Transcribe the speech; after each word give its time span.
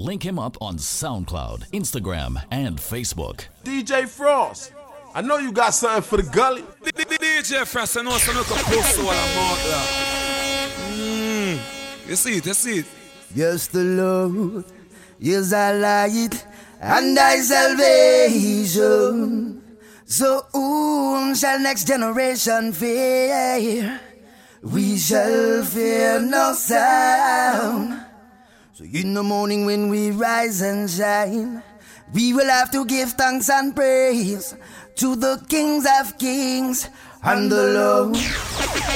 Link 0.00 0.24
him 0.24 0.38
up 0.38 0.56
on 0.60 0.76
SoundCloud, 0.76 1.70
Instagram, 1.70 2.40
and 2.52 2.78
Facebook. 2.78 3.46
DJ 3.64 4.06
Frost, 4.06 4.72
I 5.12 5.22
know 5.22 5.38
you 5.38 5.50
got 5.50 5.74
something 5.74 6.02
for 6.02 6.18
the 6.18 6.30
gully. 6.30 6.62
DJ 6.84 7.66
Frost, 7.66 7.96
I 7.96 8.02
know 8.02 8.16
some 8.18 8.36
look 8.36 8.48
up 8.48 8.58
post 8.58 8.96
while 8.98 9.08
I'm 9.08 9.38
out 9.38 9.58
there. 9.64 9.88
Mm. 10.92 11.58
You 12.08 12.14
see 12.14 12.36
it, 12.36 12.46
you 12.46 12.54
see 12.54 12.78
it. 12.78 12.86
Yes, 13.34 13.66
the 13.66 13.82
Lord 13.82 14.66
is 15.18 15.52
our 15.52 15.74
light 15.74 16.46
and 16.80 17.16
thy 17.16 17.40
salvation. 17.40 18.80
So 20.04 20.46
whom 20.52 21.34
shall 21.34 21.58
next 21.58 21.88
generation 21.88 22.72
fear? 22.72 24.00
We 24.62 24.96
shall 24.96 25.64
fear 25.64 26.20
no 26.20 26.52
sound. 26.52 28.04
So 28.78 28.84
in 28.84 29.12
the 29.12 29.24
morning 29.24 29.66
when 29.66 29.88
we 29.88 30.12
rise 30.12 30.60
and 30.60 30.88
shine, 30.88 31.64
we 32.14 32.32
will 32.32 32.46
have 32.46 32.70
to 32.70 32.84
give 32.84 33.10
thanks 33.14 33.50
and 33.50 33.74
praise 33.74 34.54
to 34.94 35.16
the 35.16 35.44
kings 35.48 35.84
of 35.98 36.16
kings 36.16 36.88
and 37.24 37.50
the 37.50 37.74
Lord 37.74 38.14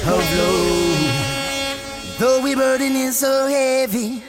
of 0.07 0.23
lords. 0.39 2.19
Though 2.21 2.41
we 2.45 2.55
burden 2.55 2.93
is 2.93 3.19
so 3.19 3.49
heavy, 3.49 4.23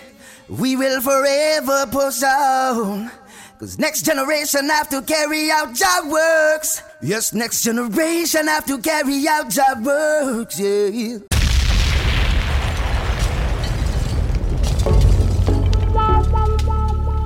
we 0.50 0.76
will 0.76 1.00
forever 1.02 1.86
push 1.86 2.24
on. 2.24 3.12
Cause 3.60 3.78
next 3.78 4.06
generation 4.06 4.70
have 4.70 4.90
to 4.90 5.04
carry 5.04 5.52
out 5.52 5.76
job 5.76 6.10
works. 6.10 6.82
Yes, 7.04 7.32
next 7.32 7.62
generation 7.62 8.48
have 8.48 8.66
to 8.66 8.80
carry 8.80 9.28
out 9.28 9.52
job 9.52 9.86
works. 9.86 10.60
Yeah. 10.60 11.20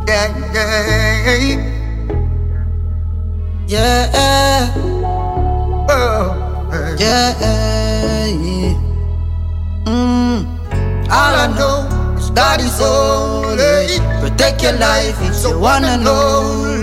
Yeah, 0.07 0.31
yeah. 0.53 1.83
Yeah. 3.67 4.73
Oh, 5.89 6.95
yeah. 6.97 7.35
Mm. 9.83 10.47
All 11.11 11.35
I 11.35 11.47
know 11.57 12.15
is 12.17 12.29
God 12.29 12.61
is 12.61 12.79
holy. 12.79 13.99
Protect 14.21 14.63
your 14.63 14.79
life 14.79 15.19
if 15.27 15.43
you 15.43 15.59
wanna 15.59 15.97
know. 15.97 16.79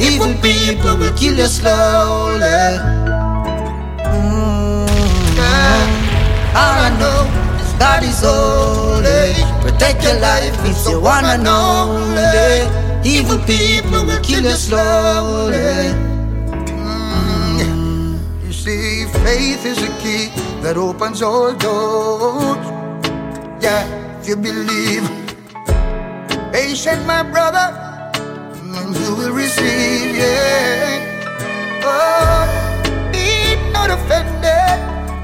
Evil 0.00 0.32
people 0.40 0.96
will 0.96 1.12
kill 1.12 1.36
you 1.36 1.46
slowly. 1.46 2.80
Mm. 4.08 4.88
Yeah. 5.36 6.56
All 6.56 6.78
I 6.88 6.90
know 6.98 7.20
is 7.60 7.72
God 7.78 8.02
is. 8.02 8.89
Protect 9.70 10.02
your 10.02 10.18
life 10.18 10.58
if 10.66 10.88
you 10.88 11.00
wanna 11.00 11.38
know. 11.38 11.94
Evil 13.04 13.38
people 13.46 14.04
will 14.04 14.20
kill 14.20 14.42
you 14.42 14.58
slowly. 14.68 15.94
Mm. 16.74 18.18
You 18.44 18.52
see, 18.52 19.06
faith 19.24 19.64
is 19.64 19.78
a 19.78 19.92
key 20.02 20.26
that 20.62 20.76
opens 20.76 21.22
all 21.22 21.52
doors. 21.54 22.66
Yeah, 23.62 23.86
if 24.20 24.28
you 24.28 24.36
believe. 24.36 25.06
Patient, 26.52 27.06
my 27.06 27.22
brother, 27.22 27.66
and 28.76 28.96
you 28.96 29.14
will 29.14 29.32
receive. 29.32 30.16
Yeah. 30.16 31.86
Oh, 31.86 32.42
be 33.12 33.54
not 33.70 33.90
offended 33.90 34.78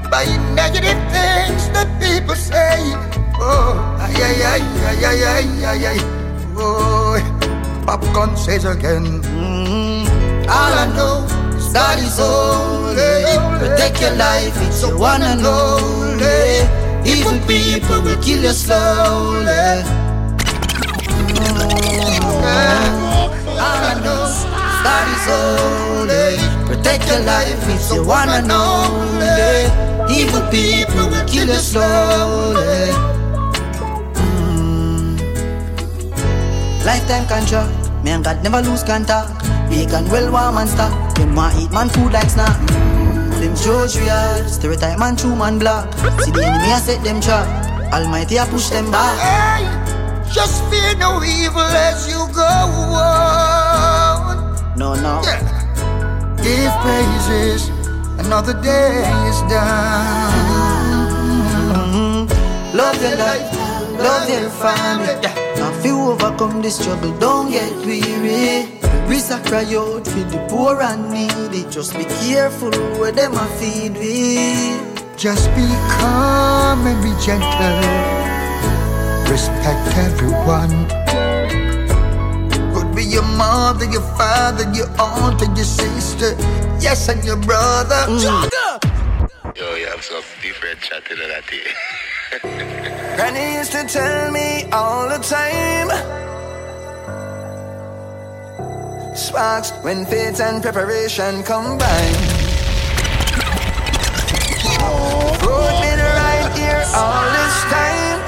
by 0.09 0.23
negative 0.55 0.99
things 1.11 1.67
that 1.75 1.87
people 1.99 2.35
say. 2.35 3.26
Oh, 3.39 3.77
ay, 4.01 4.15
ay, 4.17 4.41
ay, 4.41 4.61
ay, 4.87 5.05
ay, 5.05 5.23
ay, 5.23 5.45
ay, 5.65 5.85
ay. 5.93 5.99
Oh, 6.57 7.17
popcorn 7.85 8.35
says 8.35 8.65
again. 8.65 9.21
Mm. 9.21 10.09
All 10.49 10.73
I 10.73 10.85
know 10.95 11.25
is 11.55 11.69
God 11.73 11.99
is 11.99 12.17
holy. 12.17 13.37
Protect 13.59 14.01
your 14.01 14.15
life 14.15 14.57
if 14.65 14.81
you 14.81 14.97
wanna 14.97 15.35
know. 15.35 15.77
Evil 17.05 17.39
people 17.47 18.01
will 18.01 18.17
kill 18.21 18.41
you 18.41 18.51
slowly. 18.51 19.85
All 23.57 23.81
I 23.85 23.93
know 24.03 24.25
is 24.25 24.43
God 24.83 25.07
is 25.13 25.25
holy. 25.29 26.41
Protect 26.65 27.05
your 27.07 27.21
life 27.21 27.63
if 27.69 27.93
you 27.93 28.03
wanna 28.03 28.41
know. 28.41 28.89
Evil 30.09 30.41
people 30.49 31.05
will 31.09 31.25
kill 31.27 31.47
you 31.47 31.61
slowly. 31.61 33.16
Lifetime 36.87 37.27
contract. 37.27 37.91
Me 38.01 38.11
and 38.11 38.23
God 38.23 38.41
never 38.43 38.61
lose 38.61 38.81
contact. 38.81 39.27
Vegan, 39.67 40.07
well 40.07 40.31
warm 40.31 40.57
and 40.57 40.69
stock. 40.69 40.93
Them 41.15 41.35
want 41.35 41.59
eat 41.59 41.69
man 41.69 41.89
food 41.89 42.13
like 42.13 42.29
snack. 42.29 42.55
Them 43.41 43.53
judge 43.57 43.97
real. 43.97 44.47
Stereotype 44.47 44.97
man 44.97 45.17
true 45.17 45.35
man 45.35 45.59
black. 45.59 45.91
See 46.23 46.31
the 46.31 46.45
enemy 46.47 46.71
I 46.71 46.79
set 46.79 47.03
them 47.03 47.19
trap. 47.19 47.43
Almighty 47.91 48.39
I 48.39 48.47
push 48.47 48.69
them 48.69 48.89
back. 48.89 49.19
Hey, 49.19 49.67
just 50.31 50.63
fear 50.69 50.95
no 50.95 51.21
evil 51.23 51.59
as 51.59 52.07
you 52.07 52.23
go 52.33 52.47
on. 52.95 54.55
No, 54.77 54.95
no. 54.95 55.19
Yeah. 55.27 55.43
Give 56.39 56.71
praises. 56.87 57.67
Another 58.17 58.53
day 58.63 59.03
is 59.27 59.41
done. 59.51 60.31
Mm-hmm. 61.75 62.77
Love 62.77 63.01
your 63.01 63.17
life. 63.17 63.56
Love 63.97 64.29
your 64.29 64.49
family. 64.49 65.13
Yeah. 65.23 65.33
Now 65.57 65.73
if 65.73 65.85
you 65.85 65.99
overcome 65.99 66.61
this 66.61 66.77
struggle, 66.77 67.17
don't 67.19 67.49
get 67.49 67.73
weary. 67.85 68.69
Risa 69.09 69.43
cry 69.45 69.65
out 69.73 70.05
for 70.05 70.23
the 70.29 70.45
poor 70.49 70.81
and 70.81 71.09
needy. 71.09 71.67
Just 71.71 71.97
be 71.97 72.05
careful 72.05 72.71
where 72.99 73.11
them 73.11 73.33
a 73.33 73.45
feed 73.57 73.93
with. 73.93 75.17
Just 75.17 75.49
be 75.55 75.65
calm 75.97 76.85
and 76.85 77.01
be 77.01 77.09
gentle. 77.25 77.79
Respect 79.31 79.97
everyone. 79.97 80.75
Could 82.75 82.95
be 82.95 83.03
your 83.03 83.25
mother, 83.35 83.85
your 83.85 84.05
father, 84.15 84.71
your 84.73 84.89
aunt, 84.99 85.41
and 85.41 85.57
your 85.57 85.65
sister. 85.65 86.35
Yes, 86.79 87.09
and 87.09 87.23
your 87.25 87.37
brother. 87.37 88.05
Mm. 88.05 89.57
Yo, 89.57 89.75
you 89.75 89.87
have 89.87 90.03
some 90.03 90.21
different 90.43 90.79
chat 90.81 91.09
in 91.09 91.17
that 91.17 91.49
here. 91.49 91.63
Granny 92.29 93.55
used 93.55 93.71
to 93.71 93.85
tell 93.85 94.31
me 94.31 94.65
all 94.71 95.07
the 95.07 95.17
time. 95.19 95.87
Sparks 99.15 99.71
when 99.81 100.05
faith 100.05 100.41
and 100.41 100.61
preparation 100.61 101.41
combine. 101.43 102.15
Road 105.39 105.75
been 105.81 105.99
right 105.99 106.51
here 106.53 106.83
all 106.95 107.23
this 107.37 107.55
time. 107.71 108.19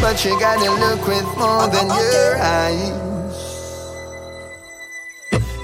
But 0.00 0.24
you 0.24 0.38
gotta 0.38 0.70
look 0.70 1.06
with 1.08 1.26
more 1.38 1.68
than 1.68 1.88
your 1.88 2.36
eyes. 2.38 2.92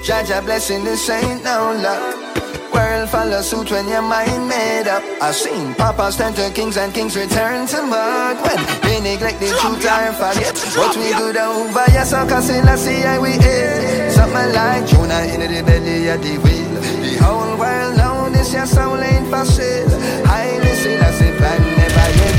Jah 0.03 0.23
Jah 0.25 0.41
blessing 0.41 0.83
this 0.83 1.07
ain't 1.09 1.43
no 1.43 1.71
luck. 1.83 2.32
World 2.73 3.09
follow 3.09 3.41
suit 3.41 3.69
when 3.71 3.87
your 3.87 4.01
mind 4.01 4.47
made 4.47 4.87
up. 4.87 5.03
I've 5.21 5.35
seen 5.35 5.75
papas 5.75 6.17
turn 6.17 6.33
to 6.33 6.49
kings 6.51 6.77
and 6.77 6.93
kings 6.93 7.15
return 7.15 7.67
to 7.67 7.81
mud. 7.83 8.37
When 8.41 8.59
we 8.83 8.99
neglect 8.99 9.39
the 9.39 9.49
truth 9.61 9.85
and 9.85 10.15
forget 10.15 10.57
what 10.75 10.95
we 10.97 11.13
good 11.13 11.37
over. 11.37 11.85
Yes, 11.93 12.13
I 12.13 12.27
can 12.27 12.41
see, 12.41 12.61
let's 12.61 12.81
see 12.81 13.01
how 13.01 13.21
we 13.21 13.31
is. 13.31 14.15
Something 14.15 14.53
like 14.53 14.87
Jonah 14.87 15.23
in 15.33 15.41
the 15.41 15.61
belly 15.63 16.07
of 16.07 16.21
the 16.21 16.37
wheel. 16.39 16.73
The 17.05 17.17
whole 17.23 17.57
world 17.57 17.97
know 17.97 18.29
this, 18.29 18.53
your 18.53 18.65
soul 18.65 18.97
ain't 18.97 19.27
for 19.29 19.45
sale. 19.45 19.89
Haile 20.25 20.75
Selassie, 20.75 21.37
plan 21.37 21.61
never 21.77 22.09
yet. 22.19 22.37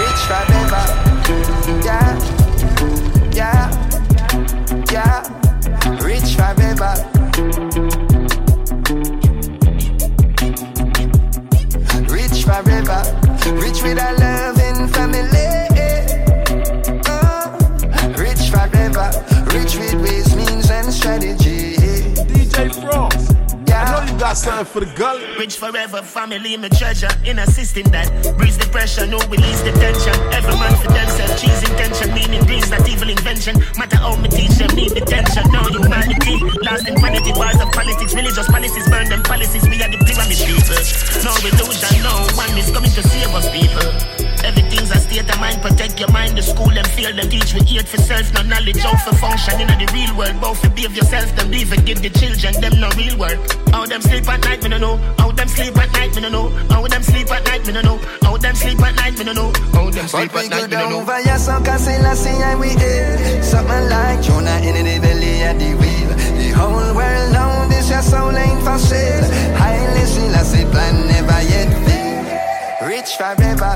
Rich 0.00 0.22
forever. 0.28 0.84
Yeah, 1.88 2.12
yeah, 3.32 3.64
yeah. 4.92 5.20
Rich 6.04 6.36
forever. 6.36 7.65
Rich 13.52 13.82
with 13.82 13.98
a 13.98 14.12
loving 14.18 14.88
family. 14.88 15.46
Oh, 17.08 17.56
rich 18.18 18.50
forever, 18.50 19.10
rich 19.54 19.76
with 19.76 19.94
ways, 20.02 20.34
means, 20.34 20.70
and 20.70 20.92
strategy. 20.92 21.45
Got 24.18 24.36
something 24.36 24.64
for 24.64 24.80
the 24.80 24.90
gully. 24.94 25.24
Rich 25.38 25.56
forever, 25.56 26.02
family, 26.02 26.56
my 26.56 26.68
treasure. 26.68 27.10
In 27.24 27.38
a 27.38 27.46
system 27.46 27.84
that 27.92 28.08
breeds 28.38 28.56
the 28.58 28.66
pressure, 28.66 29.06
no 29.06 29.18
release 29.28 29.60
the 29.62 29.72
tension. 29.72 30.14
Every 30.32 30.54
man 30.56 30.74
for 30.80 30.88
themselves, 30.92 31.40
cheese 31.40 31.62
intention, 31.68 32.14
meaning 32.14 32.44
breeds 32.44 32.70
that 32.70 32.88
evil 32.88 33.08
invention. 33.08 33.60
Matter 33.76 33.96
how 33.96 34.16
me 34.16 34.28
teach 34.28 34.56
them, 34.56 34.74
need 34.74 34.92
the 34.92 35.04
tension. 35.04 35.44
No 35.52 35.62
humanity, 35.68 36.40
lost 36.64 36.88
in 36.88 36.96
vanity, 37.00 37.32
wars 37.36 37.60
of 37.60 37.70
politics, 37.72 38.14
religious 38.14 38.48
policies, 38.48 38.88
burn 38.88 39.08
them 39.08 39.22
policies. 39.22 39.68
We 39.68 39.82
are 39.82 39.90
the 39.90 40.00
pyramid 40.00 40.40
people. 40.40 40.80
No 41.24 41.32
illusion, 41.42 42.02
no 42.02 42.14
one 42.36 42.56
is 42.56 42.70
coming 42.72 42.92
to 42.92 43.02
save 43.02 43.32
us, 43.34 43.46
people. 43.52 44.35
Everything's 44.44 44.90
a 44.90 44.98
state 45.00 45.28
of 45.28 45.40
mind 45.40 45.62
protection. 45.62 45.96
left 45.96 46.00
your 46.00 46.12
mind. 46.12 46.36
The 46.36 46.42
school 46.42 46.68
them 46.68 46.84
feel 46.84 47.14
them 47.14 47.28
teach 47.28 47.54
we 47.54 47.60
eat 47.66 47.88
for 47.88 47.98
self, 47.98 48.32
no 48.34 48.42
knowledge 48.42 48.78
how 48.78 48.96
for 48.96 49.16
function 49.16 49.60
in 49.60 49.68
the 49.68 49.88
real 49.92 50.16
world. 50.16 50.40
Both 50.40 50.60
for 50.60 50.70
behave 50.70 50.96
yourself, 50.96 51.34
them 51.36 51.50
leave 51.50 51.72
and 51.72 51.84
give 51.86 52.02
the 52.02 52.10
children 52.10 52.52
them 52.60 52.80
no 52.80 52.88
real 52.96 53.16
work. 53.18 53.38
How 53.70 53.86
them 53.86 54.02
sleep 54.02 54.28
at 54.28 54.40
night, 54.44 54.62
me 54.62 54.68
no 54.68 54.78
know. 54.78 54.96
How 55.18 55.30
them 55.32 55.48
sleep 55.48 55.76
at 55.76 55.92
night, 55.92 56.14
me 56.14 56.22
no 56.22 56.28
know. 56.28 56.48
How 56.70 56.86
them 56.86 57.02
sleep 57.02 57.30
at 57.30 57.44
night, 57.44 57.66
me 57.66 57.72
no 57.72 57.82
know. 57.82 57.98
How 58.22 58.36
them 58.36 58.54
sleep 58.54 58.80
at 58.80 58.94
night, 58.96 59.18
me 59.18 59.24
no 59.24 59.32
know. 59.32 59.52
How 59.72 59.90
them 59.90 60.08
sleep 60.08 60.34
at 60.34 60.50
night, 60.50 60.70
me 60.70 60.76
no 60.76 60.90
know. 60.90 61.04
Via 61.04 61.38
some 61.38 61.64
Casillas, 61.64 62.26
and 62.26 62.60
we 62.60 62.70
ate 62.70 63.42
something 63.42 63.88
like 63.88 64.22
Jonah 64.22 64.58
in 64.62 64.84
the 64.84 64.98
belly 65.00 65.42
of 65.48 65.58
the 65.58 65.70
wheel. 65.80 66.10
The 66.40 66.50
whole 66.56 66.94
world 66.94 67.32
know 67.32 67.66
this 67.68 67.90
your 67.90 68.02
soul 68.02 68.36
ain't 68.36 68.62
for 68.62 68.78
sale. 68.78 69.24
Haile 69.56 70.06
Selassie 70.06 70.64
plan 70.70 70.94
never 71.08 71.40
yet 71.42 71.70
fail. 71.86 72.06
Rich 72.88 73.16
forever, 73.16 73.74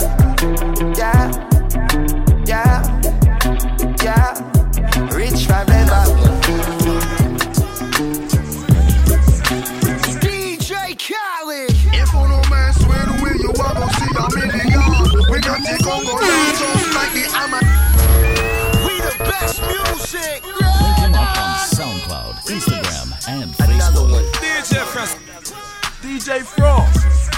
DJ 26.31 26.45
Frost. 26.45 27.33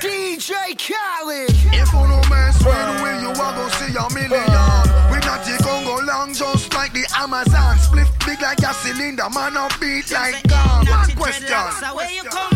DJ 0.00 0.78
Khaled. 0.78 1.50
If 1.74 1.92
you 1.92 2.06
no 2.06 2.22
mess 2.30 2.56
with 2.64 3.02
we, 3.02 3.10
you 3.20 3.30
are 3.30 3.34
gonna 3.34 3.68
see 3.70 3.96
a 3.98 4.08
million. 4.14 5.10
We 5.10 5.18
got 5.26 5.44
the 5.44 5.58
Congo 5.60 6.00
long 6.06 6.32
just 6.32 6.72
like 6.72 6.92
the 6.92 7.04
Amazon. 7.18 7.78
Split 7.78 8.06
big 8.24 8.40
like 8.40 8.60
a 8.60 8.72
cylinder, 8.74 9.28
man 9.34 9.56
up 9.56 9.72
beat 9.80 10.12
like 10.12 10.40
gum. 10.44 10.86
One 10.86 11.10
question. 11.16 12.51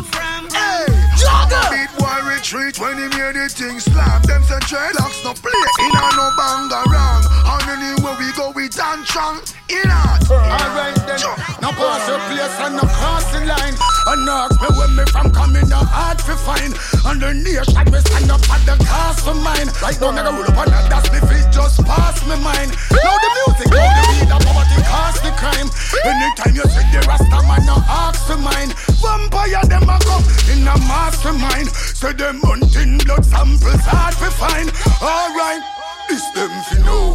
Jogger! 1.46 1.70
Beat 1.70 1.90
boy 1.98 2.18
retreat 2.28 2.78
when 2.78 2.98
he 2.98 3.16
hear 3.16 3.32
the 3.32 3.48
thing 3.48 3.80
slam. 3.80 4.22
Them 4.22 4.42
say 4.44 4.58
dreadlocks 4.66 5.24
no 5.24 5.32
play, 5.34 5.62
in 5.80 5.94
a 5.94 6.06
no 6.16 6.30
banga 6.36 6.82
wrong. 6.90 7.22
And 7.46 7.82
anywhere 7.82 8.16
we 8.18 8.32
go, 8.36 8.50
we 8.50 8.68
dance 8.68 9.08
strong. 9.08 9.40
In 9.68 9.90
a 9.90 10.02
Alright 10.30 10.94
then, 11.06 11.18
now 11.62 11.74
pass 11.74 12.06
your 12.06 12.18
place 12.30 12.56
and 12.62 12.76
no 12.76 12.82
cross 12.82 13.26
the 13.32 13.46
line. 13.46 13.74
And 14.06 14.28
ask 14.28 14.60
me 14.62 14.68
where 14.78 14.88
me 14.88 15.04
from 15.10 15.30
coming, 15.30 15.68
no 15.68 15.82
hard 15.82 16.18
to 16.26 16.34
find. 16.38 16.74
And 17.06 17.18
the 17.22 17.34
nation 17.34 17.86
me 17.90 17.98
stand 18.02 18.30
up 18.30 18.42
at 18.50 18.62
the 18.66 18.78
cast 18.84 19.24
for 19.26 19.34
mine. 19.34 19.70
Right 19.82 19.98
now, 19.98 20.10
me 20.10 20.22
go 20.22 20.30
roll 20.30 20.46
up 20.46 20.58
on 20.58 20.70
that, 20.70 20.90
that's 20.90 21.10
me 21.10 21.18
feet 21.26 21.46
just 21.50 21.82
pass 21.86 22.22
me 22.26 22.38
mind. 22.42 22.74
Now 22.90 23.16
the 23.18 23.30
music, 23.42 23.70
now 23.70 23.86
the 23.86 24.02
weed, 24.14 24.26
the 24.30 24.38
poverty 24.42 24.82
cause 24.86 25.18
the 25.22 25.32
crime. 25.34 25.68
Anytime 26.06 26.54
you 26.54 26.66
see 26.70 26.86
the 26.94 27.02
Rasta 27.06 27.38
man, 27.46 27.66
no 27.66 27.78
ask 27.86 28.22
for 28.26 28.38
mine. 28.38 28.70
Vampire 29.02 29.62
them 29.66 29.90
a 29.90 29.98
come 30.02 30.22
in 30.50 30.66
a 30.66 30.74
mastermind. 30.86 31.35
Say 31.36 32.12
them 32.12 32.40
hunting 32.42 32.98
blood 32.98 33.24
samples 33.24 33.84
hard 33.84 34.14
to 34.20 34.30
find. 34.36 34.72
Alright, 35.04 35.60
this 36.08 36.24
them 36.32 36.52
fi 36.68 36.78
know. 36.84 37.12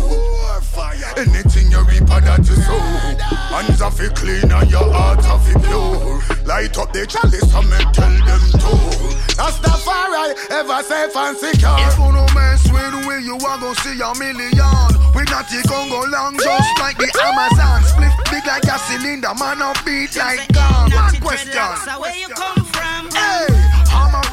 Anything 1.17 1.71
you 1.71 1.81
reap 1.85 2.09
of 2.09 2.21
that 2.25 2.45
you 2.45 2.55
sow. 2.61 2.77
Hands 3.49 3.81
are 3.81 3.91
fi 3.91 4.09
clean 4.13 4.51
and 4.51 4.69
your 4.69 4.85
heart 4.93 5.25
are 5.25 5.39
fi 5.39 5.53
pure. 5.61 6.21
Light 6.45 6.77
up 6.77 6.93
the 6.93 7.05
chalice 7.05 7.49
and 7.53 7.69
me 7.69 7.77
tell 7.93 8.13
them 8.25 8.43
to. 8.61 8.73
Rastafari 9.37 10.37
ever 10.53 10.81
safe 10.85 11.15
and 11.17 11.37
secure. 11.37 11.77
If 11.81 11.97
you 11.97 12.09
no 12.13 12.25
mess 12.37 12.61
with 12.69 13.05
we, 13.05 13.25
you 13.25 13.35
are 13.41 13.57
gonna 13.57 13.75
see 13.81 13.97
a 13.97 14.09
million. 14.21 14.89
We 15.17 15.25
got 15.25 15.49
the 15.49 15.65
Congo 15.65 16.05
long 16.09 16.37
just 16.37 16.73
like 16.77 16.97
the 16.97 17.09
Amazon. 17.25 17.81
Split 17.85 18.13
big 18.29 18.45
like 18.45 18.69
a 18.69 18.77
cylinder, 18.85 19.33
man 19.37 19.61
up 19.61 19.77
beat 19.85 20.15
like 20.15 20.45
gum. 20.53 20.93
One 20.93 21.17
question. 21.21 22.60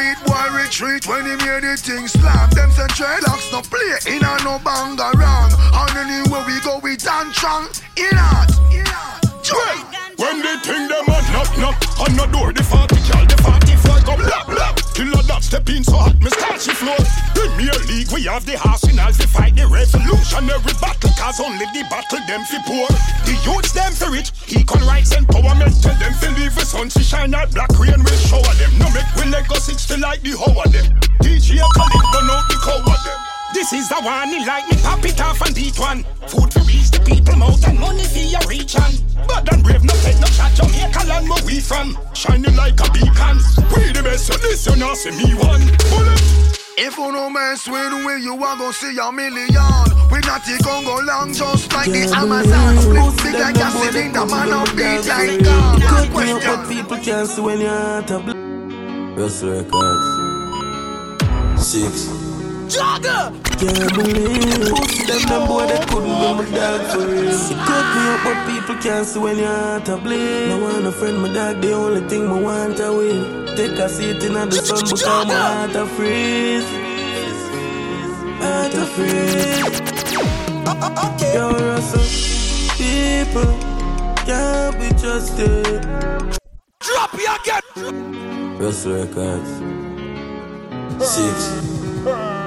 Beat 0.09 0.25
boy 0.25 0.49
retreat 0.57 1.07
when 1.07 1.25
he 1.27 1.37
hear 1.45 1.61
the 1.61 1.77
thing 1.77 2.09
slap. 2.09 2.49
Them 2.53 2.71
say 2.71 2.87
dreadlocks 2.97 3.53
no 3.53 3.61
play 3.61 4.17
in 4.17 4.25
a 4.25 4.43
no 4.43 4.59
banga 4.65 5.13
wrong. 5.21 5.53
And 5.53 5.99
anywhere 6.01 6.45
we 6.47 6.59
go, 6.61 6.79
we 6.79 6.97
dance 6.97 7.37
strong. 7.37 7.69
In 7.95 8.17
out. 8.17 8.49
When 10.17 10.41
they 10.41 10.57
think 10.65 10.89
them 10.89 11.05
a 11.13 11.21
knock 11.33 11.53
knock 11.59 11.77
on 12.01 12.17
the 12.17 12.27
door, 12.33 12.55
the 12.55 12.63
40 12.63 12.97
cal, 13.05 13.27
the 13.27 13.37
44 13.37 14.01
come 14.09 14.21
lap. 14.25 14.58
Killer 14.99 15.23
that 15.31 15.47
step 15.47 15.63
in 15.71 15.87
so 15.87 15.95
hot, 15.95 16.19
me 16.19 16.27
start 16.27 16.59
she 16.59 16.75
floor. 16.75 16.99
Premier 17.31 17.71
League, 17.87 18.11
we 18.11 18.27
have 18.27 18.43
the 18.43 18.59
arsenal 18.67 19.07
to 19.15 19.27
fight 19.31 19.55
the 19.55 19.63
revolutionary 19.63 20.75
battle, 20.83 21.15
cause 21.15 21.39
only 21.39 21.71
the 21.71 21.87
battle 21.87 22.19
them 22.27 22.43
fi 22.43 22.59
poor. 22.67 22.91
The 23.23 23.39
youths 23.47 23.71
them 23.71 23.95
fi 23.95 24.11
rich, 24.11 24.35
equal 24.51 24.83
rights 24.83 25.15
empowerment. 25.15 25.79
Tell 25.87 25.95
them 26.03 26.15
fi 26.19 26.35
leave 26.35 26.51
the 26.59 26.67
sun 26.67 26.91
to 26.99 27.03
shine 27.07 27.31
out 27.31 27.55
black 27.55 27.71
rain 27.79 28.03
will 28.03 28.23
shower 28.27 28.55
them. 28.59 28.75
No 28.75 28.91
make 28.91 29.07
we 29.15 29.31
let 29.31 29.47
go 29.47 29.55
six 29.63 29.87
to 29.87 30.03
like 30.03 30.19
the 30.27 30.35
whole 30.35 30.59
of 30.59 30.67
them. 30.67 30.91
DJ 31.23 31.63
Khaled 31.63 32.07
burn 32.11 32.35
out 32.35 32.43
the 32.51 32.59
cow 32.59 32.83
of 32.83 32.99
them. 33.07 33.28
This 33.55 33.73
is 33.73 33.89
the 33.89 34.01
one, 34.03 34.29
he 34.29 34.45
like 34.45 34.69
me 34.69 34.77
pop 34.83 35.05
it 35.05 35.21
off 35.21 35.41
and 35.41 35.55
beat 35.55 35.79
one. 35.79 36.05
Food 36.29 36.51
to 36.53 36.61
reach 36.69 36.91
the 36.91 37.01
people 37.01 37.35
mouth 37.37 37.67
and 37.67 37.79
money 37.79 38.05
for 38.05 38.19
your 38.19 38.41
reach 38.47 38.77
on. 38.77 38.93
But 39.27 39.51
and 39.53 39.65
brave, 39.65 39.83
no 39.83 39.95
take 40.05 40.21
no 40.21 40.27
chat, 40.29 40.55
Jamaica 40.55 41.07
land 41.09 41.29
where 41.29 41.45
we 41.45 41.61
from. 41.61 41.97
Shining 42.13 42.55
like 42.57 42.79
a 42.81 42.91
beacon. 42.93 43.41
We 43.73 43.93
the 43.93 44.03
best, 44.05 44.27
so 44.27 44.37
this 44.37 44.67
you 44.67 44.77
not 44.77 44.97
see 44.97 45.11
me 45.17 45.35
one. 45.35 45.65
Bullet. 45.89 46.21
If 46.77 46.97
you 46.97 47.11
no 47.11 47.29
mess 47.31 47.67
with 47.67 47.93
we, 48.07 48.23
you 48.23 48.35
are 48.37 48.57
gonna 48.57 48.73
see 48.73 48.97
a 48.97 49.11
million. 49.11 49.49
We 50.13 50.21
got 50.21 50.45
the 50.45 50.61
Congo 50.63 51.01
long 51.03 51.33
just 51.33 51.73
like 51.73 51.91
the 51.91 52.05
Amazon. 52.15 52.77
Split 52.79 53.17
big 53.25 53.41
like 53.41 53.57
a 53.57 53.71
cylinder, 53.73 54.27
man 54.27 54.53
up 54.53 54.71
beat 54.77 55.09
like 55.09 55.43
gum. 55.43 55.81
One 55.81 55.81
Cut 55.81 56.13
me 56.13 56.31
up, 56.31 56.39
but 56.39 56.45
question. 56.45 56.69
people 56.69 56.99
can't 56.99 57.29
see 57.29 57.41
when 57.41 57.61
you're 57.61 57.71
out 57.71 58.11
of 58.13 58.27
Russell 59.17 59.51
Records. 59.51 60.07
Six. 61.59 62.28
Jogger. 62.69 63.49
Can't 63.59 63.93
believe 63.93 64.71
Pussy 64.71 65.05
them 65.07 65.23
them 65.27 65.49
boy 65.49 65.67
they 65.67 65.85
couldn't 65.87 66.05
be 66.05 66.31
my 66.39 66.45
dog 66.55 66.81
for 66.93 66.99
real 67.09 67.25
You 67.25 67.57
cut 67.67 67.87
me 67.97 68.03
up 68.07 68.21
but 68.23 68.39
people 68.47 68.77
can't 68.77 69.05
see 69.05 69.19
when 69.19 69.37
you're 69.37 69.49
out 69.49 69.89
of 69.89 70.05
bleed 70.05 70.49
No 70.49 70.59
want 70.63 70.87
a 70.87 70.93
friend 70.93 71.21
my 71.21 71.33
dog 71.33 71.61
the 71.61 71.73
only 71.73 72.09
thing 72.09 72.29
me 72.33 72.41
want 72.41 72.77
to 72.77 72.93
win 72.93 73.57
Take 73.57 73.73
a 73.73 73.89
seat 73.89 74.23
in 74.23 74.35
the 74.35 74.53
sun 74.53 74.85
because 74.85 75.27
my 75.27 75.35
heart 75.35 75.75
a 75.75 75.87
freeze 75.87 76.69
Heart 78.39 78.75
a 78.75 78.87
freeze 78.95 79.59
Yo 81.35 81.51
Russell 81.51 82.07
People 82.79 83.59
can't 84.25 84.79
be 84.79 84.89
trusted 85.01 85.83
Drop 86.79 87.13
you 87.15 87.27
again. 87.43 88.59
Russell 88.59 88.93
Records 88.93 89.51
Six 91.05 92.38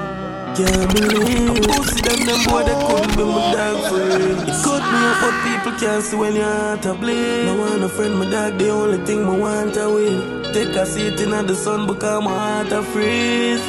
Can't 0.54 0.92
believe 0.92 1.64
Pussy 1.64 2.02
them 2.02 2.26
them 2.26 2.44
boy 2.44 2.62
they 2.64 2.76
couldn't 2.84 3.16
be 3.16 3.24
my 3.24 3.54
dog 3.56 3.88
for 3.88 3.96
real 3.96 4.36
You 4.36 4.52
cut 4.62 4.82
me 4.92 4.98
up 5.08 5.16
but 5.22 5.34
people 5.48 5.72
can't 5.80 6.04
see 6.04 6.16
when 6.16 6.36
you're 6.36 6.44
out 6.44 6.84
of 6.84 7.00
bleed 7.00 7.46
No 7.46 7.56
want 7.56 7.82
a 7.82 7.88
friend 7.88 8.18
my 8.18 8.30
dog 8.30 8.58
the 8.58 8.68
only 8.68 8.98
thing 9.06 9.24
me 9.24 9.38
want 9.38 9.72
to 9.74 9.88
win 9.88 10.52
Take 10.52 10.76
a 10.76 10.84
seat 10.84 11.18
in 11.20 11.30
the 11.30 11.54
sun 11.54 11.86
because 11.86 12.22
my 12.22 12.30
heart 12.30 12.70
a 12.70 12.82
freeze 12.82 13.64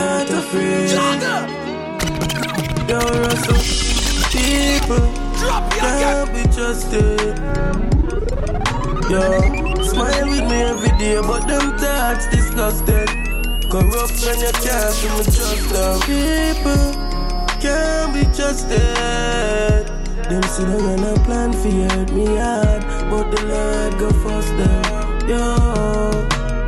Heart 0.00 0.30
a 0.30 0.40
freeze 0.50 0.94
Yo 2.88 2.98
Russell 3.20 3.60
People 4.32 5.04
Drop 5.40 5.70
you 5.72 5.78
again. 5.78 6.00
can't 6.00 6.32
be 6.32 6.42
trusted 6.56 7.38
Yo, 9.10 9.20
smile 9.82 10.26
with 10.30 10.48
me 10.48 10.62
every 10.62 10.88
day, 10.96 11.20
but 11.20 11.46
them 11.46 11.76
thoughts 11.76 12.26
disgusted. 12.30 13.21
Corrupt 13.72 14.20
when 14.20 14.38
you 14.38 14.52
can't 14.60 14.92
see 14.92 15.08
me 15.08 15.24
trust 15.24 15.72
them. 15.72 15.96
People 16.04 16.92
can't 17.56 18.12
be 18.12 18.20
trusted. 18.36 19.88
Them 20.28 20.42
see 20.52 20.64
no 20.68 20.76
gonna 20.76 21.16
plan 21.24 21.54
for 21.54 21.68
you, 21.68 21.88
hurt 21.88 22.12
me 22.12 22.36
hard, 22.36 22.82
but 23.08 23.30
the 23.32 23.40
Lord 23.48 23.96
go 23.96 24.10
them. 24.60 25.24
Yo, 25.24 25.40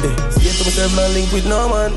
hey, 0.01 0.17
eh, 0.17 0.31
scared 0.33 0.57
to 0.57 0.65
myself, 0.65 0.97
not 0.97 1.11
link 1.11 1.31
with 1.31 1.45
no 1.45 1.69
man. 1.69 1.93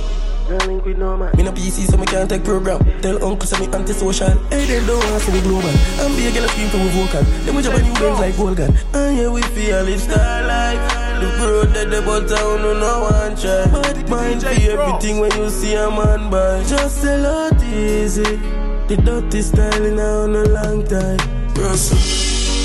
Not 0.50 0.68
link 0.68 0.84
with 0.84 0.98
no 0.98 1.16
man. 1.16 1.32
Me 1.38 1.44
no 1.44 1.54
PC, 1.54 1.90
so 1.90 1.96
me 1.96 2.06
can't 2.06 2.30
take 2.30 2.44
program. 2.44 2.84
Tell 3.02 3.24
uncle, 3.24 3.48
say 3.48 3.66
me 3.66 3.74
antisocial. 3.74 4.36
Hey, 4.52 4.66
them 4.66 4.88
don't 4.88 5.00
want 5.10 5.24
to 5.24 5.32
be 5.32 5.40
global. 5.40 5.72
I'm 6.04 6.18
big 6.18 6.36
and 6.36 6.44
I 6.44 6.50
scream 6.50 6.68
for 6.68 6.80
me 6.84 6.90
vocal. 6.90 7.24
Them 7.46 7.56
we 7.56 7.64
jump 7.64 7.78
on 7.78 7.84
new 7.84 7.94
bands 7.94 8.20
like 8.20 8.36
gold 8.36 8.58
gun. 8.58 8.76
And 8.94 9.18
yeah, 9.18 9.30
we 9.30 9.42
feel 9.56 9.88
it's 9.88 10.04
star 10.04 10.44
life. 10.44 10.97
The 11.20 11.30
road 11.42 11.74
that 11.74 11.90
the 11.90 12.02
but 12.06 12.28
town 12.28 12.62
no 12.62 12.74
no 12.74 13.00
one 13.02 13.36
try. 13.36 13.66
But 13.72 14.10
mind 14.10 14.42
for 14.44 14.50
everything 14.50 15.20
when 15.20 15.32
you 15.38 15.50
see 15.50 15.74
a 15.74 15.90
man 15.90 16.30
buy. 16.30 16.64
Just 16.64 17.04
a 17.04 17.18
lot 17.18 17.64
easy. 17.64 18.40
The 18.88 18.98
dirty 19.04 19.42
style 19.42 19.86
in 19.86 19.98
a 20.00 20.46
long 20.58 20.86
time. 20.86 21.20
Russell. 21.56 21.98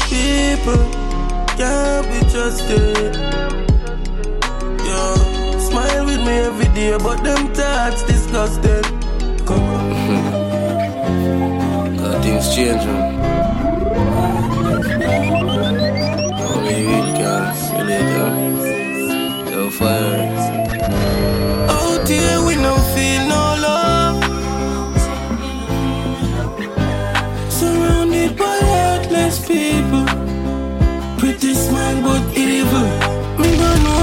People 0.09 0.85
can't 1.56 2.06
be 2.12 2.21
trusted. 2.30 3.14
Yo, 4.87 5.00
smile 5.68 6.04
with 6.04 6.21
me 6.26 6.35
every 6.49 6.68
day, 6.75 6.97
but 6.99 7.23
them 7.25 7.52
thoughts 7.54 8.02
disgusted. 8.04 8.85
Come 9.47 9.62
on. 9.62 9.92
strange, 12.42 12.85
man. 12.85 13.12
Oh, 17.82 17.84
relate, 17.84 18.12
huh? 18.14 19.52
Yo, 22.08 22.46
we 22.46 22.54
no 22.56 22.74
feel 22.94 23.22
no 23.26 23.42
love. 23.66 24.22
Surrounded 27.50 28.36
by 28.36 28.58
heartless 28.72 29.36
people. 29.46 30.06
Pretty 31.18 31.54
smile, 31.54 32.02
but 32.02 32.22
evil. 32.36 32.88
Me 33.38 33.50
don't 33.56 33.82
know 33.82 34.02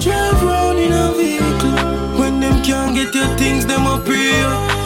drive 0.00 0.42
round 0.42 0.78
in 0.78 0.92
a 0.92 1.12
vehicle. 1.12 1.76
When 2.18 2.40
them 2.40 2.62
can't 2.62 2.94
get 2.94 3.14
your 3.14 3.28
things, 3.36 3.66
them 3.66 3.84
here. 4.06 4.79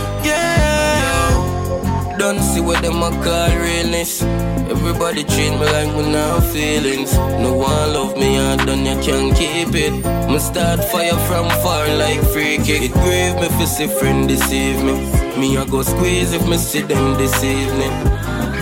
What 2.64 2.80
them 2.82 3.02
a 3.02 3.10
call 3.22 3.50
realness. 3.60 4.22
Everybody 4.22 5.22
treat 5.24 5.50
me 5.50 5.66
like 5.76 5.92
me 5.96 6.12
now 6.12 6.40
feelings. 6.40 7.12
No 7.14 7.52
one 7.54 7.92
love 7.92 8.16
me, 8.16 8.38
I 8.38 8.56
done 8.56 8.86
you 8.86 8.96
can't 9.02 9.36
keep 9.36 9.74
it. 9.74 9.92
Me 10.30 10.38
start 10.38 10.82
fire 10.84 11.18
from 11.28 11.48
far 11.62 11.86
like 11.96 12.22
free 12.32 12.56
kick. 12.58 12.82
It 12.88 12.92
grieve 12.92 13.36
me 13.36 13.46
if 13.50 13.68
see 13.68 13.86
friend 13.86 14.26
deceive 14.26 14.82
me. 14.82 14.94
Me 15.38 15.58
I 15.58 15.66
go 15.66 15.82
squeeze 15.82 16.32
if 16.32 16.48
me 16.48 16.56
see 16.56 16.80
them 16.80 17.18
this 17.18 17.36
evening. 17.44 17.92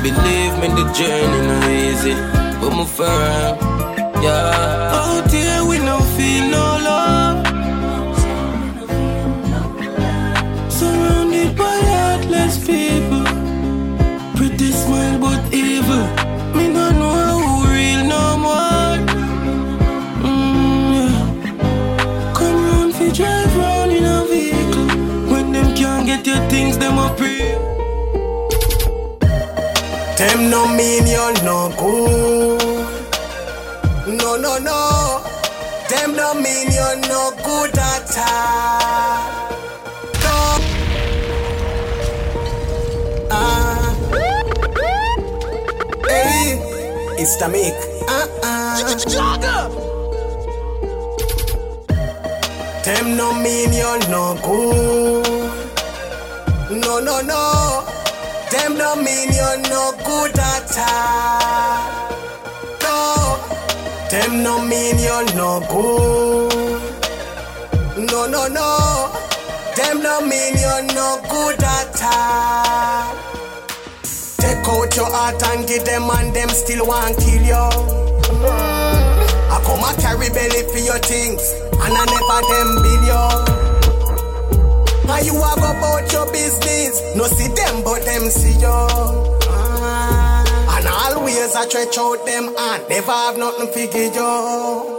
Believe 0.03 0.55
me, 0.61 0.69
the 0.79 0.85
journey 0.99 1.41
not 1.47 1.71
easy, 1.71 2.15
but 2.61 2.71
me 2.77 2.85
firm. 2.87 3.57
Yeah. 4.23 5.03
Here 5.33 5.52
your 26.35 26.49
things, 26.49 26.79
them 26.79 26.99
up 26.99 27.19
here. 27.19 27.59
Them 30.17 30.51
no 30.51 30.67
mean 30.77 31.07
you're 31.07 31.35
no 31.45 31.59
good. 31.79 32.63
No, 34.21 34.37
no, 34.37 34.59
no. 34.59 34.81
Them 35.91 36.17
no 36.17 36.35
mean 36.35 36.69
you're 36.77 37.01
no 37.13 37.23
good 37.47 37.77
at 37.93 38.17
all. 38.31 39.53
No. 40.25 40.37
Ah. 43.31 43.95
Hey, 46.09 46.59
it's 47.21 47.37
the 47.37 47.49
make. 47.49 47.83
Uh-uh. 48.09 48.73
Them 52.85 53.17
no 53.17 53.33
mean 53.43 53.73
you're 53.73 54.03
no 54.09 54.25
good. 54.47 55.32
No, 56.93 57.01
no, 57.01 57.23
no. 57.23 57.87
Them 58.51 58.77
you're 58.77 59.59
no 59.71 59.93
good 60.05 60.39
at 60.39 60.77
all. 60.77 62.13
No. 62.83 63.39
Them 64.11 64.45
you're 65.01 65.25
no 65.35 65.61
good. 65.73 66.83
No, 67.97 68.27
no, 68.27 68.47
no. 68.47 69.11
Them 69.75 70.03
you're 70.03 70.83
no 70.93 71.09
good 71.31 71.63
at 71.65 72.03
all. 72.03 73.17
Take 74.37 74.69
out 74.69 74.95
your 74.95 75.11
heart 75.11 75.43
and 75.45 75.67
give 75.67 75.87
them 75.87 76.11
and 76.11 76.37
them 76.37 76.51
still 76.51 76.87
want 76.87 77.17
kill 77.17 77.43
you. 77.43 77.69
I 79.49 79.63
come 79.65 79.83
a 79.83 79.95
carry 79.99 80.29
belly 80.29 80.63
for 80.71 80.79
your 80.79 80.99
things 80.99 81.55
and 81.73 81.97
I 81.97 82.05
never 82.05 82.43
them 82.53 82.83
bill 82.83 83.05
you. 83.09 83.72
And 85.09 85.27
you 85.27 85.35
have 85.35 85.59
about 85.59 86.13
your 86.13 86.27
business. 86.33 87.01
No 87.17 87.25
see 87.25 87.49
them, 87.49 87.83
but 87.85 88.05
them 88.05 88.31
see 88.31 88.59
you. 88.59 88.67
Ah. 89.51 90.77
And 90.79 90.87
always 90.89 91.55
I 91.55 91.67
stretch 91.69 91.99
out 91.99 92.25
them 92.25 92.55
and 92.57 92.89
never 92.89 93.13
have 93.13 93.37
nothing 93.39 93.69
figure 93.73 94.13
you. 94.15 94.99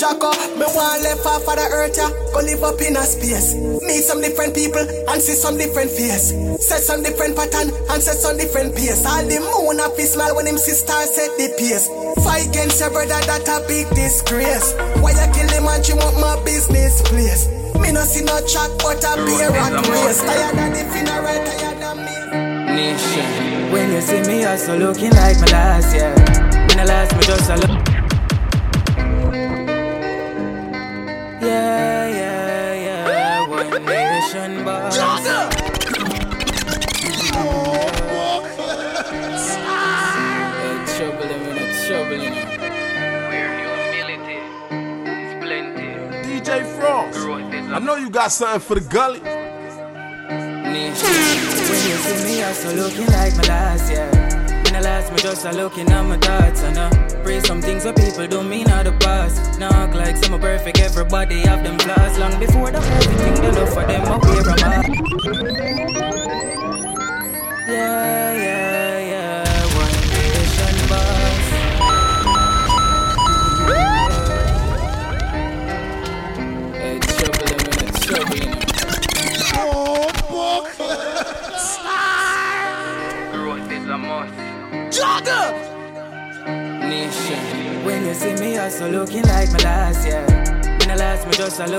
Jacko, 0.00 0.32
me 0.56 0.64
want 0.72 1.02
left 1.04 1.26
off 1.26 1.44
of 1.44 1.56
the 1.60 1.66
earth, 1.76 1.92
yeah. 2.00 2.08
Go 2.32 2.40
live 2.40 2.64
up 2.64 2.80
in 2.80 2.96
a 2.96 3.04
space. 3.04 3.52
Meet 3.84 4.00
some 4.08 4.22
different 4.22 4.54
people 4.54 4.80
and 4.80 5.20
see 5.20 5.36
some 5.36 5.58
different 5.58 5.90
face. 5.90 6.32
Set 6.64 6.80
some 6.80 7.02
different 7.02 7.36
pattern 7.36 7.68
and 7.68 8.00
set 8.00 8.16
some 8.16 8.38
different 8.38 8.74
pace. 8.74 9.04
All 9.04 9.20
the 9.20 9.36
moon 9.44 9.76
have 9.78 9.96
his 9.96 10.12
smile 10.16 10.34
when 10.36 10.46
him 10.46 10.56
sister 10.56 10.96
set 11.04 11.36
the 11.36 11.52
pace. 11.60 11.84
Fight 12.24 12.48
against 12.48 12.80
your 12.80 12.88
brother, 12.90 13.20
that 13.28 13.44
a 13.44 13.60
big 13.68 13.92
disgrace. 13.92 14.72
Why 15.04 15.12
you 15.12 15.28
kill 15.36 15.52
him 15.52 15.68
and 15.68 15.84
trim 15.84 15.98
want 15.98 16.16
my 16.16 16.40
business 16.48 17.02
place? 17.04 17.59
Me 17.80 17.92
no 17.92 18.02
see 18.02 18.22
no 18.24 18.40
chat, 18.46 18.70
but 18.78 19.04
I 19.04 19.16
be 19.24 19.40
a 19.42 19.50
rat 19.50 19.86
race. 19.88 20.22
Tired 20.22 20.58
of 20.58 20.70
the 20.76 20.84
funeral, 20.92 21.38
tired 21.46 21.82
of 21.82 21.96
me. 21.98 22.16
Nation. 22.74 23.72
When 23.72 23.92
you 23.92 24.00
see 24.00 24.22
me, 24.22 24.44
also 24.44 24.78
looking 24.78 25.10
like 25.10 25.38
my 25.40 25.46
last 25.46 25.94
year. 25.94 26.14
When 26.68 26.80
I 26.80 26.84
last, 26.84 27.14
me 27.16 27.22
just 27.22 27.50
a 27.50 27.56
look. 27.56 27.88
Yeah, 31.42 32.06
yeah, 32.08 32.74
yeah. 32.74 33.48
One 33.48 33.84
nation, 33.84 34.64
boss. 34.64 35.59
I 47.72 47.78
know 47.78 47.94
you 47.94 48.10
got 48.10 48.32
something 48.32 48.60
for 48.60 48.74
the 48.74 48.80
gully. 48.80 49.20
When 49.20 50.74
you 50.74 50.94
see 50.96 52.24
me, 52.24 52.42
also 52.42 52.74
looking 52.74 53.06
like 53.06 53.36
my 53.36 53.44
last 53.44 53.88
year. 53.92 54.10
When 54.64 54.74
I 54.74 54.80
last, 54.80 55.12
me 55.12 55.18
just 55.18 55.44
a 55.46 55.52
looking 55.52 55.88
at 55.88 56.02
my 56.02 56.16
thoughts 56.18 56.64
and 56.64 56.76
I 56.76 56.90
pray 57.22 57.38
some 57.38 57.62
things 57.62 57.84
that 57.84 57.94
people 57.94 58.26
don't 58.26 58.48
mean 58.48 58.68
out 58.68 58.86
the 58.86 58.92
past. 58.98 59.60
Act 59.62 59.94
like 59.94 60.16
some 60.16 60.34
are 60.34 60.40
perfect, 60.40 60.80
everybody 60.80 61.42
have 61.42 61.62
them 61.62 61.78
flaws. 61.78 62.18
Long 62.18 62.36
before 62.40 62.72
the 62.72 62.78
everything 62.78 63.19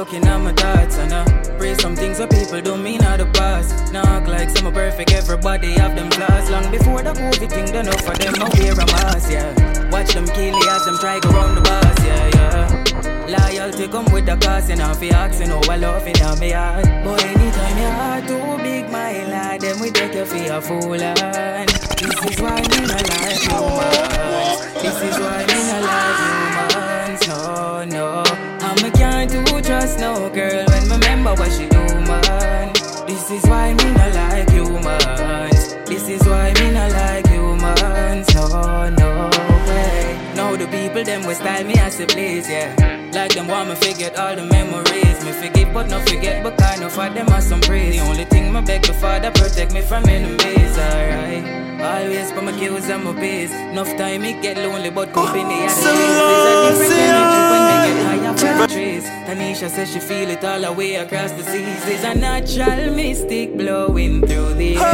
looking 0.02 0.26
at 0.26 0.38
my 0.40 0.52
thoughts 0.54 0.98
and 0.98 1.14
uh, 1.14 1.24
pray 1.60 1.76
some 1.76 1.96
things 1.96 2.18
that 2.18 2.28
people 2.32 2.60
don't 2.60 2.82
mean 2.82 3.04
out 3.04 3.20
the 3.20 3.26
past. 3.38 3.94
Act 3.94 4.28
like 4.28 4.50
some 4.50 4.66
are 4.66 4.72
perfect, 4.72 5.12
everybody 5.12 5.74
have 5.74 5.96
them 5.96 6.10
flaws. 6.10 6.50
Long 6.50 6.72
before 6.72 7.04
the 7.04 7.14
movie 7.14 7.46
thing 7.46 7.68
done 7.72 7.88
up 7.88 8.02
for 8.02 8.16
them, 8.18 8.34
I 8.42 8.50
wear 8.58 8.74
a 8.74 8.86
mask, 8.98 9.32
yeah. 9.32 9.92
Watch 9.92 10.14
them 10.16 10.26
kill 10.26 10.58
it 10.58 10.68
as 10.68 10.86
them 10.86 10.98
try 10.98 11.20
go 11.20 11.30
round 11.30 11.56
the 11.56 11.62
bus, 11.62 12.00
yeah, 12.04 12.36
yeah. 12.36 13.28
Loyalty 13.30 13.88
come 13.90 14.12
with 14.12 14.26
the 14.26 14.38
cost, 14.38 14.72
and 14.72 14.82
I'm 14.82 14.98
asking 15.14 15.50
how 15.50 15.62
I 15.70 15.78
love 15.78 16.08
in 16.08 16.18
my 16.18 16.50
heart. 16.50 16.86
But 17.06 17.24
anytime 17.24 17.78
your 17.78 17.92
heart 18.02 18.24
too 18.28 18.64
big, 18.64 18.90
my 18.90 19.14
lad, 19.30 19.62
then 19.62 19.80
we 19.80 19.92
take 19.92 20.16
you 20.16 20.26
for 20.26 20.52
a 20.58 20.62
fool, 20.62 20.96
and 20.96 21.70
this 22.02 22.18
is 22.26 22.42
why 22.42 22.58
me 22.58 22.80
not 22.90 23.06
like 23.06 23.38
humans. 23.46 24.60
This 24.82 24.98
is 25.08 25.16
why 25.22 25.46
me 25.46 25.60
not 25.70 25.84
like 25.90 26.18
humans. 26.26 27.28
No, 27.28 27.86
no, 27.86 28.51
me 28.84 28.92
can't 28.92 29.30
do 29.32 29.44
trust 29.62 30.00
no 30.00 30.30
girl 30.30 30.66
when 30.68 30.88
me 30.88 30.96
remember 30.96 31.34
what 31.36 31.52
she 31.52 31.68
do, 31.68 31.84
man. 32.10 32.74
This 33.08 33.30
is 33.32 33.44
why 33.46 33.74
me 33.74 33.92
not 33.94 34.14
like 34.14 34.50
humans. 34.50 35.76
This 35.86 36.10
is 36.10 36.22
why 36.28 36.54
me 36.54 36.72
not 36.72 36.92
like 36.92 37.28
humans. 37.28 38.34
No, 38.36 38.90
no 38.90 39.30
way. 39.68 40.34
Now 40.36 40.56
the 40.56 40.68
people 40.68 41.04
them 41.04 41.26
will 41.26 41.36
style 41.36 41.64
me 41.66 41.74
as 41.76 42.00
a 42.00 42.08
place, 42.08 42.50
yeah. 42.50 43.10
Like 43.14 43.34
them 43.34 43.48
want 43.48 43.70
me 43.70 43.76
forget 43.76 44.18
all 44.18 44.36
the 44.36 44.46
memories. 44.46 45.26
Me 45.26 45.32
forgive 45.32 45.74
but 45.74 45.90
not 45.90 46.08
forget, 46.10 46.44
but 46.44 46.58
kind 46.58 46.84
of 46.84 46.92
for 46.92 47.10
them 47.10 47.30
are 47.30 47.42
some 47.42 47.62
praise. 47.62 47.96
The 47.96 48.02
only 48.08 48.26
my 48.52 48.62
beg 48.62 48.84
the 48.84 48.94
Father 48.94 49.32
protect 49.32 49.74
me 49.74 49.82
from 49.82 50.08
enemies. 50.08 50.78
Alright. 50.78 51.46
Always 51.82 52.32
for 52.32 52.42
my 52.42 52.52
kills 52.52 52.90
and 52.90 53.04
my 53.04 53.14
base. 53.14 53.52
Enough 53.52 53.96
time 53.98 54.24
it 54.24 54.42
get 54.42 54.58
lonely, 54.58 54.90
but 54.90 55.14
company 55.14 55.64
at 55.64 55.70
the 55.70 55.82
so 55.82 55.92
There's 55.96 56.46
a 56.52 56.56
different 56.70 56.94
energy 57.08 57.42
when 57.52 57.62
they 57.70 57.78
get 57.88 57.98
higher 58.06 58.34
from 58.38 58.58
the 58.62 58.68
trees. 58.68 59.06
Tanisha 59.26 59.70
says 59.70 59.92
she 59.92 60.00
feel 60.00 60.30
it 60.30 60.44
all 60.44 60.62
the 60.62 60.72
way 60.72 60.96
across 60.96 61.32
the 61.32 61.44
seas. 61.44 61.84
There's 61.86 62.04
a 62.04 62.14
natural 62.14 62.94
mystic 62.94 63.58
blowing 63.58 64.22
through 64.28 64.54
the 64.56 64.76
air. 64.76 64.82
Oh, 64.82 64.86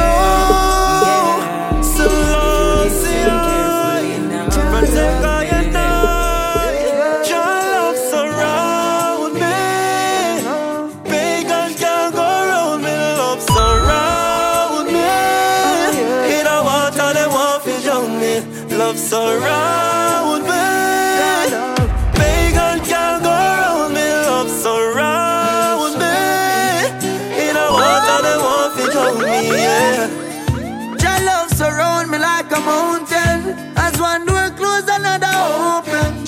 yeah. 1.05 1.81
So 1.81 2.07
carefully 2.87 4.17
now. 4.29 4.47
Protect 4.79 5.26
surround 19.07 20.43
me. 20.43 20.67
Pagan 22.19 22.77
can't 22.89 23.23
go 23.23 23.31
around 23.31 23.93
me, 23.95 24.07
love 24.27 24.49
surround 24.49 25.93
me. 26.01 26.17
In 27.43 27.55
a 27.55 27.67
water 27.71 28.19
they 28.25 28.37
want 28.45 28.71
to 28.77 28.83
drown 28.91 29.17
me, 29.23 29.47
yeah. 29.63 30.07
Your 31.03 31.19
love 31.29 31.49
surround 31.51 32.11
me 32.11 32.17
like 32.17 32.51
a 32.51 32.59
mountain. 32.59 33.39
As 33.77 33.95
one 33.99 34.25
door 34.25 34.49
close, 34.59 34.87
another 34.97 35.35
open. 35.55 36.25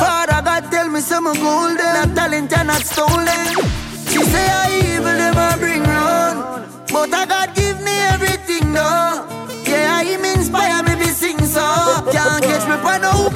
Father 0.00 0.40
God 0.48 0.70
tell 0.72 0.88
me 0.88 1.00
some 1.00 1.24
golden, 1.24 1.76
not 1.76 2.14
talent 2.16 2.52
and 2.56 2.68
not 2.68 2.82
stolen. 2.92 3.46
She 4.08 4.20
say 4.32 4.46
I 4.62 4.68
evil 4.94 5.16
them 5.20 5.36
I 5.36 5.56
bring 5.58 5.82
round, 5.82 6.64
but 6.92 7.12
I 7.12 7.26
God 7.26 7.54
give 7.54 7.78
me 7.82 7.94
everything 8.14 8.72
though. 8.72 9.28
Yeah, 9.68 9.96
I 9.98 10.04
him 10.04 10.24
inspire 10.24 10.82
me. 10.82 10.91
Can't 12.92 13.04
catch 13.04 13.31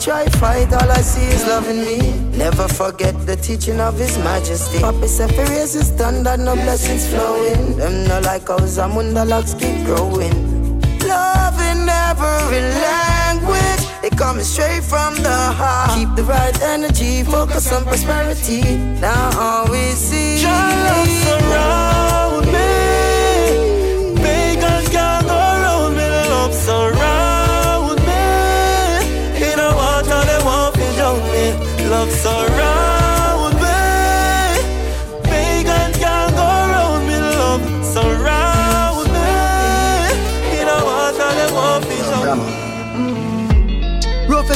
try 0.00 0.24
fight, 0.40 0.72
all 0.72 0.90
I 0.90 1.02
see 1.02 1.26
is 1.26 1.46
loving 1.46 1.84
me. 1.84 1.98
Never 2.36 2.66
forget 2.68 3.14
the 3.26 3.36
teaching 3.36 3.80
of 3.80 3.98
His 3.98 4.16
Majesty. 4.18 4.78
Papi 4.78 5.06
said, 5.06 5.30
for 5.34 5.44
raise 5.52 5.74
his 5.74 5.88
standard, 5.88 6.40
no 6.40 6.54
blessings 6.54 7.06
flowing. 7.08 7.76
Them 7.76 8.08
no 8.08 8.20
like 8.20 8.48
how 8.48 8.58
Zamunda 8.60 9.28
locks 9.28 9.52
keep 9.54 9.84
growing. 9.84 10.80
Love 11.06 11.60
in 11.70 11.88
every 11.88 12.60
language, 12.88 13.82
it 14.02 14.16
coming 14.16 14.44
straight 14.44 14.82
from 14.82 15.14
the 15.16 15.38
heart. 15.60 15.98
Keep 15.98 16.16
the 16.16 16.24
right 16.24 16.58
energy, 16.62 17.22
focus 17.22 17.70
on 17.72 17.84
prosperity. 17.84 18.62
Now 19.00 19.38
all 19.38 19.70
we 19.70 19.90
see. 19.92 20.40
Your 20.40 20.50
love 20.50 21.79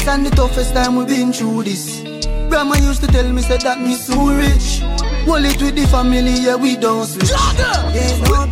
Roughest 0.05 0.19
and 0.19 0.27
the 0.27 0.37
toughest 0.37 0.75
time 0.75 0.97
we've 0.97 1.09
been 1.09 1.33
through 1.33 1.63
this. 1.63 2.03
Grandma 2.51 2.75
used 2.77 3.01
to 3.01 3.07
tell 3.07 3.27
me, 3.33 3.41
said 3.41 3.63
that 3.63 3.81
me 3.81 3.95
so 3.95 4.29
rich. 4.37 4.83
Hold 5.25 5.45
it 5.47 5.63
with 5.63 5.77
the 5.77 5.87
family, 5.87 6.45
yeah, 6.45 6.57
we 6.57 6.77
don't 6.77 7.07
switch. 7.07 7.31
Yeah, 7.31 8.13
no. 8.29 8.45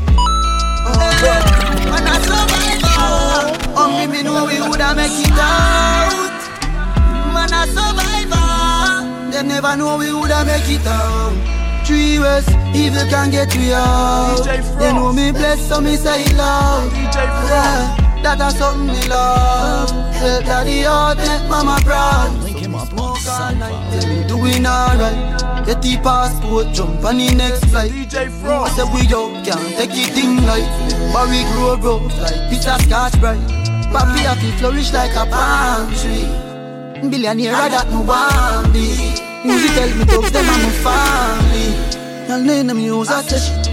Oh, 0.89 1.13
and 1.93 2.09
I 2.09 2.17
survive. 2.25 3.77
Only 3.77 4.07
me 4.07 4.23
know 4.23 4.47
we 4.47 4.61
woulda 4.63 4.95
make 4.95 5.13
it 5.13 5.37
out. 5.37 6.41
Man, 7.35 7.53
I 7.53 7.67
survive. 7.69 9.33
Them 9.33 9.49
never 9.49 9.77
know 9.77 9.99
we 9.99 10.11
woulda 10.11 10.45
make 10.47 10.71
it 10.71 10.87
out. 10.87 11.37
Three 11.85 12.19
ways, 12.19 12.49
evil 12.75 13.05
can 13.11 13.31
get 13.31 13.55
we 13.55 13.75
out. 13.75 14.41
They 14.79 14.93
know 14.95 15.13
me 15.13 15.33
blessed, 15.33 15.69
so 15.69 15.81
me 15.83 15.97
say 15.97 16.23
it 16.25 16.35
loud. 16.35 16.91
Yeah, 17.13 18.02
that 18.23 18.41
is 18.41 18.59
something 18.59 18.87
me 18.87 19.09
love. 19.09 19.89
Tell 20.19 20.41
daddy 20.43 20.85
out, 20.85 21.17
make 21.17 21.49
mama 21.49 21.79
proud. 21.85 22.43
Link 22.45 22.59
him 22.59 22.75
up 22.75 22.93
on 22.95 23.17
SoundCloud. 23.17 23.71
Yeah, 23.93 24.09
we 24.09 24.29
doing 24.29 24.67
alright. 24.67 25.67
Get 25.67 25.83
the 25.83 25.97
passport, 26.03 26.73
jump 26.73 27.05
on 27.05 27.19
the 27.19 27.35
next 27.35 27.65
flight. 27.67 27.91
DJ 27.91 28.31
Frost. 28.41 28.79
I 28.79 28.85
said 28.85 28.95
we 28.95 29.03
out, 29.15 29.45
can't 29.45 29.77
take 29.77 29.91
it 29.93 30.13
thing 30.15 30.37
like. 30.47 30.67
But 31.13 31.29
we 31.29 31.43
grow 31.53 31.77
broke 31.77 32.15
like 32.19 32.51
pizza 32.51 32.79
scotch 32.83 33.19
bright. 33.21 33.41
Papi 33.93 34.25
have 34.25 34.41
to 34.41 34.51
flourish 34.59 34.93
like 34.93 35.15
a 35.15 35.27
palm 35.27 35.93
tree. 35.95 36.27
Billionaire 37.11 37.53
that 37.53 37.91
no 37.91 38.01
want 38.03 38.73
be. 38.73 38.87
Music 39.45 39.71
tell 39.75 39.91
me 39.99 40.05
thugs 40.05 40.31
them 40.31 40.47
and 40.47 40.63
my 40.63 40.71
family. 40.87 42.29
Y'all 42.29 42.41
name 42.41 42.67
them 42.69 42.79
use 42.79 43.11
a 43.11 43.23
shit. 43.23 43.69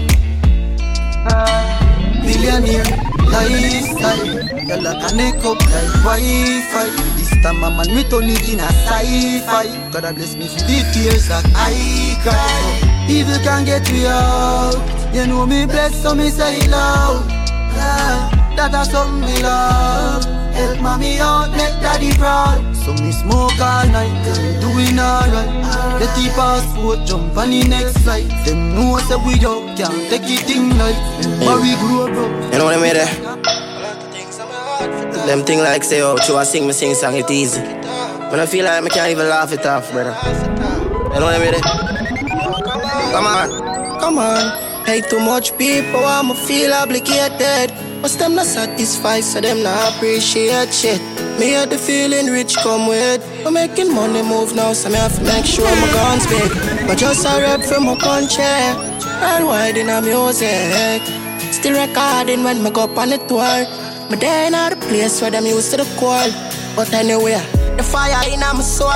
Billionaire 2.26 3.09
lifestyle. 3.30 4.26
Y'all 4.68 4.86
a 4.86 5.08
connect 5.08 5.44
up 5.44 5.60
like 5.60 5.92
Wi-Fi. 6.04 6.86
This 7.16 7.30
time 7.42 7.60
man 7.60 7.78
we 7.94 8.02
turn 8.04 8.28
it 8.28 8.48
in 8.48 8.60
a 8.60 8.68
sci-fi. 8.86 9.90
God 9.90 10.14
bless 10.14 10.36
me 10.36 10.46
for 10.48 10.60
the 10.66 10.84
tears 10.92 11.28
that 11.28 11.46
I 11.54 12.18
cry. 12.22 13.06
Evil 13.08 13.38
can 13.42 13.64
get 13.64 13.90
me 13.92 14.06
out. 14.06 14.74
You 15.14 15.26
know 15.26 15.46
me 15.46 15.66
blessed 15.66 16.02
so 16.02 16.14
me 16.14 16.28
say 16.30 16.68
loud. 16.68 17.26
Yeah, 17.74 18.54
that 18.56 18.74
is 18.74 18.90
something 18.92 19.20
me 19.20 19.42
love. 19.42 20.39
Help 20.54 20.80
mommy 20.80 21.18
out, 21.20 21.50
make 21.52 21.76
daddy 21.80 22.12
proud. 22.18 22.60
So 22.76 22.92
me 22.94 23.12
smoke 23.12 23.58
all 23.60 23.86
night, 23.88 24.12
doing 24.60 24.98
alright. 24.98 25.50
Get 26.00 26.14
the 26.16 26.32
passport, 26.34 27.06
jump 27.06 27.36
on 27.36 27.50
the 27.50 27.62
next 27.68 27.98
flight. 27.98 28.28
Them 28.44 28.74
know 28.74 28.98
say 28.98 29.16
we 29.16 29.34
out, 29.46 29.76
can't 29.76 30.08
take 30.10 30.22
it 30.24 30.40
thing 30.46 30.76
like. 30.78 30.96
But 31.40 31.60
we 31.62 31.74
grow 31.76 32.08
bro. 32.12 32.26
You 32.50 32.58
know 32.58 32.64
what 32.64 32.74
I 32.74 32.80
mean? 32.82 32.94
There? 32.94 33.10
Them 35.26 35.44
thing 35.44 35.58
like 35.58 35.84
say, 35.84 36.02
oh, 36.02 36.16
to 36.16 36.36
I 36.36 36.44
sing 36.44 36.66
me 36.66 36.72
sing 36.72 36.94
song, 36.94 37.14
it 37.16 37.30
easy. 37.30 37.60
When 37.60 38.40
I 38.40 38.46
feel 38.46 38.64
like 38.64 38.82
I 38.82 38.88
can't 38.88 39.10
even 39.10 39.28
laugh 39.28 39.52
it 39.52 39.66
off, 39.66 39.90
brother. 39.92 40.16
You 41.14 41.20
know 41.20 41.26
what 41.26 41.34
I 41.34 41.38
mean? 41.38 41.52
There? 41.52 41.62
Come 43.12 43.26
on, 43.26 44.00
come 44.00 44.18
on. 44.18 44.86
Hate 44.86 45.08
too 45.10 45.20
much 45.20 45.56
people, 45.58 46.04
I'ma 46.04 46.34
feel 46.34 46.72
obligated. 46.72 47.89
But 48.02 48.12
them 48.12 48.34
not 48.34 48.46
satisfied, 48.46 49.24
so 49.24 49.40
them 49.40 49.62
not 49.62 49.94
appreciate 49.94 50.72
shit. 50.72 51.00
Me 51.38 51.50
had 51.52 51.68
the 51.68 51.76
feeling 51.76 52.26
rich 52.26 52.56
come 52.56 52.86
with. 52.86 53.20
I'm 53.46 53.52
making 53.54 53.94
money 53.94 54.22
move 54.22 54.54
now, 54.54 54.72
so 54.72 54.88
me 54.88 54.96
have 54.96 55.14
to 55.16 55.22
make 55.22 55.44
sure 55.44 55.64
my 55.64 55.88
guns 55.92 56.26
big. 56.26 56.50
But 56.86 56.96
just 56.96 57.26
a 57.26 57.40
rep 57.40 57.60
from 57.62 57.84
my 57.84 57.96
country, 57.96 58.44
worldwide 59.20 59.76
in 59.76 59.90
a 59.90 60.00
music. 60.00 61.02
Still 61.52 61.76
recording 61.76 62.42
when 62.42 62.62
me 62.62 62.70
go 62.70 62.84
up 62.84 62.96
on 62.96 63.10
the 63.10 63.18
tour. 63.28 63.68
Me 64.10 64.16
there 64.16 64.46
in 64.46 64.52
the 64.52 64.76
place 64.86 65.20
where 65.20 65.30
them 65.30 65.44
used 65.44 65.70
to 65.72 65.76
the 65.76 65.84
call. 66.00 66.30
But 66.74 66.92
anyway, 66.94 67.42
the 67.76 67.82
fire 67.82 68.32
in 68.32 68.40
my 68.40 68.62
soul. 68.62 68.88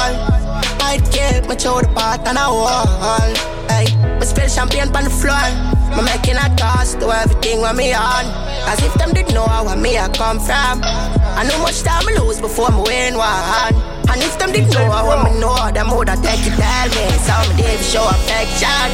I'd 0.80 1.04
keep 1.12 1.46
my 1.46 1.56
shoulder 1.56 1.88
part 1.88 2.26
on 2.26 2.36
a 2.36 2.48
wall. 2.48 2.86
Hey, 3.68 3.84
me 4.18 4.24
spill 4.24 4.48
champagne 4.48 4.88
on 4.96 5.04
the 5.04 5.10
floor. 5.10 5.73
Me 5.96 6.02
making 6.02 6.36
a 6.36 6.48
toss 6.56 6.94
to 6.94 7.06
everything 7.10 7.60
when 7.60 7.76
me 7.76 7.92
on. 7.92 8.26
As 8.66 8.82
if 8.82 8.94
them 8.94 9.12
didn't 9.12 9.34
know 9.34 9.46
where 9.46 9.76
me 9.76 9.98
I 9.98 10.08
come 10.08 10.38
from. 10.38 10.82
I 10.82 11.44
know 11.46 11.58
much 11.62 11.82
time 11.82 12.08
I 12.08 12.18
lose 12.18 12.40
before 12.40 12.70
me 12.70 12.82
win 12.86 13.16
one. 13.16 13.74
And 14.10 14.22
if 14.22 14.38
them 14.38 14.52
didn't 14.52 14.72
know 14.74 14.90
how 14.90 15.22
me 15.24 15.38
know, 15.40 15.54
them 15.72 15.90
would 15.96 16.08
have 16.08 16.22
take 16.22 16.40
it 16.46 16.54
tell 16.58 16.88
me. 16.94 17.04
So 17.26 17.34
me 17.50 17.62
did 17.62 17.80
show 17.80 18.06
affection. 18.08 18.90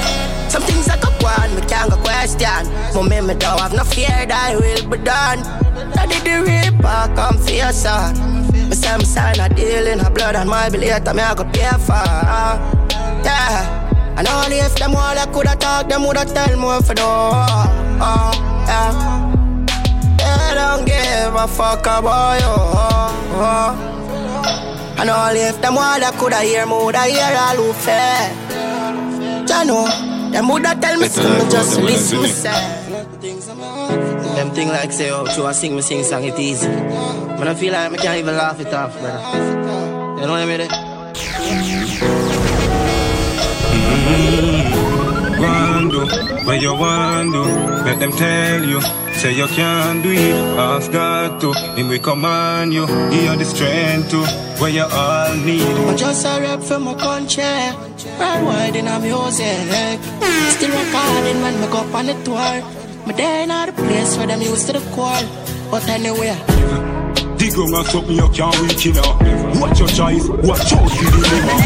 Some 0.51 0.63
things 0.63 0.89
I 0.89 0.99
go 0.99 1.11
on, 1.27 1.55
me 1.55 1.63
can't 1.69 1.91
go 1.91 1.97
question. 1.99 2.65
But 2.93 3.05
me, 3.05 3.35
don't 3.35 3.61
have 3.61 3.73
no 3.73 3.85
fear 3.85 4.27
that 4.27 4.55
it 4.55 4.61
will 4.61 4.91
be 4.91 4.99
done. 5.05 5.41
I 5.97 6.07
did 6.07 6.25
the 6.25 6.43
reaper 6.43 7.15
come 7.15 7.39
for 7.39 7.53
your 7.53 7.73
son. 7.73 8.17
Me 8.53 8.75
say 8.75 8.97
me 8.97 9.05
sign 9.05 9.39
a 9.41 9.49
deal 9.49 9.87
in 9.87 10.01
a 10.01 10.11
blood 10.11 10.37
and 10.37 10.49
my 10.49 10.69
billet, 10.71 11.05
me 11.15 11.23
I 11.23 11.35
go 11.35 11.45
pay 11.45 11.71
for. 11.79 12.05
Yeah. 13.25 13.80
And 14.17 14.29
only 14.29 14.59
if 14.59 14.75
them 14.77 14.95
all 14.95 15.19
I 15.19 15.27
coulda 15.33 15.57
talk, 15.57 15.89
them 15.89 16.03
woulda 16.03 16.25
tell 16.25 16.57
more 16.59 16.83
for 16.83 16.95
no. 16.95 17.03
oh, 17.07 18.33
yeah. 18.67 18.93
They 20.19 20.55
don't 20.55 20.85
give 20.85 21.35
a 21.35 21.47
fuck 21.49 21.81
about 21.81 22.41
you. 22.41 22.47
Oh, 22.47 23.87
oh. 23.87 24.97
And 25.01 25.09
all 25.09 25.35
if 25.35 25.61
them 25.63 25.75
water 25.77 26.11
coulda 26.19 26.41
hear 26.43 26.67
me, 26.67 26.73
woulda 26.73 27.03
hear 27.05 27.37
all 27.39 27.57
who 27.57 27.73
fair. 27.73 28.37
I 29.53 29.65
know, 29.65 29.85
them 30.31 30.49
woulda 30.49 30.75
tell 30.81 30.99
me 30.99 31.09
something, 31.09 31.51
just 31.51 31.81
listen 31.81 32.23
me 32.23 32.29
say. 32.29 32.51
Them 34.37 34.51
thing 34.53 34.69
like 34.69 34.93
say, 34.93 35.11
oh, 35.11 35.25
so 35.27 35.47
I 35.47 35.53
sing 35.53 35.75
me 35.75 35.83
sing 35.83 36.03
song, 36.05 36.25
it 36.25 36.39
easy. 36.39 36.69
But 36.69 37.49
I 37.49 37.55
feel 37.55 37.73
like 37.73 37.93
I 37.93 37.97
can't 37.97 38.19
even 38.19 38.37
laugh 38.37 38.61
it 38.61 38.73
off, 38.73 38.93
brother. 38.99 39.21
You 40.21 40.27
know 40.27 40.33
what 40.33 40.41
I 40.41 40.47
mean? 40.47 41.80
Mm-hmm. 43.91 44.71
Where 46.47 46.57
you 46.57 46.75
want 46.75 47.33
to, 47.33 47.43
let 47.85 47.99
them 48.01 48.13
tell 48.13 48.65
you. 48.65 48.81
Say 49.21 49.35
you 49.35 49.47
can't 49.49 50.03
do 50.03 50.11
it, 50.11 50.35
ask 50.59 50.91
God 50.91 51.41
to. 51.41 51.53
Him 51.77 51.89
we 51.89 51.99
command 51.99 52.73
you, 52.73 52.87
give 52.87 53.25
you 53.25 53.37
the 53.37 53.45
strength 53.45 54.11
to. 54.11 54.25
Where 54.61 54.71
you 54.71 54.83
all 54.83 55.35
need. 55.37 55.63
I 55.63 55.95
just 55.97 56.25
a 56.27 56.41
rap 56.41 56.63
for 56.63 56.79
my 56.79 56.95
country, 56.95 57.43
right 57.45 58.43
wide 58.43 58.77
in 58.77 58.89
a 58.89 58.99
music. 58.99 60.01
Still 60.55 60.71
recording 60.71 61.43
when 61.43 61.61
me 61.61 61.67
go 61.69 61.79
on 61.97 62.07
the 62.07 62.15
tour. 62.25 62.63
Me 63.07 63.13
there 63.15 63.43
in 63.43 63.49
the 63.49 63.73
place 63.73 64.17
where 64.17 64.27
them 64.27 64.41
used 64.43 64.67
to 64.67 64.73
the 64.73 64.81
call, 64.95 65.23
but 65.71 65.87
anyway. 65.89 66.90
Dig 67.41 67.57
on 67.57 67.73
and 67.73 67.87
something 67.89 68.17
you 68.17 68.29
can't 68.37 68.61
reach 68.61 68.85
in 68.85 68.95
Watch 69.59 69.81
your 69.81 69.89
choice, 69.89 70.29
watch 70.45 70.73
out 70.77 70.91
for 70.93 71.09
the 71.09 71.21
liver 71.25 71.57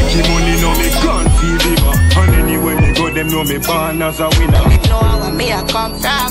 Making 0.00 0.26
money 0.32 0.56
now 0.64 0.72
me 0.80 0.88
can't 0.96 1.28
feel 1.36 1.58
liver 1.60 1.94
And 2.16 2.34
anywhere 2.40 2.80
me 2.80 2.94
go 2.96 3.10
them 3.12 3.28
know 3.28 3.44
me 3.44 3.58
born 3.58 4.00
as 4.00 4.18
a 4.18 4.28
winner. 4.40 4.64
Know 4.88 5.30
me 5.36 5.52
I 5.52 5.62
come 5.68 5.92
from. 6.00 6.30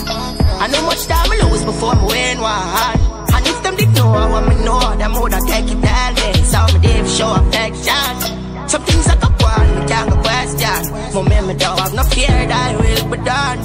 I 0.58 0.68
know 0.74 0.82
much 0.90 1.06
time 1.06 1.30
I 1.30 1.38
lose 1.46 1.64
before 1.64 1.94
me 1.94 2.06
win 2.10 2.42
one. 2.42 2.98
And 3.30 3.46
if 3.46 3.62
them 3.62 3.76
did 3.78 3.94
know 3.94 4.10
what 4.10 4.50
me 4.50 4.56
know 4.66 4.82
Them 4.98 5.14
woulda 5.22 5.40
take 5.46 5.70
it 5.70 5.78
all 5.78 6.14
day. 6.18 6.34
So 6.42 6.66
me 6.74 6.80
Dave 6.82 7.08
show 7.08 7.30
affection. 7.30 8.68
Some 8.68 8.82
things 8.90 9.08
I 9.08 9.16
can 9.22 9.38
go 9.38 9.46
on, 9.54 9.68
me 9.80 9.86
can't 9.86 10.18
question. 10.26 11.14
Moment 11.14 11.48
me 11.48 11.54
don't 11.62 11.80
have 11.80 11.94
no 11.94 12.04
fear 12.10 12.26
that 12.26 12.74
I 12.74 12.76
will 12.76 13.06
be 13.12 13.18
done. 13.24 13.60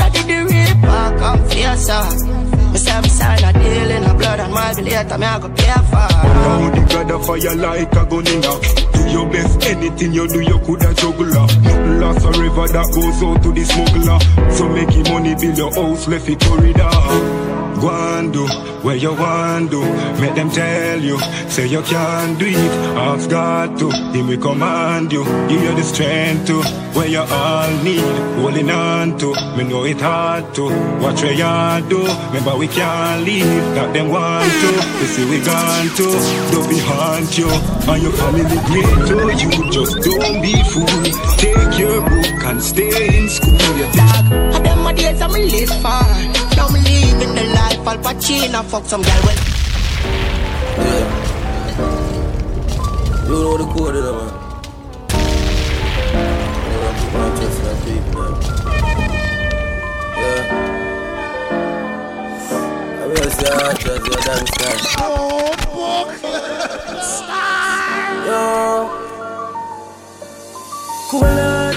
did 0.00 0.05
the 0.26 0.44
rape, 0.44 0.84
I 0.84 1.16
come 1.18 1.48
fierce, 1.48 1.88
me 2.72 2.78
say 2.78 3.00
me 3.00 3.08
sign 3.08 3.44
a 3.44 3.52
deal 3.52 3.90
in 3.90 4.04
a 4.04 4.14
blood 4.14 4.40
and 4.40 4.52
my 4.52 4.72
later 4.72 5.18
me 5.18 5.26
I 5.26 5.38
go 5.40 5.48
pay 5.48 5.72
for. 5.90 6.08
Now 6.44 6.70
the 6.74 6.86
God 6.92 7.10
of 7.10 7.26
fire 7.26 7.56
like 7.56 7.92
a 7.94 8.04
gun 8.06 8.26
in 8.26 8.40
Do 8.92 9.10
your 9.10 9.26
best, 9.30 9.64
anything 9.64 10.12
you 10.12 10.28
do 10.28 10.40
you 10.40 10.58
coulda 10.60 10.92
juggle 10.94 11.26
Nothing 11.26 12.00
lost 12.00 12.20
forever 12.22 12.68
that 12.68 12.86
goes 12.92 13.22
out 13.22 13.42
to 13.42 13.52
the 13.52 13.64
smuggler. 13.64 14.50
So 14.50 14.68
making 14.68 15.12
money 15.12 15.34
build 15.34 15.58
your 15.58 15.72
house 15.72 16.08
left 16.08 16.28
it 16.28 16.40
corridor. 16.40 17.55
Go 17.80 17.90
and 17.90 18.32
do 18.32 18.46
where 18.82 18.96
you 18.96 19.12
want 19.12 19.70
to. 19.70 19.80
Make 20.20 20.34
them 20.34 20.50
tell 20.50 20.98
you, 21.00 21.18
say 21.48 21.66
you 21.66 21.82
can't 21.82 22.38
do 22.38 22.46
it. 22.46 22.72
Ask 22.96 23.28
God 23.30 23.78
to, 23.78 23.90
He 24.12 24.22
will 24.22 24.40
command 24.40 25.12
you. 25.12 25.24
Give 25.48 25.62
you 25.62 25.74
the 25.74 25.82
strength 25.82 26.46
to 26.46 26.62
where 26.96 27.08
you 27.08 27.20
all 27.20 27.70
need. 27.82 28.00
Holding 28.40 28.70
on 28.70 29.18
to, 29.18 29.34
me 29.56 29.64
know 29.64 29.84
it 29.84 30.00
hard 30.00 30.54
to. 30.54 30.64
Watch 31.02 31.22
where 31.22 31.32
you 31.32 31.88
do. 31.88 32.00
Remember 32.28 32.56
we 32.56 32.68
can't 32.68 33.24
leave, 33.24 33.44
that 33.74 33.92
them 33.92 34.08
want 34.08 34.50
to. 34.62 34.70
They 35.00 35.06
say 35.14 35.24
we 35.28 35.38
gone 35.44 35.88
to, 35.98 36.06
don't 36.52 36.68
be 36.68 36.78
haunt 36.78 37.36
you. 37.36 37.48
And 37.92 38.02
your 38.02 38.12
family 38.12 38.58
great 38.70 39.06
to 39.08 39.16
you. 39.42 39.70
Just 39.70 39.94
don't 40.00 40.40
be 40.40 40.54
fool. 40.70 40.86
Take 41.36 41.78
your 41.78 42.00
book 42.00 42.44
and 42.48 42.62
stay 42.62 43.18
in 43.18 43.28
school. 43.28 43.52
You 43.76 43.86
dog, 43.92 44.64
them 44.64 44.82
my 44.82 44.92
days 44.92 45.20
I'm 45.20 45.32
live 45.32 45.68
for. 45.82 46.05
Al 47.96 48.02
Pacino 48.02 48.62
fuck 48.64 48.84
some 48.84 49.00
girl 49.02 49.20
well 49.24 49.36
Yeah. 50.76 51.04
You 53.24 53.30
know 53.32 53.56
the 53.56 53.64
code 53.72 53.96
of 53.96 54.04
man. 54.16 54.32
Yeah 60.18 60.42
I 63.00 63.06
will 63.06 63.30
say 63.30 63.50
I 63.50 63.74
trust 63.74 64.06
your 64.06 64.20
dance 64.26 64.50
Oh 64.98 65.54
fuck 65.72 66.08
Yo 68.26 68.40
Cool 71.10 71.38
it 71.38 71.76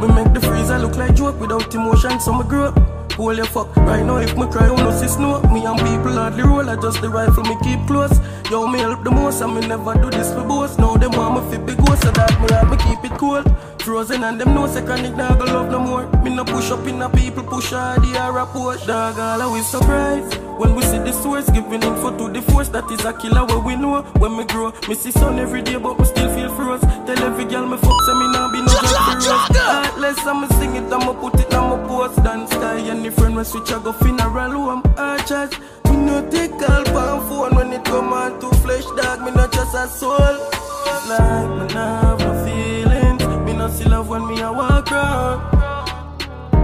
We 0.00 0.06
make 0.14 0.32
the 0.34 0.40
freezer 0.40 0.78
look 0.78 0.96
like 0.96 1.14
joke 1.14 1.40
without 1.40 1.74
emotion 1.74 2.20
So 2.20 2.32
me 2.34 2.44
grow 2.44 2.64
up 2.66 2.95
Hold 3.16 3.38
your 3.38 3.46
fuck. 3.46 3.74
Right 3.76 4.04
now, 4.04 4.18
if 4.18 4.36
me 4.36 4.46
cry, 4.46 4.68
you 4.68 4.76
know 4.76 4.90
see 4.90 5.08
snow. 5.08 5.40
Me 5.52 5.64
and 5.64 5.78
people 5.78 6.12
hardly 6.12 6.42
roll. 6.42 6.68
I 6.68 6.76
just 6.76 7.00
the 7.00 7.08
rifle 7.08 7.44
me 7.44 7.56
keep 7.62 7.80
close. 7.86 8.18
Yo, 8.50 8.66
me 8.66 8.78
help 8.78 9.04
the 9.04 9.10
most, 9.10 9.40
and 9.40 9.54
me 9.54 9.66
never 9.66 9.94
do 9.94 10.10
this 10.10 10.32
for 10.34 10.44
boss. 10.44 10.78
Now 10.78 10.96
them 10.96 11.12
want 11.12 11.44
me 11.44 11.50
fit 11.50 11.64
big 11.66 11.78
ghost, 11.78 12.02
so 12.02 12.10
that 12.10 12.30
me 12.40 12.48
have 12.54 12.70
me 12.70 12.76
keep 12.76 13.10
it 13.10 13.18
cool. 13.18 13.42
Frozen 13.86 14.24
and 14.24 14.40
them 14.40 14.52
know 14.52 14.66
say 14.66 14.84
chronic 14.84 15.16
dog 15.16 15.38
love 15.38 15.70
no 15.70 15.78
more. 15.78 16.06
Me 16.22 16.34
no 16.34 16.44
push 16.44 16.70
up 16.72 16.86
in 16.88 17.00
a 17.00 17.08
people 17.08 17.44
push 17.44 17.70
hard 17.70 18.02
the 18.02 18.18
air 18.18 18.46
push. 18.46 18.84
Dog 18.84 19.18
all 19.18 19.40
always 19.40 19.66
surprise 19.66 20.26
when 20.58 20.74
we 20.74 20.82
see 20.82 20.98
the 20.98 21.12
source 21.12 21.48
giving 21.50 21.82
info 21.82 22.10
to 22.18 22.28
the 22.32 22.42
force 22.50 22.68
that 22.70 22.90
is 22.90 23.04
a 23.04 23.12
killer 23.12 23.44
where 23.46 23.60
we 23.60 23.76
know. 23.76 24.02
When 24.18 24.36
me 24.36 24.44
grow, 24.44 24.72
me 24.88 24.94
see 24.96 25.12
sun 25.12 25.38
every 25.38 25.62
day, 25.62 25.76
but 25.76 25.98
me 25.98 26.04
still 26.78 26.88
feel 26.88 27.06
froze. 27.06 27.06
Tell 27.06 27.24
every 27.24 27.44
girl 27.44 27.66
me 27.66 27.76
fuck, 27.76 28.00
say 28.06 28.14
me 28.14 28.26
nah 28.32 28.50
be 28.52 28.60
no 28.60 28.66
just 28.66 28.96
Heartless, 29.56 30.26
I'ma 30.26 30.48
sing 30.58 30.76
it, 30.76 30.92
I'ma 30.92 31.12
put 31.12 31.40
it 31.40 31.54
on 31.54 31.70
my 31.70 31.88
post. 31.88 32.22
Dance 32.22 32.50
sky, 32.50 32.78
any 32.90 33.10
friend 33.10 33.36
when 33.36 33.44
switch, 33.44 33.72
I 33.72 33.82
go 33.82 33.92
funeral, 33.92 34.50
who 34.50 34.70
I'm 34.70 34.82
archers. 34.96 35.50
Me 35.86 35.96
no 35.96 36.28
take 36.30 36.52
call 36.52 36.84
pan 36.84 37.20
phone 37.28 37.54
when 37.56 37.72
it 37.72 37.84
come 37.84 38.12
on 38.12 38.38
to 38.40 38.50
flesh, 38.58 38.84
dog. 38.96 39.22
Me 39.22 39.30
not 39.32 39.52
just 39.52 39.74
a 39.74 39.86
soul. 39.88 40.36
Like 41.08 41.48
me 41.58 41.74
nah 41.74 42.00
have 42.00 42.18
no 42.20 42.44
feelings. 42.44 43.22
Me 43.46 43.52
not 43.52 43.70
see 43.72 43.84
love 43.88 44.08
when 44.08 44.26
me 44.26 44.40
a 44.40 44.52
walk 44.52 44.90
around. 44.90 45.40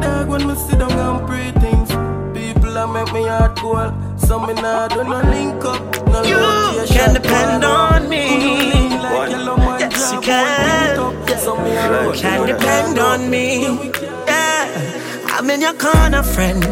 Dog 0.03 0.29
when 0.29 0.47
me 0.47 0.55
sit 0.55 0.79
down 0.79 0.93
and 0.93 1.27
pray 1.27 1.51
things. 1.63 1.91
People 2.35 2.77
a 2.77 2.87
make 2.93 3.13
me 3.13 3.27
heart 3.27 3.57
cold. 3.57 3.93
So 4.19 4.39
me 4.39 4.55
nah 4.55 4.89
do 4.89 5.05
no 5.05 5.21
link 5.31 5.65
up. 5.65 6.07
No 6.07 6.23
you 6.23 6.87
can 6.89 7.15
depend 7.15 7.65
on 7.65 8.09
me. 8.09 8.23
Yes, 9.03 9.72
you 10.11 10.21
can. 10.21 10.97
Can 12.15 12.47
depend 12.47 12.99
on 12.99 13.31
me. 13.31 13.91
Yeah, 14.27 15.27
I'm 15.27 15.49
in 15.51 15.61
your 15.61 15.75
corner, 15.75 16.23
friend. 16.23 16.65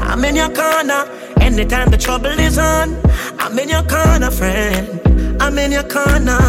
I'm 0.00 0.24
in 0.24 0.36
your 0.36 0.50
corner. 0.50 1.08
Anytime 1.40 1.90
the 1.90 1.96
trouble 1.96 2.38
is 2.38 2.58
on, 2.58 2.96
I'm 3.38 3.58
in 3.58 3.68
your 3.68 3.82
corner, 3.84 4.30
friend. 4.30 5.00
I'm 5.40 5.58
in 5.58 5.72
your 5.72 5.84
corner. 5.84 6.40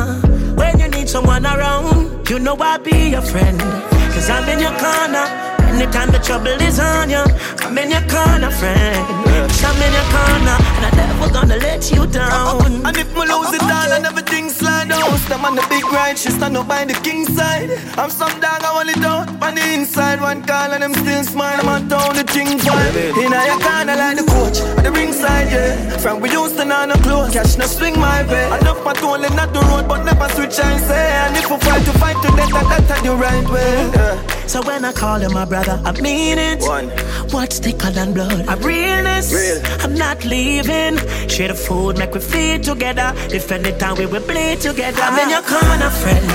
When 0.56 0.80
you 0.80 0.88
need 0.90 1.08
someone 1.08 1.46
around, 1.46 2.30
you 2.30 2.40
know 2.40 2.58
I'll 2.60 2.80
be 2.80 3.10
your 3.12 3.22
friend. 3.22 3.60
Cause 3.60 4.30
I'm 4.30 4.50
in 4.50 4.60
your 4.60 4.76
corner. 4.80 5.26
Anytime 5.72 6.12
the 6.12 6.20
trouble 6.20 6.48
is 6.48 6.80
on 6.80 7.10
you, 7.10 7.24
I'm 7.60 7.78
in 7.78 7.92
your 7.92 8.02
corner, 8.10 8.52
friend. 8.52 9.37
I'm 9.68 9.82
in 9.82 9.94
your 9.94 10.08
corner, 10.14 10.58
and 10.78 10.86
I'm 10.86 10.96
never 10.96 11.30
gonna 11.34 11.58
let 11.58 11.92
you 11.92 12.06
down. 12.08 12.86
And 12.86 12.98
if 12.98 13.10
me 13.16 13.22
lose 13.22 13.54
it 13.54 13.64
all 13.64 13.92
and 13.96 14.06
everything 14.06 14.50
slide 14.50 14.90
down, 14.90 15.18
step 15.20 15.44
on 15.44 15.56
the 15.56 15.66
big 15.70 15.84
ride, 15.92 16.18
she 16.18 16.30
stand 16.30 16.58
up 16.58 16.68
by 16.68 16.86
the 16.86 16.94
king 16.94 17.26
side. 17.26 17.70
I'm 17.98 18.10
some 18.10 18.40
dog, 18.40 18.64
I 18.64 18.74
want 18.74 18.90
it 18.90 19.04
out 19.04 19.28
on 19.42 19.56
the 19.56 19.66
inside. 19.74 20.22
One 20.22 20.44
call 20.44 20.72
and 20.72 20.84
them 20.84 20.94
still 20.94 21.24
smile, 21.24 21.60
I'm 21.60 21.70
on 21.70 21.90
town, 21.90 22.16
the 22.16 22.24
thing 22.24 22.60
vibe. 22.60 22.96
In 23.24 23.32
your 23.32 23.60
corner 23.60 23.96
like 23.96 24.18
the 24.18 24.26
coach, 24.28 24.60
on 24.78 24.84
the 24.84 24.92
ringside, 24.92 25.50
yeah. 25.52 25.98
From 25.98 26.20
we 26.22 26.30
used 26.32 26.58
to 26.58 26.66
know 26.66 26.86
no 26.86 26.96
close, 26.96 27.34
catch 27.34 27.58
no 27.58 27.66
swing 27.66 28.00
my 28.00 28.24
way. 28.28 28.46
Enough 28.60 28.84
my 28.86 28.94
tone, 28.94 29.22
not 29.22 29.54
the 29.54 29.62
road, 29.70 29.88
but 29.88 30.04
never 30.04 30.28
switch 30.36 30.60
and 30.60 30.80
say. 30.84 31.08
And 31.24 31.36
if 31.38 31.50
we 31.50 31.58
fight 31.58 31.84
to 31.86 31.94
fight 32.00 32.18
to 32.24 32.30
death, 32.36 32.52
that, 32.52 32.86
that's 32.88 33.02
the 33.02 33.16
right 33.16 33.48
way. 33.50 33.92
Yeah. 33.96 34.48
So 34.48 34.62
when 34.62 34.86
I 34.86 34.94
call 34.94 35.22
you 35.22 35.30
my 35.30 35.44
brother, 35.44 35.82
I 35.84 35.92
mean 36.00 36.38
it. 36.38 36.62
One. 36.62 36.90
What's 37.32 37.60
thicker 37.60 37.92
than 37.92 38.14
blood? 38.14 38.48
I'm 38.48 38.62
realness. 38.62 39.32
Real. 39.38 39.62
I'm 39.84 39.94
not 39.94 40.26
leaving. 40.26 40.98
Share 41.30 41.50
the 41.50 41.54
food, 41.54 41.98
make 42.00 42.14
we 42.14 42.20
feed 42.20 42.64
together. 42.64 43.14
If 43.30 43.52
anytime 43.52 43.96
we 43.98 44.06
will 44.08 44.26
bleed 44.26 44.62
together. 44.62 45.02
I'm 45.04 45.20
in 45.22 45.30
your 45.30 45.46
corner, 45.54 45.92
friend. 46.02 46.26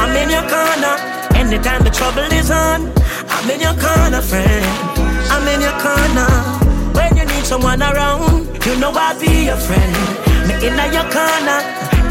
I'm 0.00 0.16
in 0.16 0.30
your 0.36 0.46
corner. 0.48 0.94
Anytime 1.36 1.84
the 1.84 1.90
trouble 1.90 2.28
is 2.40 2.50
on, 2.50 2.80
I'm 3.34 3.50
in 3.50 3.60
your 3.60 3.76
corner, 3.84 4.22
friend. 4.22 4.64
I'm 5.34 5.46
in 5.52 5.60
your 5.60 5.76
corner. 5.84 6.30
When 6.96 7.16
you 7.18 7.26
need 7.32 7.44
someone 7.44 7.82
around, 7.82 8.48
you 8.64 8.74
know 8.80 8.92
I'll 8.94 9.18
be 9.20 9.46
your 9.50 9.60
friend. 9.68 9.92
Me 10.48 10.54
in 10.66 10.76
your 10.96 11.08
corner. 11.12 11.60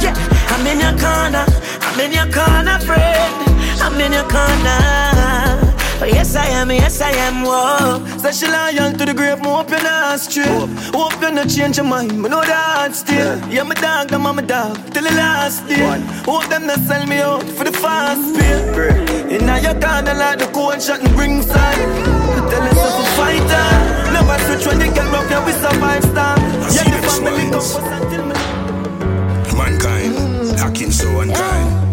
Yeah, 0.03 0.13
I'm 0.53 0.65
in 0.71 0.79
your 0.85 0.95
corner. 1.05 1.45
I'm 1.87 1.99
in 2.05 2.11
your 2.13 2.29
corner, 2.37 2.77
friend. 2.87 3.33
I'm 3.81 3.99
in 3.99 4.13
your 4.13 4.27
corner. 4.29 5.48
Yes, 6.01 6.35
I 6.35 6.45
am, 6.47 6.71
yes, 6.71 7.01
I 7.01 7.11
am, 7.11 7.43
whoa. 7.43 8.05
Say 8.19 8.31
she 8.31 8.47
loyal 8.47 8.91
to 8.93 9.05
the 9.05 9.13
grave, 9.13 9.41
more 9.41 9.65
you're 9.69 9.83
not 9.83 10.19
straight. 10.19 10.47
Hope 10.95 11.21
you 11.21 11.31
not 11.31 11.49
change 11.49 11.77
your 11.77 11.85
mind, 11.85 12.21
but 12.21 12.31
know 12.31 12.41
that 12.41 12.95
still. 12.95 13.37
Yeah, 13.49 13.63
my 13.63 13.75
dog, 13.75 14.07
the 14.07 14.17
mama 14.17 14.41
dog, 14.41 14.77
till 14.93 15.03
the 15.03 15.11
last 15.11 15.67
day. 15.67 15.99
Hope 16.23 16.47
them 16.47 16.67
not 16.67 16.79
sell 16.79 17.05
me 17.05 17.17
out 17.17 17.43
for 17.43 17.65
the 17.65 17.71
fast 17.71 18.35
pay. 18.39 19.35
In 19.35 19.45
your 19.63 19.75
corner 19.79 20.13
like 20.15 20.39
the 20.39 20.49
cold 20.53 20.81
shot 20.81 21.01
and 21.01 21.13
bring 21.15 21.41
side. 21.41 21.77
tell 22.49 22.63
yourself 22.63 22.99
a 22.99 23.05
fighter. 23.19 23.67
Never 24.13 24.37
switch 24.45 24.65
when 24.67 24.79
they 24.79 24.87
get 24.93 25.05
rough, 25.11 25.29
yeah, 25.29 25.45
we 25.45 25.51
survive 25.51 26.03
star. 26.03 26.37
Yeah, 26.73 26.83
the 26.95 27.07
family 27.07 27.43
come 27.51 27.59
first 27.59 27.77
until 27.77 28.25
me. 28.25 28.35
Mankind, 29.57 30.59
hacking 30.59 30.91
so 30.91 31.19
unkind. 31.19 31.88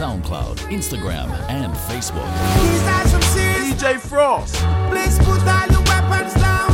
SoundCloud, 0.00 0.56
Instagram, 0.72 1.28
and 1.50 1.74
Facebook. 1.84 2.24
DJ 3.36 4.00
Frost. 4.00 4.54
Please 4.88 5.18
put 5.18 5.44
all 5.44 5.68
your 5.68 5.84
weapons 5.92 6.32
down. 6.40 6.72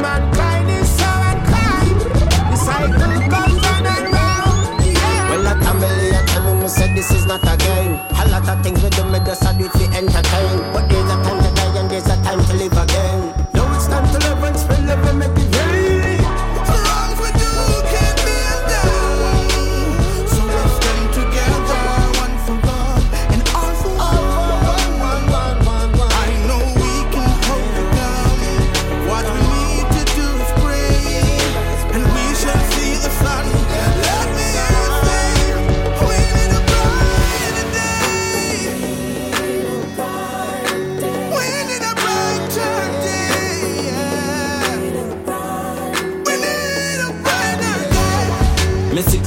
Mankind 0.00 0.70
is 0.70 0.88
so 0.88 1.04
unkind. 1.28 2.00
The 2.48 2.56
cycle 2.56 3.20
goes 3.28 3.52
round 3.52 3.86
and 3.86 4.12
round. 4.16 4.80
Yeah. 4.80 5.28
Well, 5.28 5.44
a 5.44 5.60
family, 5.60 6.08
a 6.08 6.24
tell 6.24 6.54
me 6.54 6.68
said 6.68 6.96
this 6.96 7.10
is 7.10 7.26
not 7.26 7.44
a 7.44 7.54
game. 7.58 8.00
A 8.16 8.24
lot 8.32 8.48
of 8.48 8.62
things 8.64 8.82
we 8.82 8.88
do, 8.96 9.04
me 9.04 9.18
just 9.26 9.42
do 9.44 9.66
it 9.66 9.70
for 9.70 9.84
entertain. 9.92 10.72
But 10.72 10.88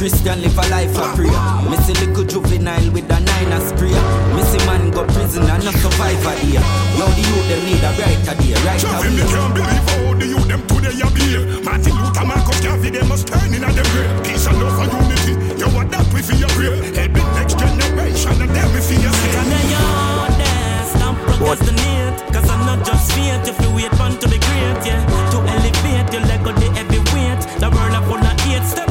Christian 0.02 0.42
live 0.42 0.58
a 0.58 0.66
life 0.74 0.98
of 0.98 1.14
prayer. 1.14 1.30
Missy 1.70 1.94
little 2.02 2.26
juvenile 2.26 2.90
with 2.90 3.06
a 3.06 3.20
nine 3.22 3.54
a 3.54 3.62
spray. 3.62 3.94
Missy 4.34 4.58
man 4.66 4.90
go 4.90 5.06
prison 5.06 5.46
and 5.46 5.62
not 5.62 5.78
survivor 5.78 6.34
here. 6.42 6.58
Yo, 6.98 7.06
the 7.06 7.22
youth 7.22 7.46
them 7.46 7.62
need 7.70 7.86
a 7.86 7.94
brighter 7.94 8.34
day, 8.42 8.58
right 8.66 8.82
Traffic, 8.82 9.14
me 9.14 9.22
away. 9.22 9.30
can't 9.30 9.54
believe 9.54 9.86
how 9.94 10.18
the 10.18 10.26
youth 10.26 10.48
them 10.50 10.62
today 10.66 10.98
a 10.98 11.08
behave. 11.14 11.62
Martin 11.62 11.94
Luther, 11.94 12.26
Marcus 12.26 12.60
Garvey, 12.66 12.90
they 12.90 13.06
must 13.06 13.30
turn 13.30 13.54
in 13.54 13.62
at 13.62 13.78
them 13.78 13.86
grave. 13.94 14.10
Peace 14.26 14.50
and 14.50 14.58
love 14.58 14.74
and 14.82 14.90
unity, 14.90 15.34
you 15.62 15.70
what 15.70 15.86
that 15.94 16.10
we 16.10 16.26
feel 16.26 16.50
your 16.50 16.54
grave. 16.58 16.82
Help 16.98 17.14
the 17.14 17.22
next 17.38 17.62
generation 17.62 18.42
and 18.42 18.50
them 18.58 18.70
we 18.74 18.82
feel 18.82 19.06
your 19.06 19.14
Can 19.14 19.54
I 19.54 19.62
yard 19.70 20.34
there? 20.42 20.82
Stop 20.98 21.14
procrastinate. 21.30 22.18
Cause 22.34 22.50
I'm 22.50 22.66
not 22.66 22.82
just 22.82 23.06
fate. 23.14 23.46
If 23.46 23.54
you 23.62 23.70
wait 23.78 23.94
fun 24.02 24.18
to 24.18 24.26
be 24.26 24.42
great, 24.42 24.82
yeah. 24.82 24.98
To 25.30 25.38
elevate 25.46 26.10
your 26.10 26.26
leg 26.26 26.42
of 26.42 26.58
the 26.58 26.74
heavyweight. 26.74 27.42
The 27.62 27.70
world 27.70 27.94
of 27.94 28.02
full 28.10 28.18
of 28.18 28.34
hate. 28.50 28.66
Step 28.66 28.90
out, 28.90 28.91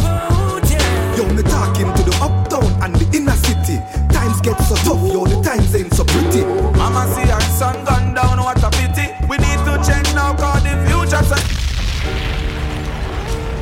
yeah. 1.37 1.37
Yo, 1.37 1.37
me 1.37 1.43
talking 1.43 1.93
to 1.95 2.03
the 2.03 2.17
uptown 2.23 2.83
and 2.83 2.95
the 2.97 3.17
inner 3.17 3.33
city. 3.33 3.79
Times 4.13 4.41
get 4.41 4.59
so 4.63 4.75
tough, 4.77 5.13
yo, 5.13 5.25
the 5.27 5.41
times 5.43 5.75
ain't 5.75 5.93
so 5.95 6.05
pretty. 6.05 6.45
Mama 6.77 7.07
see 7.15 7.29
her 7.29 7.41
son 7.41 7.85
gone 7.85 8.15
down, 8.15 8.39
what 8.39 8.63
a 8.63 8.71
pity. 8.71 9.13
We 9.29 9.37
need 9.39 9.59
to 9.65 9.81
change 9.87 10.13
now, 10.15 10.35
cause 10.35 10.63
the 10.63 10.77
future's 10.87 11.31
a 11.31 11.39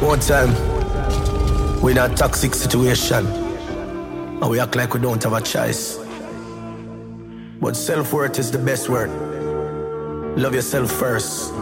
One 0.05 0.21
time, 0.21 0.55
we 1.83 1.93
in 1.93 1.99
a 1.99 2.09
toxic 2.15 2.55
situation, 2.55 3.27
and 3.27 4.51
we 4.51 4.61
act 4.61 4.77
like 4.77 4.95
we 4.95 5.01
don't 5.01 5.23
have 5.23 5.33
a 5.33 5.41
choice. 5.41 5.99
But 7.61 7.77
self 7.77 8.13
worth 8.13 8.39
is 8.39 8.51
the 8.51 8.59
best 8.59 8.89
word. 8.89 9.11
Love 10.39 10.55
yourself 10.55 10.93
first. 10.93 11.53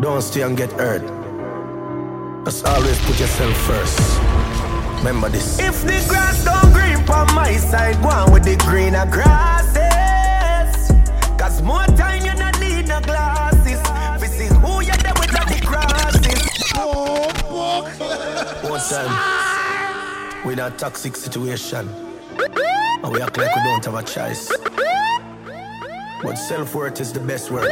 Don't 0.00 0.22
stay 0.22 0.40
and 0.42 0.56
get 0.56 0.72
hurt. 0.72 1.02
Just 2.46 2.64
always 2.64 2.98
put 3.00 3.20
yourself 3.20 3.54
first. 3.66 4.29
Remember 5.00 5.30
this. 5.30 5.58
If 5.58 5.80
the 5.80 6.04
grass 6.10 6.44
don't 6.44 6.74
green 6.74 6.98
on 7.08 7.34
my 7.34 7.56
side, 7.56 8.02
go 8.02 8.10
on 8.10 8.32
with 8.32 8.44
the 8.44 8.56
greener 8.68 9.06
grasses. 9.10 9.80
Cause 11.38 11.62
more 11.62 11.86
time 11.96 12.22
you 12.22 12.34
not 12.34 12.60
need 12.60 12.86
no 12.86 13.00
glasses. 13.00 13.80
We 14.20 14.28
see 14.28 14.54
who 14.56 14.82
you 14.82 14.92
there 15.00 15.14
with 15.18 15.30
the 15.30 15.62
crosses. 15.64 16.50
One 18.68 18.80
time, 18.90 20.44
we 20.46 20.52
in 20.52 20.58
a 20.58 20.70
toxic 20.70 21.16
situation, 21.16 21.88
and 23.02 23.10
we 23.10 23.22
act 23.22 23.38
like 23.38 23.56
we 23.56 23.62
don't 23.62 23.82
have 23.86 23.94
a 23.94 24.02
choice. 24.02 24.52
But 26.22 26.34
self 26.34 26.74
worth 26.74 27.00
is 27.00 27.10
the 27.14 27.20
best 27.20 27.50
word. 27.50 27.70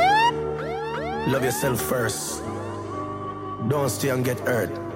Love 1.28 1.44
yourself 1.44 1.78
first. 1.82 2.42
Don't 3.68 3.90
stay 3.90 4.08
and 4.08 4.24
get 4.24 4.40
hurt. 4.40 4.87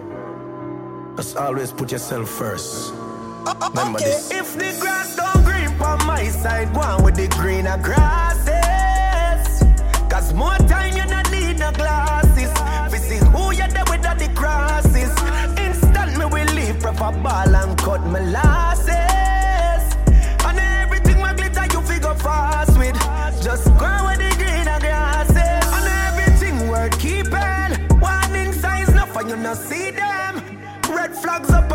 Just 1.17 1.37
always 1.37 1.73
put 1.73 1.93
yourself 1.93 2.29
first. 2.29 2.93
Oh, 2.95 3.57
Remember 3.71 3.99
Okay, 3.99 4.07
this. 4.11 4.31
if 4.33 4.55
the 4.55 4.77
grass 4.81 5.17
don't 5.17 5.45
green 5.45 5.69
on 5.81 6.07
my 6.07 6.25
side, 6.29 6.75
one 6.75 7.03
with 7.05 7.17
the 7.17 7.29
greener 7.29 7.79
grasses. 7.83 8.53
Cause 10.11 10.33
more 10.35 10.57
time 10.69 10.92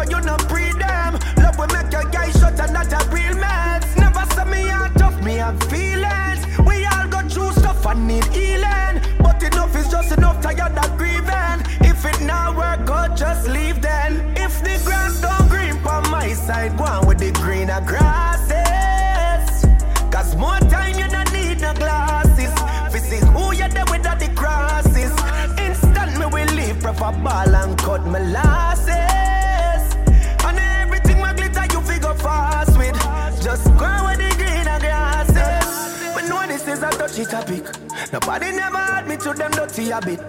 you 0.10 0.22
not 0.22 0.40
pre 0.48 0.72
them. 0.74 1.20
Love 1.38 1.58
will 1.58 1.68
make 1.68 1.92
your 1.92 2.04
guy 2.12 2.30
shut 2.32 2.60
and 2.60 2.74
not 2.74 2.92
a 2.92 3.10
real 3.10 3.36
man. 3.36 3.82
Never 3.98 4.26
say 4.34 4.46
me 4.46 4.70
out 4.70 4.96
tough, 4.98 5.22
me 5.24 5.36
have 5.36 5.62
feelings. 5.64 6.42
We 6.66 6.86
all 6.86 7.08
go 7.08 7.22
through 7.28 7.52
stuff 7.54 7.86
and 7.86 8.08
need 8.08 8.26
healing. 8.26 9.02
But 9.20 9.42
enough 9.44 9.76
is 9.76 9.90
just 9.90 10.12
enough, 10.18 10.42
tired 10.42 10.78
of 10.78 10.98
grieving. 10.98 11.60
If 11.82 12.06
it 12.06 12.22
not 12.22 12.56
work, 12.56 12.86
go 12.86 13.14
just 13.16 13.48
leave 13.48 13.82
then. 13.82 14.34
If 14.36 14.60
the 14.64 14.82
grass 14.86 15.22
don't 15.22 15.50
green 15.50 15.78
on 15.86 16.10
my 16.10 16.34
side, 16.34 16.78
go 16.78 16.86
on 16.86 17.08
with 17.08 17.20
the 17.20 17.32
greener 17.32 17.82
grasses. 17.86 19.66
Cause 20.12 20.36
more 20.36 20.60
time 20.72 20.98
you 20.98 21.08
don't 21.08 21.32
need 21.34 21.62
no 21.62 21.74
glasses. 21.74 22.54
See 23.08 23.26
who 23.28 23.54
you 23.54 23.70
there 23.70 23.86
with 23.90 24.04
the 24.04 24.30
crosses. 24.36 25.14
Instant 25.58 26.20
me 26.20 26.26
will 26.26 26.54
leave 26.56 26.78
proper 26.82 27.18
ball 27.24 27.56
and 27.56 27.78
cut 27.78 28.06
my 28.06 28.20
lasses. 28.20 28.47
Is 37.28 37.34
a 37.34 37.42
touchy 37.44 37.62
topic. 37.62 38.12
Nobody 38.14 38.52
never 38.52 38.78
had 38.78 39.08
me 39.08 39.18
to 39.18 39.34
them 39.34 39.52
dirty 39.52 39.86
habit. 39.90 40.20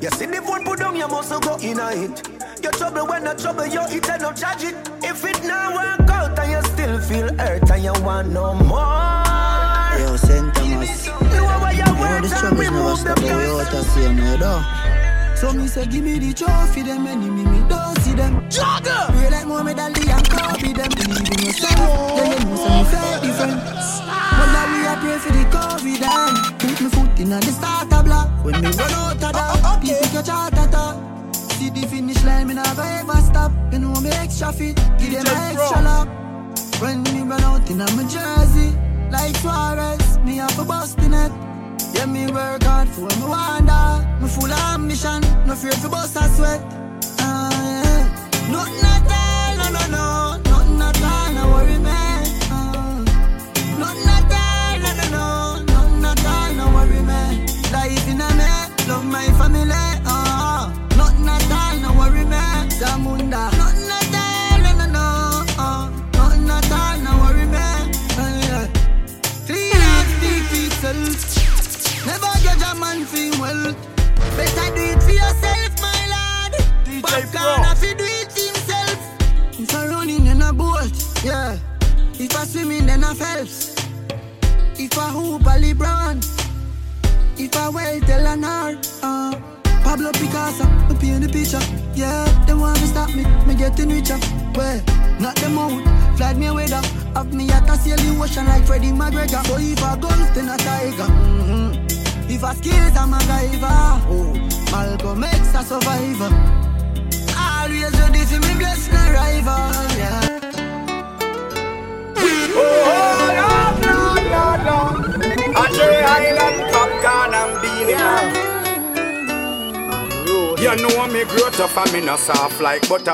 You 0.00 0.10
see 0.10 0.26
the 0.26 0.42
phone 0.42 0.64
put 0.64 0.78
down, 0.78 0.96
you 0.96 1.08
must 1.08 1.30
go 1.42 1.56
in 1.56 1.78
a 1.78 1.90
it. 1.92 2.28
Your 2.62 2.72
trouble 2.72 3.06
when 3.06 3.24
the 3.24 3.34
trouble 3.34 3.66
you 3.66 3.80
eat 3.90 4.08
and 4.08 4.22
no 4.22 4.32
charge 4.32 4.64
it. 4.64 4.74
If 5.02 5.24
it 5.24 5.42
not 5.44 5.74
work 5.74 6.10
out 6.10 6.38
and 6.38 6.50
you 6.52 6.62
still 6.72 7.00
feel 7.00 7.34
hurt 7.38 7.70
and 7.70 7.84
you 7.84 7.92
want 8.02 8.28
no 8.32 8.54
more. 8.54 9.22
Yo, 9.98 10.16
St. 10.16 10.54
Thomas. 10.54 11.06
Know 11.06 11.44
why 11.60 11.72
you 11.72 11.78
You 11.78 11.84
know 11.84 12.00
work 12.00 12.22
the 12.22 12.28
and 12.28 12.36
struggles 12.36 12.60
never 12.60 12.76
remove 12.76 12.98
stop, 12.98 13.16
them 13.16 13.24
but 13.28 13.36
we 13.36 13.46
guys. 13.46 13.66
out 13.66 13.74
of 13.74 13.86
same 13.86 14.16
way, 14.16 14.36
though. 14.36 14.62
So 15.36 15.52
me 15.52 15.66
say, 15.68 15.86
give 15.86 16.02
me 16.04 16.18
the 16.18 16.32
trophy, 16.32 16.82
them 16.82 17.06
enemy, 17.06 17.44
me 17.44 17.68
don't 17.68 17.98
see 18.00 18.14
them. 18.14 18.40
Jugger! 18.48 19.12
Pray 19.12 19.30
like 19.30 19.46
Muhammad 19.46 19.78
Ali 19.78 20.08
and 20.08 20.28
Kobe, 20.30 20.72
them 20.72 20.88
believe 20.96 21.28
in 21.28 21.38
yourself. 21.44 22.16
Then 22.16 22.30
them 22.30 22.48
know 22.48 22.56
say 22.56 22.72
me 22.72 22.84
fake 22.88 23.20
different. 23.22 23.60
Well, 23.60 24.48
now 24.52 24.64
we 24.72 24.75
are 24.75 24.75
pray 25.06 25.18
for 25.18 25.32
the 25.32 25.44
COVID 25.54 26.02
and 26.02 26.58
put 26.58 26.80
me 26.82 26.88
foot 26.90 27.20
in 27.20 27.30
the 27.30 27.52
starter 27.58 28.02
block. 28.02 28.28
When 28.44 28.60
me 28.60 28.70
run 28.70 28.92
out 28.92 29.22
of 29.22 29.32
that, 29.32 29.78
people 29.80 30.08
catch 30.14 30.28
heart 30.28 30.52
attack. 30.54 30.94
See 31.34 31.70
the 31.70 31.86
finish 31.86 32.22
line, 32.24 32.48
me 32.48 32.54
never 32.54 32.82
ever 32.82 33.20
stop. 33.28 33.52
You 33.72 33.78
know 33.78 34.00
me 34.00 34.10
extra 34.10 34.52
fit, 34.52 34.76
give 34.98 35.12
them 35.12 35.26
an 35.26 35.56
extra 35.56 35.80
lap. 35.88 36.08
When 36.80 37.02
me 37.04 37.22
run 37.22 37.42
out 37.42 37.70
in 37.70 37.78
my 37.78 38.04
jersey, 38.14 38.70
like 39.10 39.36
Suarez, 39.36 40.18
me 40.26 40.36
have 40.36 40.58
a 40.58 40.64
bust 40.64 40.98
in 40.98 41.14
it. 41.14 41.32
Yeah, 41.94 42.06
me 42.06 42.26
work 42.26 42.62
hard 42.64 42.88
for 42.88 43.08
me 43.20 43.26
wonder. 43.26 43.86
Me 44.20 44.28
full 44.28 44.52
of 44.52 44.74
ambition, 44.74 45.20
no 45.46 45.54
fear 45.54 45.72
for 45.72 45.88
bust 45.88 46.16
a 46.16 46.24
sweat. 46.36 46.60
Ah, 47.20 47.56
Better 48.50 49.25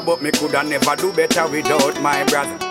But 0.05 0.21
me 0.21 0.31
coulda 0.33 0.65
never 0.65 0.97
do 0.97 1.13
better 1.13 1.49
without 1.49 2.01
my 2.03 2.25
brother 2.25 2.62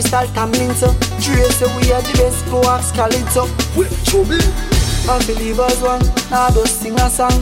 Crystal 0.00 0.26
Tamlin 0.32 0.72
so. 0.72 0.88
Trace 1.20 1.58
so 1.58 1.66
we 1.76 1.92
are 1.92 2.00
the 2.00 2.16
best, 2.16 2.40
go 2.48 2.62
ask 2.64 2.94
Khalid 2.94 3.28
so. 3.28 3.44
We 3.76 3.84
trouble. 4.08 4.40
And 5.12 5.20
believers 5.28 5.76
one, 5.82 6.00
now 6.30 6.48
just 6.48 6.80
sing 6.80 6.96
a 6.96 7.10
song. 7.10 7.36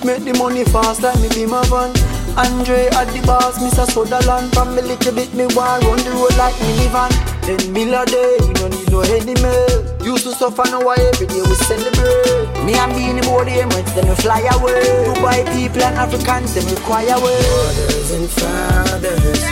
Make 0.00 0.24
the 0.24 0.32
money 0.38 0.64
fast 0.64 1.02
like 1.02 1.20
me 1.20 1.28
be 1.28 1.44
my 1.44 1.60
van. 1.68 1.92
Andre 2.38 2.88
at 2.96 3.12
the 3.12 3.20
bars, 3.26 3.58
Mr. 3.58 3.84
Sutherland 3.90 4.54
From 4.54 4.76
me 4.76 4.82
little 4.82 5.12
bit, 5.12 5.34
me 5.34 5.50
want 5.58 5.82
run 5.82 5.98
the 5.98 6.12
road 6.14 6.30
like 6.38 6.54
minivan 6.62 7.10
Ten 7.42 7.72
mil 7.72 7.92
a 7.92 8.06
day, 8.06 8.38
we 8.46 8.54
no 8.54 8.68
need 8.68 8.88
no 8.94 9.00
any 9.02 9.34
mail 9.42 9.82
Used 10.06 10.22
to 10.22 10.32
suffer, 10.38 10.62
now 10.70 10.80
why 10.86 10.94
every 11.02 11.26
day 11.26 11.42
we 11.42 11.54
celebrate 11.66 12.46
Me 12.62 12.78
and 12.78 12.94
Beanie 12.94 13.26
Boy, 13.26 13.42
them 13.42 13.68
when 13.74 13.84
then 13.90 14.06
we 14.06 14.14
fly 14.22 14.38
away 14.54 14.86
Dubai 15.10 15.42
people 15.50 15.82
and 15.82 15.98
Africans, 15.98 16.54
them 16.54 16.62
require 16.70 17.18
way 17.18 17.42
Mothers 17.42 18.10
and 18.14 18.30
fathers, 18.30 19.42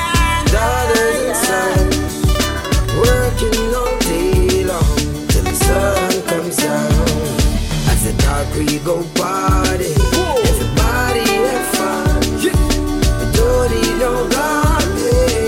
daughters 0.55 1.19
and 1.27 1.37
sons, 1.43 2.16
working 2.97 3.75
all 3.75 3.99
day 4.01 4.65
long 4.65 4.97
till 5.29 5.45
the 5.45 5.55
sun 5.55 6.23
comes 6.31 6.57
down. 6.57 7.09
As 7.93 8.01
the 8.07 8.15
dark 8.23 8.49
we 8.57 8.79
go 8.81 9.03
party, 9.15 9.93
everybody 10.51 11.27
have 11.51 11.67
fun. 11.77 12.21
We 12.43 12.51
don't 13.37 13.71
need 13.73 13.97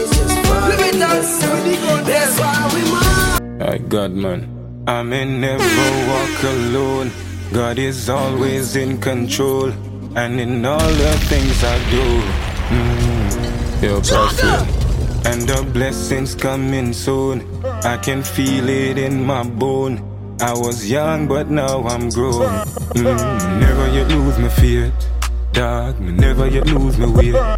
it's 0.01 0.11
just 0.17 0.37
fun 0.47 1.67
in. 1.67 2.05
That's 2.05 2.39
why 2.41 2.71
we 2.75 2.83
must. 2.91 3.43
My 3.59 3.79
God, 3.79 4.13
man. 4.13 4.41
I 4.87 5.03
may 5.03 5.25
never 5.25 5.65
walk 6.09 6.43
alone. 6.45 7.11
God 7.53 7.79
is 7.79 8.09
always 8.09 8.77
in 8.77 9.01
control. 9.01 9.73
And 10.17 10.41
in 10.41 10.65
all 10.65 10.79
the 10.79 11.13
things 11.29 11.63
I 11.63 11.79
do, 11.91 12.05
mm, 12.75 13.83
you're 13.83 14.01
perfect. 14.01 14.78
And 15.25 15.43
the 15.43 15.63
blessings 15.73 16.35
coming 16.35 16.93
soon. 16.93 17.43
I 17.65 17.97
can 17.99 18.23
feel 18.23 18.69
it 18.69 18.99
in 18.99 19.25
my 19.25 19.43
bone. 19.45 20.05
I 20.41 20.53
was 20.53 20.89
young, 20.89 21.27
but 21.27 21.51
now 21.51 21.83
I'm 21.87 22.09
grown. 22.11 22.47
Mm, 22.95 23.61
never 23.61 23.89
you 23.91 24.05
lose 24.05 24.39
my 24.39 24.49
faith. 24.49 24.93
Dog, 25.53 25.99
me 25.99 26.13
never 26.13 26.47
you 26.47 26.61
lose 26.63 26.97
my 26.99 27.07
way. 27.07 27.33
I 27.35 27.57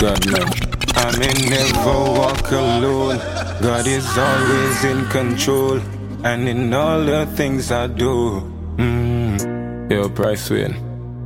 got 0.00 0.26
man. 0.26 0.48
I 0.96 1.16
may 1.18 1.32
never 1.48 2.12
walk 2.18 2.50
alone. 2.50 3.18
God 3.62 3.86
is 3.86 4.06
always 4.18 4.84
in 4.84 5.06
control. 5.06 5.80
And 6.24 6.48
in 6.48 6.72
all 6.74 7.04
the 7.04 7.26
things 7.36 7.70
I 7.72 7.86
do, 7.86 8.40
mm, 8.76 9.90
your 9.90 10.08
price 10.08 10.50
win. 10.50 10.74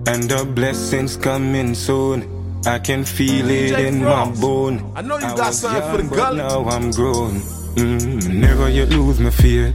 And 0.07 0.25
the 0.25 0.44
blessings 0.44 1.16
coming 1.16 1.75
soon. 1.75 2.36
I 2.66 2.81
can 2.81 3.05
feel 3.05 3.48
it 3.48 3.72
DJ 3.74 3.87
in 3.87 4.00
Frost. 4.02 4.35
my 4.35 4.40
bone. 4.40 4.92
I 4.96 5.02
know 5.02 5.18
you 5.18 5.26
I 5.26 5.37
got 5.37 5.55
something 5.55 5.83
for 5.90 6.02
the 6.02 6.14
girl. 6.16 6.35
Now 6.35 6.64
I'm 6.64 6.90
grown. 6.90 7.40
Mm, 7.76 8.29
never 8.35 8.68
yet 8.68 8.88
lose 8.90 9.20
my 9.20 9.31
faith. 9.31 9.74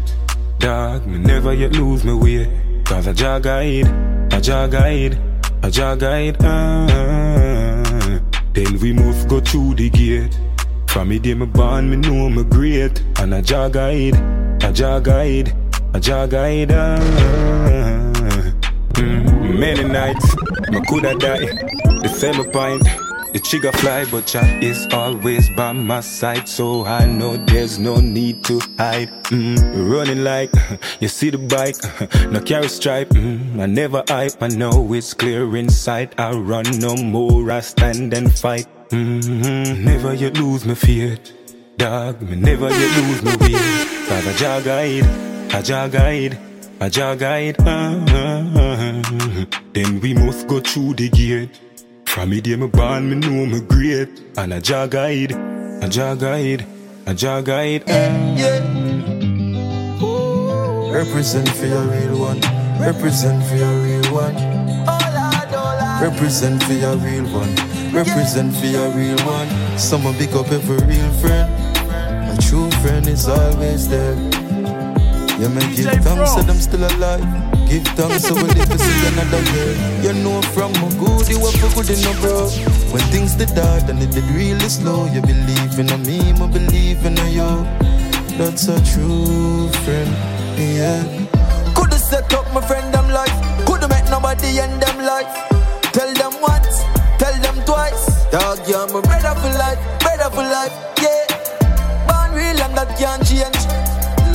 Dog, 0.60 1.08
me 1.08 1.18
never 1.20 1.54
yet 1.54 1.72
lose 1.72 2.04
my 2.04 2.14
way. 2.14 2.82
Cause 2.84 3.08
I 3.08 3.14
Jah 3.14 3.40
guide, 3.40 3.88
I 4.34 4.40
Jah 4.42 4.68
guide, 4.68 5.18
I 5.64 5.70
Jah 5.70 5.96
guide. 5.96 6.36
Ah. 6.42 8.20
Then 8.54 8.78
we 8.82 8.92
must 8.92 9.30
go 9.30 9.40
through 9.40 9.76
the 9.76 9.90
gate. 9.90 10.38
From 10.88 11.08
me 11.10 11.20
day 11.20 11.34
me 11.34 11.46
born, 11.46 11.90
me 11.90 11.96
know 11.96 12.30
me 12.30 12.44
great. 12.44 13.02
And 13.20 13.34
I 13.34 13.40
Jah 13.42 13.70
guide, 13.70 14.16
I 14.62 14.72
Jah 14.74 15.00
guide, 15.00 15.56
I 15.94 16.00
Jah 16.00 16.28
guide. 16.28 16.72
Ah. 16.74 17.00
Mm, 18.96 19.58
many 19.58 19.84
nights, 19.86 20.36
me 20.70 20.82
coulda 20.88 21.16
die. 21.18 21.71
The 22.02 22.50
point, 22.52 22.84
the 23.32 23.40
trigger 23.40 23.72
fly, 23.74 24.06
but 24.10 24.26
Jah 24.26 24.60
is 24.60 24.88
always 24.92 25.50
by 25.52 25.72
my 25.72 26.00
side, 26.02 26.50
so 26.50 26.84
I 26.84 27.06
know 27.06 27.38
there's 27.38 27.78
no 27.78 27.98
need 27.98 28.44
to 28.46 28.60
hide. 28.78 29.10
Mm, 29.26 29.92
running 29.92 30.24
like 30.24 30.50
you 31.00 31.08
see 31.08 31.30
the 31.30 31.38
bike, 31.38 31.78
no 32.32 32.42
carry 32.42 32.70
stripe. 32.70 33.10
Mm, 33.10 33.60
I 33.60 33.68
never 33.68 34.04
hype, 34.08 34.42
I 34.42 34.48
know 34.48 34.92
it's 34.94 35.14
clear 35.14 35.56
inside. 35.56 36.16
I 36.18 36.32
run 36.32 36.66
no 36.80 36.96
more, 36.96 37.52
I 37.52 37.60
stand 37.60 38.14
and 38.14 38.34
fight. 38.34 38.66
Mm, 38.90 39.80
never 39.80 40.16
you 40.16 40.32
lose 40.32 40.66
my 40.66 40.74
faith, 40.74 41.20
dog. 41.78 42.20
Me 42.24 42.36
never 42.36 42.70
you 42.70 42.88
lose 43.02 43.22
my 43.22 43.36
way. 43.38 43.54
Cause 44.08 44.28
I 44.28 44.34
Jah 44.38 44.62
guide, 44.64 45.54
I 45.54 45.62
Jah 45.62 45.88
guide. 45.88 46.38
A 46.82 46.90
Jah 46.90 47.16
guide, 47.16 47.58
ah, 47.60 47.94
ah, 48.08 48.54
ah. 48.56 49.46
then 49.74 50.00
we 50.00 50.16
must 50.16 50.48
go 50.48 50.60
through 50.60 50.96
the 50.96 51.10
gate. 51.10 51.52
From 52.12 52.30
me 52.30 52.42
day 52.42 52.56
me 52.58 52.68
born, 52.68 53.10
me 53.10 53.16
know 53.16 53.46
me 53.46 53.62
great. 53.62 54.10
And 54.38 54.54
a 54.54 54.60
Jah 54.62 54.88
guide, 54.88 55.32
a 55.82 55.88
Jah 55.90 56.16
guide, 56.16 56.66
a 57.08 57.14
Jah 57.14 57.42
guide. 57.42 57.84
ah. 57.88 58.12
Represent 60.92 61.48
for 61.50 61.66
your 61.68 61.84
real 61.84 62.20
one. 62.20 62.42
Represent 62.80 63.42
for 63.48 63.56
your 63.56 63.76
real 63.86 64.14
one. 64.14 64.36
Represent 66.04 66.62
for 66.64 66.74
your 66.74 66.98
real 66.98 67.26
one. 67.32 67.56
Represent 67.94 68.54
for 68.58 68.66
your 68.66 68.90
real 68.92 69.18
one. 69.26 69.48
Someone 69.80 70.18
big 70.18 70.34
up 70.34 70.52
every 70.52 70.78
real 70.86 71.12
friend. 71.22 71.48
A 72.34 72.38
true 72.42 72.70
friend 72.84 73.08
is 73.08 73.28
always 73.30 73.88
there. 73.88 74.16
Yeah, 75.40 75.48
man, 75.48 75.74
give 75.76 75.86
thanks 76.04 76.36
that 76.36 76.50
I'm 76.50 76.60
still 76.60 76.84
alive. 76.84 77.61
Give 77.72 77.88
thanks 77.96 78.28
so 78.28 78.36
we 78.36 78.42
live 78.42 78.68
to 78.68 78.78
see 78.78 79.08
another 79.08 79.40
year. 79.56 79.72
You 80.04 80.12
know 80.24 80.42
from 80.52 80.74
my 80.84 80.92
good, 81.00 81.24
you 81.32 81.40
were 81.40 81.56
for 81.56 81.72
good 81.72 82.04
no 82.04 82.12
bro. 82.20 82.52
When 82.92 83.00
things 83.16 83.36
did 83.36 83.56
dark 83.56 83.88
and 83.88 84.04
it 84.04 84.12
did 84.12 84.28
really 84.36 84.68
slow, 84.68 85.06
you 85.08 85.22
believe 85.22 85.80
in 85.80 85.88
me, 86.04 86.20
I 86.36 86.48
believe 86.52 87.06
in 87.06 87.16
you. 87.32 87.48
That's 88.36 88.68
a 88.68 88.76
true 88.92 89.70
friend, 89.88 90.12
yeah. 90.60 91.00
Coulda 91.74 91.96
set 91.96 92.34
up 92.34 92.44
my 92.54 92.60
friend 92.60 92.94
them 92.94 93.08
life, 93.08 93.32
coulda 93.66 93.88
met 93.88 94.04
nobody 94.10 94.60
end 94.60 94.84
them 94.84 95.06
life. 95.06 95.32
Tell 95.96 96.12
them 96.12 96.42
once, 96.42 96.84
tell 97.24 97.40
them 97.40 97.56
twice. 97.64 98.26
Dog, 98.32 98.68
you're 98.68 98.86
my 98.92 99.00
brother 99.00 99.34
for 99.40 99.54
life, 99.56 99.80
brother 100.04 100.30
for 100.36 100.44
life, 100.44 100.76
yeah. 101.00 101.24
Born 102.04 102.36
real 102.36 102.60
and 102.68 102.76
that 102.76 103.00
can't 103.00 103.24
change. 103.24 103.64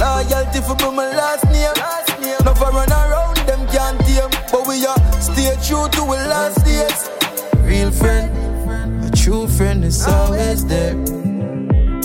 Loyalty 0.00 0.64
for 0.64 0.90
my 0.90 1.14
last 1.14 1.44
name. 1.52 2.05
Stay 5.46 5.68
true 5.68 5.88
to 5.88 6.02
our 6.02 6.28
last 6.28 6.64
days. 6.64 7.08
Real 7.62 7.90
friend, 7.90 8.30
a 9.04 9.10
true 9.16 9.46
friend 9.46 9.84
is 9.84 10.06
always 10.06 10.66
there. 10.66 10.94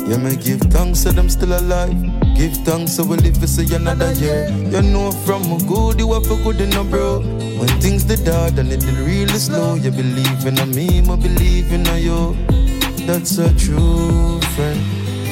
Yeah, 0.08 0.18
me 0.18 0.36
give 0.36 0.62
thanks 0.74 1.04
to 1.04 1.12
them 1.12 1.30
still 1.30 1.54
alive. 1.54 1.96
Give 2.36 2.54
thanks 2.66 2.94
so 2.94 3.04
we 3.04 3.18
live 3.18 3.40
to 3.40 3.48
see 3.48 3.74
another 3.74 4.12
year. 4.14 4.50
You 4.50 4.82
know 4.82 5.12
from 5.26 5.44
a 5.52 5.58
good 5.66 6.00
you 6.00 6.14
have 6.14 6.30
a 6.30 6.36
good 6.44 6.62
in 6.62 6.74
a 6.74 6.84
bro. 6.84 7.22
When 7.60 7.70
things 7.82 8.04
did 8.04 8.28
hard 8.28 8.60
and 8.60 8.72
it 8.72 8.82
did 8.82 8.98
really 8.98 9.40
slow, 9.40 9.76
you 9.76 9.92
believe 9.92 10.46
in 10.46 10.58
a 10.60 10.66
me, 10.66 11.00
I 11.00 11.16
believe 11.16 11.72
in 11.72 11.88
a 11.88 11.98
you. 11.98 12.36
That's 13.08 13.38
a 13.38 13.54
true 13.56 14.42
friend. 14.56 14.80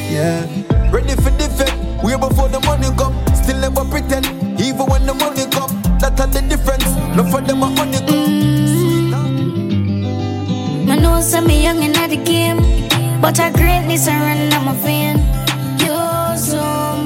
Yeah. 0.10 0.45
Ready 0.91 1.16
for 1.22 1.32
defend, 1.38 2.01
way 2.03 2.18
before 2.18 2.49
the 2.49 2.62
money 2.66 2.89
come. 2.97 3.14
Still 3.36 3.60
never 3.60 3.86
pretend, 3.86 4.26
even 4.60 4.86
when 4.88 5.05
the 5.05 5.14
money 5.14 5.45
come. 5.51 5.70
That's 5.99 6.26
the 6.34 6.41
difference. 6.47 6.79
No 7.20 7.26
for 7.26 7.41
them 7.41 7.63
a 7.63 7.65
honey 7.76 7.97
I 10.89 10.95
know 10.95 11.20
me 11.45 11.63
young 11.63 11.84
and 11.84 11.97
at 11.97 12.11
the 12.11 12.15
game, 12.15 12.61
but 13.20 13.38
her 13.39 13.51
greatness 13.51 14.07
I 14.07 14.17
run 14.22 14.53
on 14.53 14.63
my. 14.63 14.74
You're 15.84 16.38
some 16.38 17.03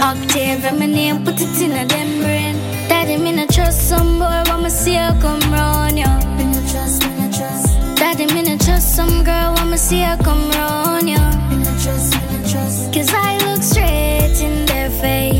octave 0.00 0.64
and 0.64 0.78
my 0.78 0.86
name, 0.86 1.26
put 1.26 1.42
it 1.42 1.60
in 1.60 1.72
a 1.72 1.84
them 1.84 2.22
brain. 2.22 2.54
Daddy, 2.88 3.18
me 3.18 3.32
not 3.32 3.50
trust 3.50 3.86
some 3.86 4.18
boy, 4.18 4.44
when 4.48 4.62
me 4.62 4.70
see 4.70 4.94
her 4.94 5.14
come 5.20 5.42
round 5.52 5.98
you. 5.98 6.08
Me 6.38 6.44
no 6.46 6.60
trust, 6.72 7.02
me 7.04 7.10
no 7.20 7.30
trust. 7.30 7.68
Daddy, 7.96 8.24
me 8.32 8.40
not 8.44 8.62
trust 8.62 8.96
some 8.96 9.24
girl, 9.24 9.52
when 9.56 9.68
me 9.72 9.76
see 9.76 10.00
her 10.04 10.16
come 10.24 10.50
round 10.52 11.06
you. 11.06 11.20
Me 11.50 11.56
no 11.62 11.72
trust, 11.82 12.14
me 12.16 12.38
no 12.38 12.48
trust. 12.48 12.94
Cause 12.94 13.12
I 13.12 13.36
look 13.44 13.62
straight 13.62 14.40
in 14.40 14.64
their 14.64 14.88
face. 14.88 15.33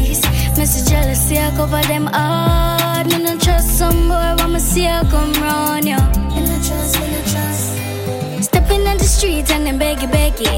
Mr. 0.64 0.88
Jealousy, 0.88 1.36
I 1.36 1.50
cover 1.50 1.82
them 1.82 2.06
hard. 2.06 3.06
Me 3.08 3.22
no 3.22 3.36
trust 3.36 3.76
some 3.76 4.08
boy, 4.08 4.34
when 4.38 4.54
me 4.54 4.58
see 4.58 4.84
her 4.84 5.04
come 5.10 5.30
round 5.34 5.84
you. 5.84 6.00
Me 6.32 6.40
no 6.40 6.56
trust, 6.64 6.98
me 7.00 7.06
no 7.12 7.20
trust. 7.32 8.46
Stepping 8.48 8.86
on 8.88 8.96
the 8.96 9.04
street 9.04 9.50
and 9.50 9.66
then 9.66 9.78
beggy 9.78 10.08
beggy. 10.08 10.48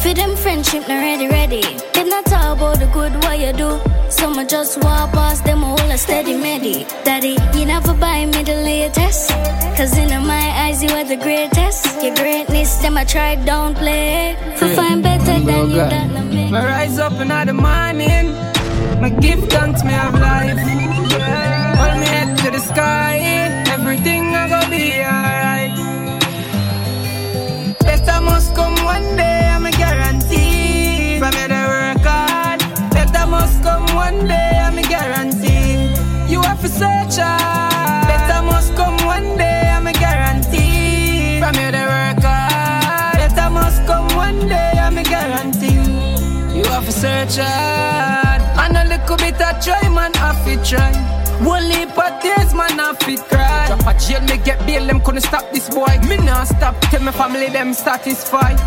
For 0.00 0.14
them 0.14 0.36
friendship 0.36 0.86
not 0.86 1.00
ready 1.02 1.26
ready. 1.26 1.62
Them 1.92 2.08
not 2.08 2.24
talk 2.26 2.56
about 2.56 2.78
the 2.78 2.86
good 2.94 3.14
what 3.24 3.40
you 3.40 3.52
do. 3.52 3.80
Some 4.10 4.38
just 4.46 4.78
walk 4.84 5.10
past 5.10 5.44
them 5.44 5.64
all 5.64 5.90
a 5.90 5.98
steady 5.98 6.34
meddy. 6.34 6.86
Daddy, 7.04 7.36
you 7.58 7.66
never 7.66 7.94
buy 7.94 8.26
me 8.26 8.44
the 8.44 8.54
latest. 8.62 9.30
Cause 9.76 9.98
in 9.98 10.10
my 10.24 10.46
eyes 10.62 10.84
you 10.84 10.90
are 10.90 11.02
the 11.02 11.16
greatest. 11.16 12.00
Your 12.00 12.14
greatness, 12.14 12.76
them 12.76 12.96
I 12.96 13.02
try 13.02 13.34
don't 13.34 13.74
play. 13.74 14.36
For 14.54 14.68
find 14.68 15.02
better 15.02 15.40
than 15.40 15.70
you 15.70 15.78
that 15.78 16.10
no 16.12 16.22
me. 16.22 16.54
I 16.54 16.64
rise 16.64 17.00
up 17.00 17.14
in 17.14 17.26
the 17.26 17.52
morning. 17.52 18.55
My 19.00 19.10
give 19.10 19.42
thanks 19.48 19.84
me 19.84 19.92
have 19.92 20.14
life. 20.14 20.58
Hold 21.78 22.00
me 22.00 22.06
head 22.06 22.38
to 22.38 22.50
the 22.50 22.60
sky. 22.60 23.18
Everything 23.76 24.34
I 24.34 24.48
go 24.48 24.60
be 24.70 24.84
alright. 25.14 25.74
Better 27.80 28.20
must 28.22 28.54
come 28.54 28.74
one 28.84 29.16
day, 29.16 29.48
I'm 29.54 29.66
a 29.66 29.70
guarantee. 29.70 31.18
From 31.20 31.32
here 31.34 31.48
to 31.48 31.62
work 31.74 32.04
hard. 32.04 32.60
Better 32.90 33.26
must 33.26 33.62
come 33.62 33.86
one 33.94 34.26
day, 34.26 34.58
I'm 34.64 34.78
a 34.78 34.82
guarantee. 34.82 35.92
You 36.32 36.40
have 36.42 36.60
to 36.62 36.68
search 36.68 37.16
hard. 37.18 38.08
Better 38.08 38.42
must 38.42 38.74
come 38.74 38.96
one 39.06 39.36
day, 39.36 39.70
I'm 39.76 39.86
a 39.86 39.92
guarantee. 39.92 41.38
From 41.40 41.54
here 41.54 41.72
to 41.72 41.84
work 41.94 42.22
hard. 42.24 43.18
Better 43.18 43.50
must 43.50 43.84
come 43.86 44.08
one 44.16 44.48
day, 44.48 44.72
I'm 44.78 44.96
a 44.96 45.02
guarantee. 45.02 45.84
You 46.56 46.64
have 46.64 46.86
to 46.86 46.92
search 46.92 47.36
hard. 47.36 48.25
And 49.08 49.22
a 49.22 49.24
little 49.24 49.38
bit 49.38 49.54
of 49.54 49.64
try, 49.64 49.88
man, 49.88 50.12
have 50.14 50.44
to 50.44 50.56
try. 50.68 50.90
One 51.44 51.68
leap 51.68 51.96
of 51.96 52.22
tears, 52.22 52.54
man, 52.54 52.78
have 52.78 52.98
to 53.00 53.16
cry. 53.16 53.66
Drop 53.68 53.86
a 53.86 53.98
jail, 53.98 54.20
me 54.22 54.36
get 54.42 54.58
bail, 54.66 54.84
them 54.86 55.00
couldn't 55.00 55.20
stop 55.22 55.52
this 55.52 55.68
boy. 55.70 55.86
Me 56.08 56.16
not 56.16 56.48
stop, 56.48 56.80
tell 56.90 57.02
my 57.02 57.12
family 57.12 57.48
them 57.48 57.72
satisfied. 57.72 58.58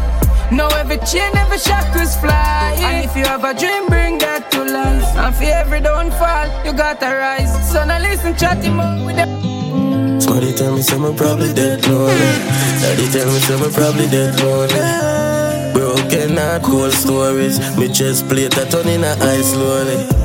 Now 0.52 0.68
every 0.70 0.98
chain, 1.00 1.36
every 1.36 1.60
shackles 1.60 2.16
fly. 2.18 2.76
And 2.80 3.06
if 3.06 3.16
you 3.18 3.26
have 3.26 3.44
a 3.44 3.54
dream, 3.54 3.88
bring 3.88 4.18
that 4.20 4.50
to 4.52 4.64
life. 4.64 5.04
And 5.18 5.36
for 5.36 5.44
every 5.44 5.82
downfall, 5.82 6.48
you 6.66 6.74
gotta 6.74 7.08
rise. 7.08 7.52
So 7.72 7.84
now 7.84 8.00
listen, 8.00 8.36
chatty 8.38 8.70
more 8.70 9.06
with 9.06 9.18
them. 9.18 10.22
Somebody 10.22 10.54
tell 10.54 10.74
me 10.74 10.82
some 10.82 11.16
probably 11.16 11.54
dead 11.54 11.86
lonely. 11.88 12.32
Daddy 12.80 13.08
tell 13.12 13.28
me 13.28 13.40
some 13.40 13.72
probably 13.74 14.08
dead 14.08 14.40
lonely. 14.40 15.74
Broken 15.74 16.38
heart, 16.38 16.64
cold 16.64 16.94
stories. 16.94 17.60
Me 17.78 17.90
just 17.90 18.28
play 18.30 18.48
that 18.48 18.72
turn 18.72 18.88
in 18.88 19.04
a 19.04 19.16
eye 19.20 19.42
slowly. 19.42 20.19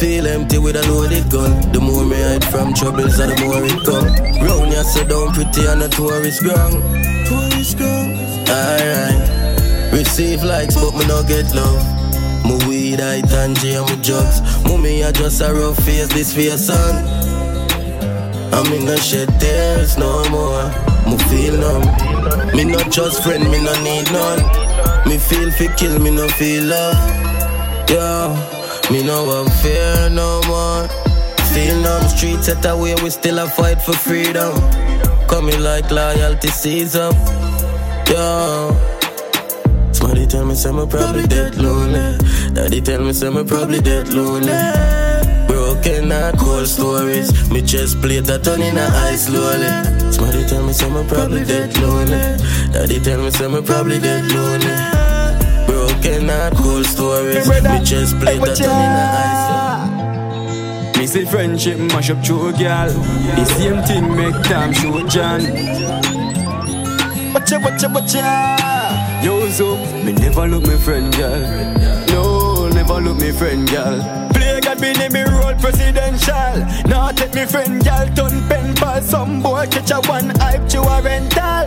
Feel 0.00 0.26
empty 0.26 0.56
with 0.56 0.76
a 0.76 0.82
loaded 0.90 1.28
gun. 1.30 1.60
The 1.72 1.78
more 1.78 2.06
me 2.06 2.16
hide 2.16 2.42
from 2.46 2.72
troubles, 2.72 3.18
the 3.18 3.36
more 3.44 3.60
it 3.62 3.84
come. 3.84 4.08
Round 4.40 4.72
ya 4.72 4.82
sit 4.82 5.10
down 5.10 5.28
pretty 5.34 5.68
on 5.68 5.82
a 5.82 5.88
tourist 5.88 6.40
ground. 6.40 6.80
Tourist 7.28 7.76
ground. 7.76 8.16
Alright. 8.48 9.92
Receive 9.92 10.42
likes, 10.42 10.74
but 10.74 10.96
me 10.96 11.04
no 11.04 11.22
get 11.22 11.54
love. 11.54 11.84
Me 12.46 12.56
weed, 12.66 13.02
I 13.02 13.20
tangy, 13.20 13.74
and 13.74 13.84
me 13.90 14.02
drugs. 14.02 14.40
Mummy, 14.64 15.04
I 15.04 15.12
just 15.12 15.42
a 15.42 15.52
rough 15.52 15.76
face, 15.84 16.08
this 16.08 16.34
your 16.34 16.56
son. 16.56 16.96
I'm 18.54 18.72
in 18.72 18.86
no 18.86 18.96
shed 18.96 19.28
tears 19.38 19.98
no 19.98 20.24
more. 20.30 20.64
Me 21.04 21.18
feel 21.28 21.60
numb. 21.60 21.84
Me 22.56 22.64
not 22.64 22.90
just 22.90 23.22
friend, 23.22 23.44
me 23.44 23.62
no 23.62 23.74
need 23.84 24.10
none. 24.10 24.40
Me 25.06 25.18
feel 25.18 25.50
fi 25.50 25.68
kill, 25.76 25.98
me 25.98 26.10
no 26.10 26.26
feel 26.26 26.64
love. 26.64 26.96
Yo, 27.90 28.59
me 28.90 29.02
no 29.04 29.24
want 29.24 29.52
fear 29.62 30.10
no 30.10 30.40
more. 30.48 30.88
Feel 31.52 31.76
numb, 31.80 32.08
streets 32.08 32.46
set 32.46 32.64
away, 32.64 32.94
we 33.02 33.10
still 33.10 33.38
a 33.38 33.48
fight 33.48 33.80
for 33.80 33.92
freedom. 33.92 34.52
Coming 35.28 35.60
like 35.62 35.90
loyalty 35.90 36.48
sees 36.48 36.96
up. 36.96 37.14
Yo. 38.08 38.76
Somebody 39.92 40.26
tell 40.26 40.44
me 40.44 40.54
some 40.54 40.88
probably 40.88 41.26
dead 41.26 41.56
lonely. 41.56 42.18
Daddy 42.54 42.80
tell 42.80 43.02
me 43.02 43.12
some 43.12 43.46
probably 43.46 43.80
dead 43.80 44.08
lonely. 44.12 44.52
Broken 45.46 46.10
heart, 46.10 46.38
cold 46.38 46.66
stories. 46.66 47.50
Me 47.50 47.60
just 47.62 48.00
play 48.00 48.20
that 48.20 48.46
on 48.48 48.62
in 48.62 48.76
a 48.76 48.86
eye 49.04 49.16
slowly. 49.16 50.12
Somebody 50.12 50.46
tell 50.46 50.64
me 50.64 50.72
some 50.72 51.06
probably 51.06 51.44
dead 51.44 51.76
lonely. 51.78 52.38
Daddy 52.72 53.00
tell 53.00 53.22
me 53.22 53.30
some 53.30 53.62
probably 53.64 53.98
dead 53.98 54.24
lonely. 54.32 55.09
Broken 56.10 56.28
heart, 56.28 56.54
cold 56.56 56.86
stories. 56.86 57.48
Me 57.48 57.84
just 57.84 58.18
play 58.18 58.36
that 58.38 58.60
on 58.62 58.66
in 58.66 58.92
a 58.98 59.06
eyes. 59.22 59.46
slowly. 60.90 60.98
Me 60.98 61.06
say 61.06 61.24
friendship 61.24 61.78
mash 61.78 62.10
up 62.10 62.22
true 62.24 62.50
girl. 62.52 62.88
The 63.36 63.44
same 63.44 63.80
thing 63.84 64.16
make 64.16 64.42
time 64.42 64.72
show 64.72 65.06
John. 65.06 65.40
Watcha, 67.32 67.58
watcha, 67.62 67.88
watcha. 67.94 69.24
Yo, 69.24 69.48
so 69.50 69.76
me 70.04 70.12
never 70.12 70.48
look 70.48 70.66
me 70.66 70.76
friend 70.78 71.14
girl. 71.16 71.40
No, 72.08 72.68
never 72.68 73.00
look 73.00 73.18
me 73.18 73.30
friend 73.30 73.70
girl. 73.70 74.02
Play 74.34 74.60
God 74.60 74.80
be 74.80 74.92
name 74.94 75.12
me 75.12 75.22
roll 75.22 75.54
presidential. 75.62 76.66
Now 76.90 77.12
take 77.12 77.34
me 77.34 77.46
friend 77.46 77.84
girl 77.84 78.06
turn 78.16 78.48
pen 78.48 78.74
pal. 78.74 79.00
Some 79.00 79.42
boy 79.42 79.68
catch 79.70 79.92
a 79.92 80.00
one 80.08 80.30
hype 80.40 80.68
to 80.70 80.80
a 80.80 81.02
rental. 81.02 81.66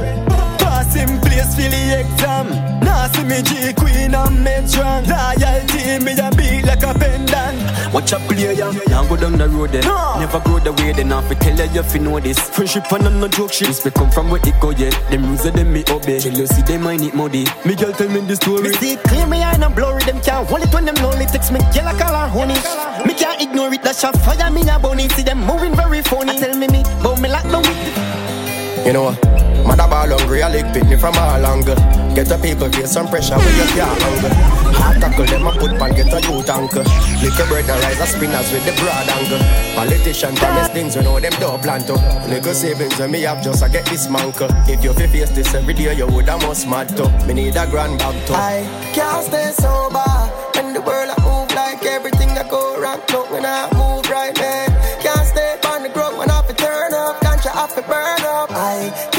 Pass 0.60 0.96
him 0.96 1.22
place 1.22 1.56
for 1.56 1.62
the 1.62 2.00
exam. 2.02 2.50
Now 2.84 2.93
see 3.14 3.24
me 3.24 3.41
G 3.41 3.74
Queen 3.74 4.14
and 4.14 4.43
men 4.43 4.68
strong. 4.68 5.05
Loyalty 5.05 5.99
me 6.03 6.14
a 6.18 6.30
beat 6.36 6.66
like 6.66 6.84
a 6.84 6.93
pendant. 6.97 7.93
Watch 7.93 8.11
a 8.11 8.18
player, 8.20 8.55
now 8.88 9.07
go 9.07 9.16
down 9.16 9.38
the 9.38 9.47
road 9.47 9.70
then. 9.70 9.84
Never 10.20 10.39
go 10.39 10.59
the 10.59 10.74
way 10.74 10.93
then. 10.93 11.11
Have 11.11 11.30
to 11.30 11.36
tell 11.36 11.55
you 11.55 11.80
if 11.80 11.93
you 11.93 12.01
know 12.01 12.20
this. 12.20 12.39
Friendship 12.39 12.91
and 12.91 13.22
no 13.22 13.28
joke 13.28 13.53
shit. 13.53 13.68
This 13.68 13.86
me 13.86 13.91
come 13.91 14.09
from 14.09 14.30
where 14.30 14.41
it 14.43 14.59
go 14.59 14.72
yeah. 14.72 14.89
Them 15.09 15.28
rules 15.28 15.43
them 15.43 15.72
me 15.72 15.84
obey. 15.89 16.20
Jealousy 16.20 16.61
they 16.64 16.78
might 16.78 16.99
need 16.99 17.14
muddy. 17.14 17.45
Me 17.66 17.76
girl 17.76 17.93
tell 17.93 18.09
me 18.09 18.22
the 18.22 18.36
story. 18.36 18.64
Me 18.64 18.74
see 18.74 18.95
clear, 18.97 19.28
me 19.28 19.43
eye 19.43 19.57
not 19.57 19.76
blurry. 19.76 20.01
Them 20.03 20.20
can't 20.22 20.47
hold 20.47 20.64
it 20.64 20.74
when 20.74 20.86
them 20.86 20.95
lonely. 20.95 21.26
Text 21.26 21.51
me, 21.51 21.59
girl 21.74 21.88
I 21.88 21.93
call 21.99 22.14
her 22.14 22.28
honey. 22.28 22.57
Me 23.05 23.14
can't 23.14 23.41
ignore 23.41 23.74
it. 23.74 23.84
That 23.84 23.95
shot 23.95 24.18
fire 24.22 24.49
me 24.51 24.61
a 24.68 24.80
bunny. 24.80 25.07
See 25.09 25.24
them 25.24 25.39
moving 25.45 25.76
very 25.76 26.01
funny. 26.01 26.32
I 26.32 26.38
tell 26.38 26.57
me 26.57 26.68
me, 26.68 26.84
but 27.03 27.20
me 27.22 27.30
like 27.30 27.45
no 27.45 27.59
with 27.59 28.86
You 28.88 28.93
know 28.93 29.03
what? 29.03 29.43
Mother 29.74 29.90
ball 29.90 30.20
hungry, 30.20 30.44
I 30.44 30.54
lick 30.54 30.70
pick 30.72 30.86
me 30.86 30.96
from 30.96 31.18
all 31.18 31.46
angle. 31.50 31.74
Get 32.14 32.30
the 32.30 32.38
people 32.38 32.70
face 32.70 32.94
some 32.94 33.08
pressure 33.08 33.42
when 33.42 33.56
you 33.58 33.66
can't 33.74 33.98
angle. 34.06 34.30
Hard 34.78 35.02
tackle 35.02 35.26
them 35.26 35.48
a 35.48 35.52
put 35.52 35.74
pan, 35.82 35.98
get 35.98 36.14
a 36.14 36.22
youth 36.30 36.46
anchor. 36.46 36.86
Little 37.18 37.48
bread 37.50 37.66
and 37.66 37.82
rise 37.82 37.98
a 37.98 38.06
spinners 38.06 38.54
with 38.54 38.62
the 38.70 38.74
broad 38.78 39.10
angle. 39.10 39.42
Politician 39.74 40.36
promise 40.36 40.70
things, 40.70 40.96
we 40.96 41.02
know 41.02 41.20
them 41.20 41.34
don't 41.40 41.60
plan 41.64 41.82
to. 41.90 41.98
Little 42.30 42.54
savings 42.54 43.00
when 43.00 43.10
me 43.10 43.22
have 43.22 43.44
just 43.44 43.64
I 43.64 43.68
get 43.68 43.84
this 43.88 44.06
manker. 44.06 44.46
If 44.70 44.84
you 44.84 44.94
face 44.94 45.32
this 45.32 45.56
every 45.56 45.74
day, 45.74 45.98
you 45.98 46.06
would 46.06 46.30
a 46.30 46.38
must 46.38 46.70
mad 46.70 46.90
to. 46.98 47.10
Me 47.26 47.34
need 47.34 47.56
a 47.58 47.66
grand 47.66 47.98
bag 47.98 48.28
to. 48.28 48.34
I 48.34 48.70
can't 48.94 49.26
stay 49.26 49.50
sober 49.58 50.06
when 50.54 50.74
the 50.74 50.82
world 50.82 51.10
I 51.10 51.18
move 51.26 51.50
like 51.56 51.84
everything 51.84 52.30
I 52.38 52.48
go 52.48 52.80
wrong. 52.80 53.02
No, 53.10 53.26
when 53.26 53.44
I 53.44 53.74
move 53.74 54.06
right, 54.12 54.38
man. 54.38 54.70
Can't 55.02 55.26
stay 55.26 55.58
on 55.66 55.82
the 55.82 55.90
ground 55.90 56.20
when 56.20 56.30
I 56.30 56.46
fi 56.46 56.54
turn 56.54 56.94
up. 56.94 57.20
Can't 57.22 57.44
you 57.44 57.50
have 57.50 57.74
to 57.74 57.82
burn 57.82 58.22
up? 58.22 58.52
I 58.52 59.12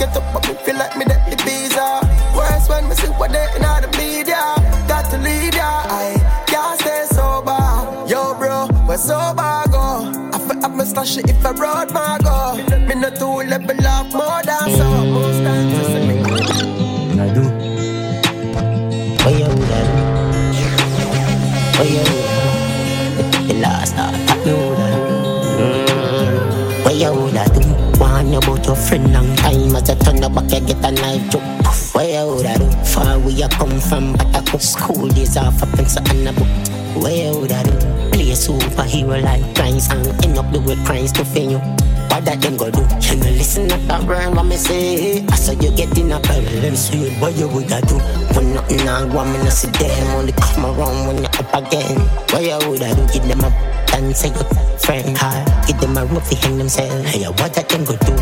In 0.00 0.08
the 0.08 0.20
ghetto, 0.20 0.32
but 0.32 0.48
me 0.48 0.54
feel 0.64 0.76
like 0.76 0.96
me 0.96 1.04
that 1.04 1.28
the 1.28 1.36
visa. 1.44 1.82
Uh. 1.82 2.00
Worse 2.36 2.68
when 2.68 2.88
me 2.88 2.94
see 2.94 3.08
what 3.08 3.32
they 3.32 3.46
in 3.56 3.62
the 3.62 3.88
media. 3.98 4.40
Got 4.88 5.10
to 5.10 5.18
leave 5.18 5.54
ya, 5.54 5.82
I 5.84 6.16
can't 6.46 6.80
stay 6.80 7.04
sober. 7.12 7.60
Yo, 8.08 8.34
bro, 8.34 8.68
where 8.86 8.98
sober 8.98 9.64
go? 9.70 10.08
I 10.32 10.38
feel 10.38 10.64
up 10.64 10.72
my 10.72 10.84
stash 10.84 11.18
if 11.18 11.44
I 11.44 11.50
road 11.52 11.92
my 11.92 12.18
go. 12.24 12.56
Me 12.86 12.94
no 12.94 13.10
two 13.10 13.44
level 13.48 13.86
up 13.86 14.12
more 14.12 14.42
than 14.42 14.70
so. 14.78 14.88
Most 15.04 15.42
times 15.44 15.74
I 15.74 15.82
see 15.92 16.04
me. 16.08 16.16
I 17.20 17.28
do. 17.34 17.44
Where 19.22 19.36
you 19.36 19.48
woulda 19.52 19.80
do? 19.84 20.02
Where 21.76 21.88
you 21.92 22.29
about 28.42 28.66
your 28.66 28.76
friend 28.76 29.12
long 29.12 29.36
time 29.36 29.74
As 29.76 29.88
you 29.88 29.94
turn 29.96 30.16
the 30.20 30.28
back 30.28 30.50
you 30.50 30.66
get 30.66 30.84
a 30.84 30.90
knife 30.90 31.30
joke 31.30 31.42
Poof, 31.64 31.94
Where 31.94 32.08
you 32.08 32.26
woulda 32.26 32.58
do? 32.58 32.70
Far 32.84 33.18
where 33.18 33.30
you 33.30 33.48
come 33.48 33.80
from 33.80 34.12
But 34.12 34.34
I 34.34 34.40
go 34.50 34.58
school 34.58 35.08
days 35.08 35.36
off 35.36 35.62
up 35.62 35.78
in 35.78 35.86
something 35.86 36.26
a 36.26 36.32
book 36.32 36.48
Where 37.02 37.32
you 37.32 37.38
woulda 37.38 37.62
do? 37.64 37.72
Play 38.12 38.30
a 38.30 38.34
superhero 38.34 39.22
like 39.22 39.54
Christ 39.54 39.92
And 39.92 40.06
end 40.24 40.38
up 40.38 40.50
the 40.52 40.60
way 40.60 40.76
Christ 40.84 41.16
to 41.16 41.24
fail 41.24 41.52
you 41.52 41.60
what 42.10 42.24
that 42.24 42.40
them 42.40 42.56
go 42.56 42.68
do? 42.68 42.82
Can 43.00 43.18
you 43.22 43.38
listen 43.38 43.70
at 43.70 43.86
that 43.86 44.02
word 44.02 44.34
what 44.34 44.42
me 44.42 44.56
say? 44.56 45.24
I 45.26 45.36
saw 45.36 45.52
you 45.52 45.70
get 45.76 45.96
in 45.96 46.10
a 46.10 46.18
problem, 46.18 46.74
say 46.74 47.08
what 47.20 47.36
you 47.36 47.46
woulda 47.46 47.80
do? 47.86 47.94
When 48.34 48.52
nothing 48.52 48.88
I 48.88 49.04
want 49.04 49.30
me 49.30 49.38
to 49.44 49.50
see 49.50 49.68
them 49.68 50.08
Only 50.16 50.32
come 50.32 50.66
around 50.66 51.06
when 51.06 51.18
you're 51.18 51.26
up 51.38 51.54
again 51.54 52.00
What 52.30 52.42
you 52.42 52.58
woulda 52.68 52.94
do? 52.96 53.06
Give 53.12 53.22
them 53.28 53.44
a 53.44 53.79
and 53.94 54.16
say 54.16 54.28
your 54.28 54.44
friend 54.78 55.16
hard 55.16 55.46
Give 55.66 55.78
them 55.80 55.96
a 55.96 56.04
rope, 56.06 56.22
hang 56.24 56.58
themselves. 56.58 57.10
Hey, 57.10 57.24
what 57.24 57.54
that 57.54 57.68
them 57.68 57.84
go 57.84 57.96
do? 57.96 58.14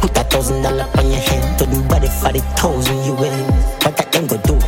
Put 0.00 0.16
a 0.18 0.24
thousand 0.24 0.62
dollar 0.62 0.88
on 0.96 1.06
your 1.10 1.20
head. 1.20 1.58
To 1.58 1.66
them 1.66 1.86
body 1.88 2.08
for 2.08 2.32
the 2.32 2.40
thousand 2.56 3.04
you 3.04 3.14
will 3.14 3.44
What 3.82 3.96
that 3.96 4.12
them 4.12 4.26
go 4.26 4.36
do? 4.38 4.58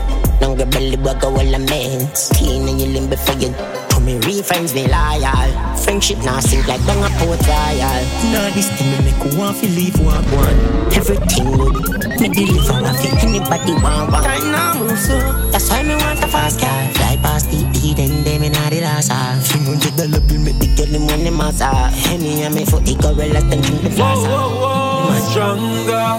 Longer 0.40 0.66
belly 0.66 0.96
bug 0.96 1.24
all 1.24 1.38
a 1.38 1.58
man 1.58 2.08
Clean 2.34 2.68
and 2.68 2.80
you 2.80 2.88
limb 2.88 3.08
before 3.08 3.34
you 3.36 3.54
To 3.90 4.00
me 4.00 4.18
real 4.28 4.42
friends 4.42 4.72
be 4.72 4.86
loyal 4.86 5.76
Friendship 5.76 6.18
now 6.18 6.40
sink 6.40 6.66
like 6.68 6.84
down 6.86 7.02
a 7.02 7.08
port 7.16 7.40
royal 7.48 8.00
Now 8.32 8.50
this 8.52 8.68
thing 8.76 8.90
me 8.92 9.10
make 9.10 9.32
you 9.32 9.38
want 9.38 9.56
to 9.58 9.66
leave 9.66 9.98
one 9.98 10.24
one. 10.36 10.58
Everything 10.92 11.50
good. 11.56 12.20
Me 12.20 12.28
deliver 12.28 12.80
what 12.84 12.96
fi 12.96 13.08
anybody 13.26 13.72
want 13.82 14.12
one. 14.12 14.22
Time 14.22 14.52
now 14.52 14.78
move 14.78 14.98
so 14.98 15.16
That's 15.50 15.68
why 15.70 15.82
me 15.82 15.96
want 15.96 16.22
a 16.22 16.28
fast 16.28 16.60
car. 16.60 16.88
Fly 16.92 17.16
past 17.22 17.50
the 17.50 17.65
Eden 17.86 18.24
Them 18.24 18.42
in 18.42 18.52
the 18.52 18.80
last 18.82 19.12
half 19.12 19.42
Three 19.46 19.64
hundred 19.64 19.96
dollar 19.96 20.20
bill 20.20 20.40
make 20.40 20.58
the 20.58 20.66
girl 20.76 20.86
them 20.86 21.06
when 21.06 21.22
them 21.24 21.40
ass 21.40 21.60
off 21.60 21.92
Henny 21.92 22.42
and 22.42 22.54
me 22.54 22.64
for 22.64 22.80
the 22.80 22.94
gorilla 22.94 23.40
Then 23.42 23.60
drink 23.62 23.82
the 23.82 23.90
flask 23.90 24.22
Whoa, 24.22 24.50
whoa, 24.58 25.10
whoa. 25.10 25.20
Stronger, 25.30 26.16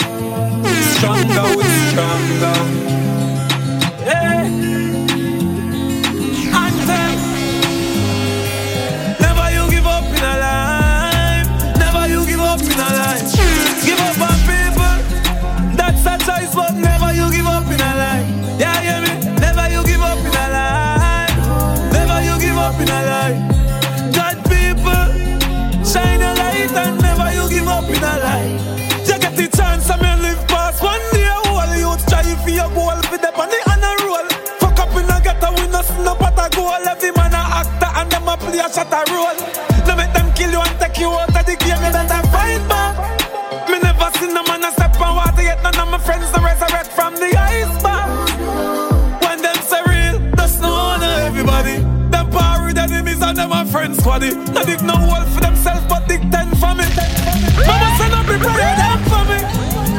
stronger, 0.95 1.57
we 1.57 1.63
stronger. 1.89 2.55
Hey. 4.03 4.76
A 38.38 38.46
play 38.46 38.60
a 38.60 38.70
shot 38.72 38.94
a 38.94 39.02
role. 39.12 39.34
No 39.88 39.96
make 39.96 40.14
them 40.14 40.32
kill 40.34 40.52
you 40.52 40.62
and 40.62 40.80
take 40.80 40.98
you 41.00 41.10
out 41.10 41.30
of 41.30 41.46
the 41.46 41.56
game. 41.56 41.82
You 41.82 41.92
better 41.92 42.28
fight 42.30 42.62
back. 42.68 42.96
Me 43.70 43.80
never 43.80 44.10
seen 44.20 44.34
no 44.34 44.44
man 44.44 44.64
a 44.64 44.72
step 44.72 45.00
on 45.02 45.16
water 45.16 45.42
yet. 45.42 45.62
None 45.64 45.80
of 45.80 45.90
my 45.90 45.98
friends 45.98 46.32
no 46.34 46.44
resurrect 46.44 46.92
from 46.94 47.16
the 47.16 47.36
iceberg. 47.38 48.10
When 49.24 49.42
them 49.42 49.58
say 49.62 49.82
real, 49.88 50.20
that's 50.36 50.60
no 50.60 50.70
honor 50.70 51.14
everybody. 51.26 51.78
Them 52.12 52.30
power 52.30 52.66
with 52.66 52.78
enemies 52.78 53.22
and 53.22 53.38
them 53.38 53.52
a 53.52 53.66
friends 53.66 53.98
squaddy. 54.00 54.36
No 54.54 54.64
dig 54.64 54.84
no 54.84 54.96
hole 54.96 55.26
for 55.34 55.42
themselves, 55.42 55.86
but 55.90 56.08
dig 56.08 56.22
ten 56.32 56.50
for 56.62 56.74
me. 56.76 56.86
Mama 57.66 57.90
say 57.98 58.10
no 58.10 58.22
prepare 58.24 58.76
them 58.78 59.00
for 59.10 59.24
me. 59.26 59.40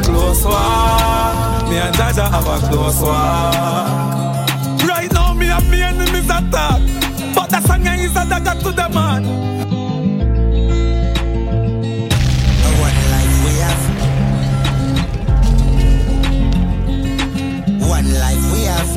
Close 0.05 0.45
walk, 0.45 1.69
me 1.69 1.77
and 1.79 1.95
Jah 1.97 2.13
Jah 2.15 2.29
have 2.31 2.47
a 2.47 2.59
close 2.69 3.01
walk. 3.03 4.49
Right 4.87 5.11
now 5.13 5.35
me 5.35 5.51
and 5.51 5.71
me 5.71 5.83
enemies 5.83 6.31
attack, 6.31 6.81
but 7.69 7.81
is 8.01 8.17
a 8.17 8.25
dagger 8.29 8.59
to 8.63 8.71
the 8.73 8.89
man. 8.89 9.25
One 12.87 13.01
life 13.13 13.37
we 13.45 13.53
have. 13.65 13.85
One 17.97 18.11
life 18.25 18.45
we 18.53 18.61
have. 18.73 18.93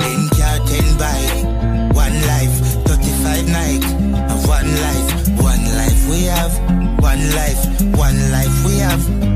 Ten 0.00 0.20
car, 0.36 0.58
ten 0.68 0.86
bike. 1.00 1.44
One 1.96 2.16
life, 2.32 2.56
35 2.84 3.48
Nike. 3.48 3.92
One 4.46 4.70
life, 4.84 5.08
one 5.40 5.64
life 5.78 6.02
we 6.10 6.24
have. 6.24 6.54
One 7.00 7.24
life, 7.34 7.62
one 7.96 8.18
life 8.30 8.56
we 8.66 8.74
have. 8.78 9.33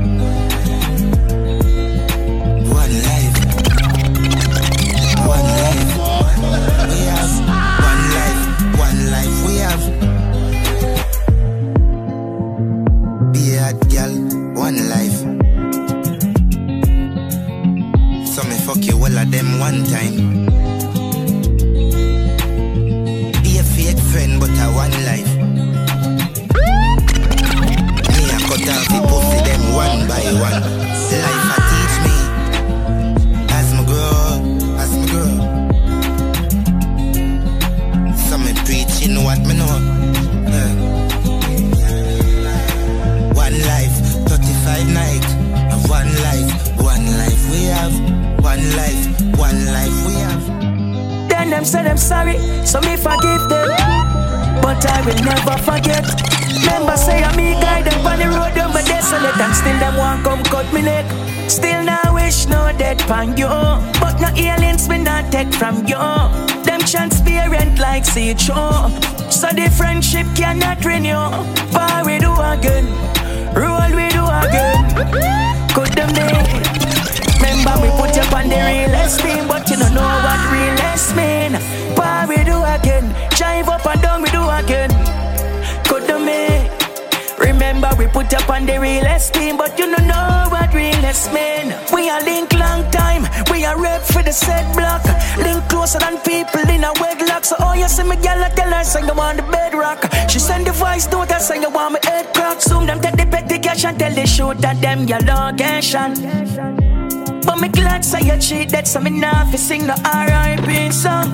Location. 105.93 107.41
But 107.45 107.59
me 107.59 107.67
glad 107.69 108.05
say 108.05 108.21
you 108.21 108.37
cheat 108.39 108.69
that 108.69 108.87
so 108.87 108.99
me 108.99 109.09
not 109.09 109.47
fi 109.47 109.57
sing 109.57 109.87
the 109.87 109.93
R.I.P. 109.93 110.91
song 110.91 111.29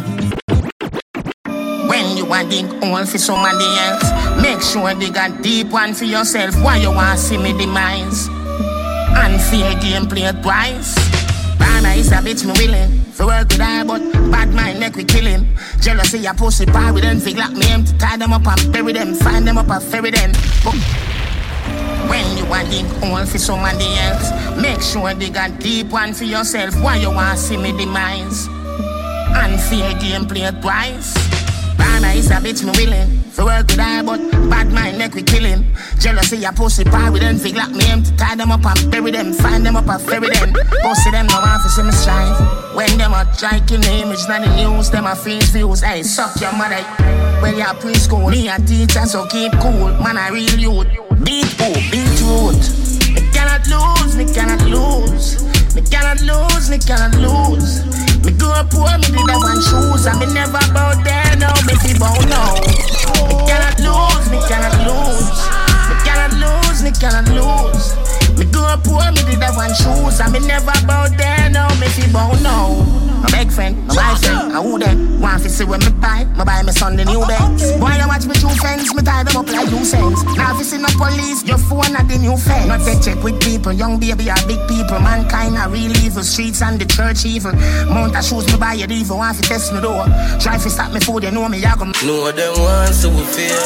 When 1.89 2.17
you 2.17 2.25
want 2.25 2.49
dig 2.49 2.65
hole 2.83 3.05
for 3.05 3.17
somebody 3.17 3.65
else, 3.87 4.41
make 4.41 4.61
sure 4.61 4.93
dig 4.93 5.17
a 5.17 5.29
deep 5.41 5.71
one 5.71 5.93
for 5.93 6.05
yourself. 6.05 6.55
Why 6.63 6.77
you 6.77 6.91
want 6.91 7.19
see 7.19 7.37
me 7.37 7.51
demise? 7.53 8.29
Unfair 9.15 9.79
game 9.79 10.07
play 10.07 10.31
twice. 10.41 10.95
Bana 11.57 11.89
is 11.95 12.11
a 12.11 12.15
bitch 12.15 12.45
me 12.45 12.51
willing 12.59 12.91
For 13.13 13.27
work 13.27 13.47
with 13.47 13.61
I 13.61 13.83
but 13.85 14.01
bad 14.29 14.53
mind 14.53 14.77
make 14.77 14.95
we 14.97 15.05
kill 15.05 15.25
him 15.25 15.47
Jealousy 15.79 16.25
a 16.25 16.33
pussy 16.33 16.65
power 16.65 16.91
with 16.91 17.23
Fig 17.23 17.37
like 17.37 17.53
me 17.53 17.71
empty 17.71 17.97
tie 17.97 18.17
them 18.17 18.33
up 18.33 18.45
and 18.45 18.73
bury 18.73 18.91
them 18.91 19.13
Find 19.13 19.47
them 19.47 19.57
up 19.57 19.69
and 19.69 19.81
ferry 19.81 20.11
them 20.11 20.33
but 20.65 20.75
when 22.09 22.37
you 22.37 22.45
want 22.45 22.69
dig 22.69 22.85
hole 23.01 23.25
for 23.25 23.37
somebody 23.37 23.85
else 23.97 24.29
Make 24.61 24.81
sure 24.81 25.13
dig 25.13 25.35
a 25.35 25.49
deep 25.49 25.91
one 25.91 26.13
for 26.13 26.23
yourself 26.23 26.75
Why 26.81 26.97
you 26.97 27.11
want 27.11 27.37
to 27.37 27.43
see 27.43 27.57
me 27.57 27.71
demise? 27.71 28.47
Unfair 29.35 29.93
game 29.99 30.25
play 30.25 30.49
twice. 30.61 31.13
Bana 31.77 32.07
is 32.15 32.31
a 32.31 32.35
bitch 32.35 32.63
me 32.63 32.71
willing. 32.71 33.19
For 33.31 33.43
work 33.43 33.67
with 33.67 33.79
I 33.79 34.01
but 34.01 34.19
bad 34.49 34.71
mind 34.71 34.97
make 34.97 35.13
we 35.13 35.23
kill 35.23 35.43
him. 35.43 35.65
Jealousy 35.99 36.43
a 36.45 36.53
pussy 36.53 36.85
power 36.85 37.11
with 37.11 37.21
them 37.21 37.37
Fig 37.37 37.55
like 37.55 37.71
me 37.71 37.85
empty 37.89 38.15
tie 38.15 38.35
them 38.35 38.51
up 38.51 38.65
and 38.65 38.91
bury 38.91 39.11
them 39.11 39.33
Find 39.33 39.65
them 39.65 39.75
up 39.75 39.89
and 39.89 40.01
ferry 40.01 40.29
them. 40.29 40.53
Pussy 40.81 41.11
them 41.11 41.27
no 41.27 41.41
want 41.41 41.63
to 41.63 41.69
see 41.69 41.83
me 41.83 41.91
strive 41.91 42.75
When 42.75 42.97
them 42.97 43.13
a 43.13 43.29
try 43.37 43.59
kill 43.67 43.79
me 43.81 44.03
image 44.03 44.25
not 44.29 44.41
the 44.41 44.55
news 44.55 44.89
Them 44.89 45.05
a 45.05 45.15
face 45.15 45.49
views. 45.49 45.81
Hey 45.81 46.03
suck 46.03 46.39
your 46.39 46.53
mother. 46.53 46.81
When 47.41 47.57
you 47.57 47.63
preschool. 47.63 48.31
Me 48.31 48.47
a 48.47 48.57
teacher 48.59 49.05
so 49.05 49.25
keep 49.27 49.51
cool. 49.59 49.91
Man 49.99 50.17
a 50.17 50.31
real 50.31 50.57
youth 50.57 51.04
shoes, 70.15 70.25
and 70.25 70.33
me 70.33 70.47
never 70.47 70.71
bow 70.87 71.07
there, 71.07 71.49
no, 71.49 71.67
me 71.79 71.87
fi 71.87 72.11
bow 72.11 72.31
now. 72.41 72.83
My 73.21 73.29
big 73.31 73.51
friend, 73.51 73.75
my 73.87 73.95
boyfriend, 73.95 74.53
I 74.53 74.61
who 74.61 74.77
them? 74.77 75.19
Want 75.21 75.43
to 75.43 75.49
see 75.49 75.65
when 75.65 75.79
me 75.79 75.89
buy, 75.99 76.25
me 76.25 76.43
buy 76.43 76.61
me 76.63 76.71
son 76.71 76.95
the 76.95 77.05
new 77.05 77.19
oh, 77.19 77.23
oh, 77.23 77.27
Benz. 77.27 77.71
Boy, 77.79 77.91
you 77.97 78.07
watch 78.07 78.25
me 78.25 78.35
two 78.35 78.49
friends, 78.61 78.93
me 78.93 79.01
tie 79.01 79.23
them 79.23 79.37
up 79.37 79.47
like 79.47 79.69
you 79.71 79.83
sense. 79.85 80.23
Now 80.37 80.53
if 80.53 80.59
you 80.59 80.65
see 80.65 80.77
no 80.77 80.89
police, 80.93 81.43
your 81.43 81.57
phone 81.57 81.95
at 81.95 82.07
the 82.07 82.17
new 82.17 82.37
fence. 82.37 82.67
Not 82.67 82.85
they 82.85 82.99
check 82.99 83.23
with 83.23 83.41
people, 83.41 83.71
young 83.71 83.99
baby 83.99 84.29
are 84.29 84.47
big 84.47 84.61
people. 84.67 84.99
Mankind 84.99 85.57
are 85.57 85.69
real 85.69 85.95
evil, 86.05 86.23
streets 86.23 86.61
and 86.61 86.79
the 86.79 86.85
church 86.85 87.25
evil. 87.25 87.53
Mount 87.89 88.15
of 88.15 88.23
shoes, 88.23 88.45
me 88.51 88.57
buy 88.57 88.75
it 88.75 88.91
evil, 88.91 89.17
want 89.17 89.37
to 89.37 89.43
test 89.43 89.73
me 89.73 89.81
door. 89.81 90.05
Try 90.39 90.57
to 90.57 90.69
stop 90.69 90.91
me 90.93 90.99
food, 90.99 91.23
you 91.23 91.31
know 91.31 91.49
me, 91.49 91.63
I 91.65 91.75
go. 91.75 91.85
Know 92.05 92.31
them 92.31 92.53
ones 92.61 93.01
who 93.01 93.11
fear. 93.33 93.65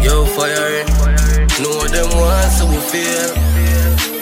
Yo, 0.00 0.24
fire 0.36 0.80
it. 0.80 0.88
Know 1.60 1.86
them 1.88 2.08
ones 2.16 2.60
who 2.60 2.80
fear. 2.90 4.13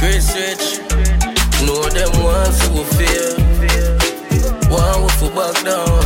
Grace 0.00 0.32
rich. 0.34 0.80
Know 1.60 1.84
them 1.92 2.08
ones 2.24 2.56
who 2.72 2.80
fear. 2.96 3.36
One 4.72 4.96
who 4.96 5.08
for 5.20 5.28
back 5.36 5.60
down. 5.60 6.00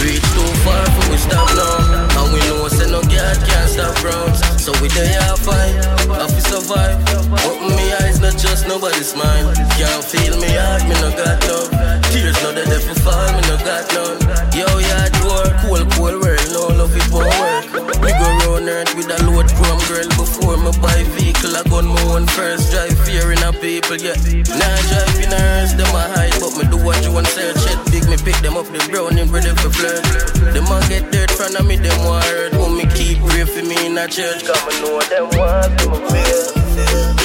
Reach 0.00 0.24
too 0.32 0.50
far 0.64 0.84
for 0.96 1.10
we 1.12 1.18
stop 1.18 1.52
now. 1.52 2.24
And 2.24 2.32
we 2.32 2.40
know 2.48 2.68
say 2.68 2.90
no 2.90 3.02
God 3.02 3.36
can't 3.44 3.68
stop 3.68 4.02
rounds. 4.02 4.40
So 4.64 4.72
we 4.80 4.88
there 4.96 5.20
I 5.20 5.36
fight, 5.36 5.76
I 6.08 6.26
fi 6.26 6.40
survive. 6.40 6.96
Open 7.44 7.76
me 7.76 7.92
eyes, 8.00 8.18
not 8.18 8.38
just 8.38 8.66
nobody's 8.66 9.14
mind. 9.14 9.54
Can't 9.76 10.02
feel 10.02 10.40
me 10.40 10.48
heart, 10.56 10.82
me 10.88 10.96
no 11.04 11.12
got 11.12 11.36
love. 11.44 11.68
Tears 12.16 12.40
no 12.42 12.52
the 12.52 12.64
devil 12.64 12.96
fall, 13.04 13.28
me 13.36 13.42
no 13.44 13.56
got 13.60 13.84
none. 13.92 14.24
Yo, 14.56 14.64
yard 14.88 15.12
work, 15.28 15.52
cool, 15.60 15.84
cool 15.92 16.16
world, 16.16 16.48
no 16.56 16.68
love 16.80 16.96
it 16.96 17.12
won't 17.12 17.28
work. 17.28 17.73
We 18.02 18.10
go 18.10 18.26
round 18.46 18.68
earth 18.68 18.94
with 18.96 19.10
a 19.10 19.18
load 19.26 19.48
chrome 19.54 19.82
girl 19.90 20.08
before 20.16 20.56
me 20.56 20.70
buy 20.80 21.02
vehicle. 21.14 21.56
I 21.56 21.62
gun 21.64 21.86
my 21.86 22.02
own 22.10 22.26
first 22.26 22.70
drive, 22.70 22.96
fearing 23.06 23.42
a 23.42 23.52
people, 23.52 23.96
yeah. 23.96 24.16
Now 24.54 24.76
drive 24.88 25.18
in 25.20 25.32
a 25.32 25.40
hearse, 25.40 25.72
them 25.74 25.92
a 25.94 26.02
hide, 26.14 26.34
but 26.40 26.52
me 26.56 26.64
do 26.70 26.78
what 26.82 27.02
you 27.04 27.12
want 27.12 27.26
search 27.28 27.58
it. 27.58 27.78
Big 27.90 28.04
me 28.08 28.16
pick 28.16 28.36
them 28.42 28.56
up, 28.56 28.66
the 28.66 28.80
brown 28.90 29.16
ready 29.30 29.52
for 29.60 29.70
flirt. 29.70 30.04
Them 30.52 30.66
a 30.70 30.78
get 30.88 31.10
dirt 31.10 31.30
front 31.30 31.54
of 31.58 31.66
me, 31.66 31.76
them 31.76 31.96
want 32.04 32.24
hurt. 32.24 32.52
When 32.54 32.76
me 32.76 32.86
keep 32.94 33.18
pray 33.30 33.44
for 33.44 33.62
me 33.62 33.86
in 33.86 33.98
a 33.98 34.08
church, 34.08 34.44
come 34.44 34.68
and 34.68 34.78
know 34.82 35.00
them 35.10 35.26
want 35.38 35.78
to 35.80 35.88
me 36.12 36.54
feel. 36.74 37.23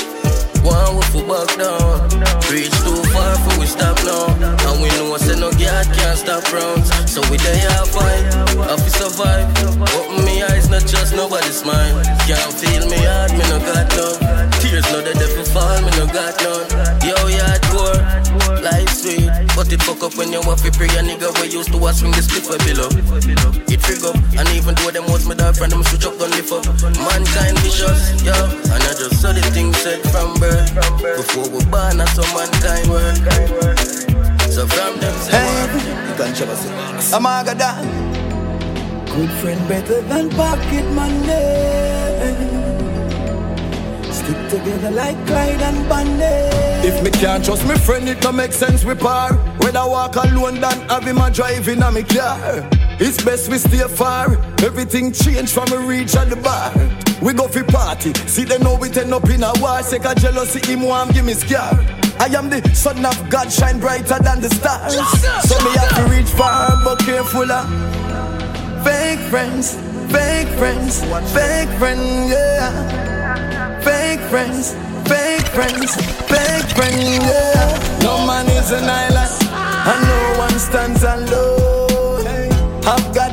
One 0.70 1.02
with 1.02 1.10
for 1.10 1.26
back 1.26 1.50
down. 1.58 2.06
Reach 2.54 2.74
too 2.86 3.02
far 3.10 3.34
for 3.42 3.60
we 3.60 3.66
stop 3.66 3.98
now. 4.06 4.30
And 4.70 4.82
we 4.82 4.90
know 4.98 5.18
say 5.18 5.38
no 5.40 5.50
God 5.52 5.86
can't 5.94 6.18
stop 6.18 6.46
rounds. 6.54 6.90
So 7.10 7.22
we 7.30 7.38
there 7.38 7.70
I 7.74 7.86
fight, 7.86 8.24
I 8.70 8.76
fi 8.78 8.90
survive. 8.90 9.48
Open 9.98 10.26
me 10.26 10.44
eyes, 10.44 10.70
not 10.70 10.86
just 10.86 11.16
nobody's 11.16 11.66
mind. 11.66 12.06
Can't 12.26 12.54
feel 12.54 12.86
me 12.90 13.00
heart, 13.06 13.32
me 13.34 13.44
no 13.50 13.58
got 13.60 13.90
none. 13.98 14.50
Tears 14.62 14.86
no 14.92 15.02
the 15.02 15.14
devil 15.14 15.46
fall, 15.54 15.78
me 15.82 15.92
no 15.98 16.06
got 16.10 16.38
none. 16.42 16.66
Yo, 17.06 17.16
yard 17.28 17.62
core, 17.70 18.02
life 18.62 18.90
sweet. 18.90 19.30
But 19.56 19.72
it 19.74 19.82
fuck 19.84 20.02
up 20.04 20.16
when 20.18 20.32
you 20.32 20.42
want 20.46 20.60
to 20.62 20.72
pray 20.72 20.90
a 20.98 21.02
nigga 21.02 21.30
we 21.42 21.50
used 21.50 21.72
to 21.72 21.78
watch 21.78 22.02
swing 22.02 22.12
the 22.12 22.22
split 22.22 22.46
for 22.46 22.58
below. 22.66 22.90
It 23.70 24.06
up, 24.06 24.16
and 24.38 24.48
even 24.56 24.76
though 24.76 24.92
them 24.92 25.06
was 25.12 25.26
my 25.28 25.36
dog 25.36 25.56
friend, 25.56 25.72
them 25.72 25.84
switch 25.84 26.06
up 26.06 26.18
gun 26.20 26.32
lift 26.32 26.52
up. 26.52 26.66
Mankind 26.98 27.58
vicious, 27.60 28.22
yo. 28.24 28.34
And 28.72 28.84
I 28.84 28.94
just 28.96 29.22
saw 29.22 29.32
the 29.34 29.42
thing 29.52 29.74
said 29.74 30.02
from 30.12 30.34
birth. 30.40 30.59
Before 31.18 31.50
we 31.50 31.64
born, 31.66 32.02
I 32.02 32.06
saw 32.14 32.26
mankind 32.36 32.90
work. 32.90 33.78
So 34.50 34.68
from 34.68 35.00
them 35.00 35.14
hey, 35.30 36.16
controversy. 36.18 36.70
I'm 37.14 37.26
a 37.26 37.44
gada. 37.46 37.82
Good 39.06 39.32
friend 39.40 39.68
better 39.68 40.02
than 40.02 40.30
pocket 40.32 40.86
money. 40.92 42.50
Stick 44.12 44.50
together 44.50 44.92
like 44.92 45.18
Clyde 45.28 45.62
and 45.62 45.90
Bundy. 45.90 46.60
If 46.88 47.04
me 47.04 47.12
can't 47.12 47.44
trust 47.44 47.68
me 47.68 47.76
friend, 47.78 48.08
it 48.10 48.22
don't 48.22 48.36
make 48.36 48.54
sense 48.54 48.84
we 48.84 48.96
par. 48.96 49.34
Whether 49.62 49.80
walk 49.80 50.16
alone 50.16 50.60
than 50.62 50.80
have 50.90 51.04
him 51.04 51.18
a 51.20 51.30
driving 51.32 51.82
a 51.82 51.92
me 51.92 52.04
car. 52.04 52.68
It's 53.02 53.24
best 53.24 53.50
we 53.50 53.58
stay 53.58 53.88
far. 53.88 54.34
Everything 54.60 55.12
change 55.14 55.52
from 55.52 55.72
a 55.72 55.78
reach 55.78 56.16
at 56.16 56.30
the 56.30 56.36
bar. 56.36 56.72
We 57.22 57.34
go 57.34 57.48
for 57.48 57.64
party. 57.64 58.14
See 58.28 58.44
they 58.44 58.58
know 58.60 58.76
we 58.76 58.90
turn 58.90 59.14
up 59.14 59.30
in 59.30 59.44
a 59.44 59.54
war. 59.62 59.82
Sick 59.84 60.06
of 60.06 60.18
jealousy, 60.18 60.60
him 60.70 60.82
want 60.84 61.14
give 61.14 61.26
me 61.26 61.34
scar. 61.34 61.74
I 62.20 62.26
am 62.36 62.50
the 62.50 62.60
son 62.76 63.06
of 63.06 63.30
God, 63.30 63.50
shine 63.50 63.80
brighter 63.80 64.20
than 64.20 64.42
the 64.42 64.50
stars. 64.50 64.96
So 65.48 65.56
me 65.64 65.72
have 65.78 65.96
to 65.96 66.04
reach 66.14 66.30
far, 66.32 66.76
but 66.84 67.00
careful. 67.00 67.50
Uh. 67.50 67.64
Fake 68.84 69.20
friends, 69.32 69.76
fake 70.12 70.50
friends, 70.60 71.00
fake 71.32 71.70
friends, 71.80 72.32
yeah. 72.32 73.80
Fake 73.80 74.20
friends, 74.30 74.74
fake 75.08 75.48
friends, 75.56 75.96
fake 76.28 76.70
friends, 76.76 77.24
yeah. 77.24 78.00
No 78.04 78.28
man 78.28 78.46
is 78.48 78.72
an 78.72 78.84
island, 78.84 79.32
and 79.88 80.02
no 80.04 80.40
one 80.40 80.60
stands 80.60 81.04
alone. 81.04 81.69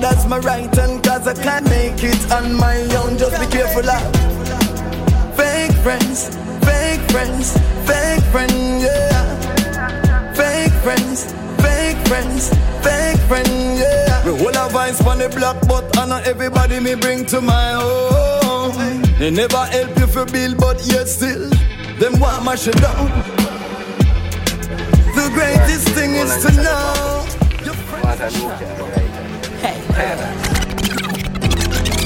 God 0.01 0.17
as 0.17 0.27
my 0.27 0.39
right 0.39 0.75
hand, 0.75 1.03
cause 1.03 1.27
I 1.27 1.35
can't 1.35 1.65
make 1.69 2.03
it 2.03 2.33
on 2.33 2.55
my 2.55 2.81
own. 2.97 3.17
Just 3.17 3.41
be 3.41 3.47
careful 3.47 3.89
of 3.89 5.37
fake 5.37 5.73
friends, 5.83 6.29
fake 6.65 7.01
friends, 7.11 7.53
fake 7.87 8.23
friends, 8.25 8.85
yeah. 8.85 10.33
Fake 10.35 10.73
friends, 10.85 11.25
fake 11.63 11.97
friends, 12.09 12.51
fake 12.85 13.21
friends, 13.29 13.81
yeah. 13.81 14.25
We 14.25 14.33
all 14.45 14.53
have 14.53 14.73
vines 14.73 15.01
on 15.01 15.19
the 15.19 15.29
block, 15.29 15.57
but 15.67 15.97
I 15.99 16.07
know 16.07 16.21
everybody 16.25 16.81
me 16.81 16.95
bring 16.95 17.25
to 17.27 17.41
my 17.41 17.73
home. 17.73 19.03
They 19.19 19.31
never 19.31 19.65
help 19.65 19.99
you 19.99 20.07
for 20.07 20.27
bill, 20.27 20.55
but 20.57 20.85
yet 20.87 21.09
still, 21.09 21.49
them 21.99 22.21
want 22.21 22.45
mash 22.45 22.69
it 22.69 22.77
down. 22.77 23.09
The 25.15 25.31
greatest 25.33 25.89
thing 25.91 26.15
is 26.15 26.45
to 26.45 26.53
know. 26.63 27.27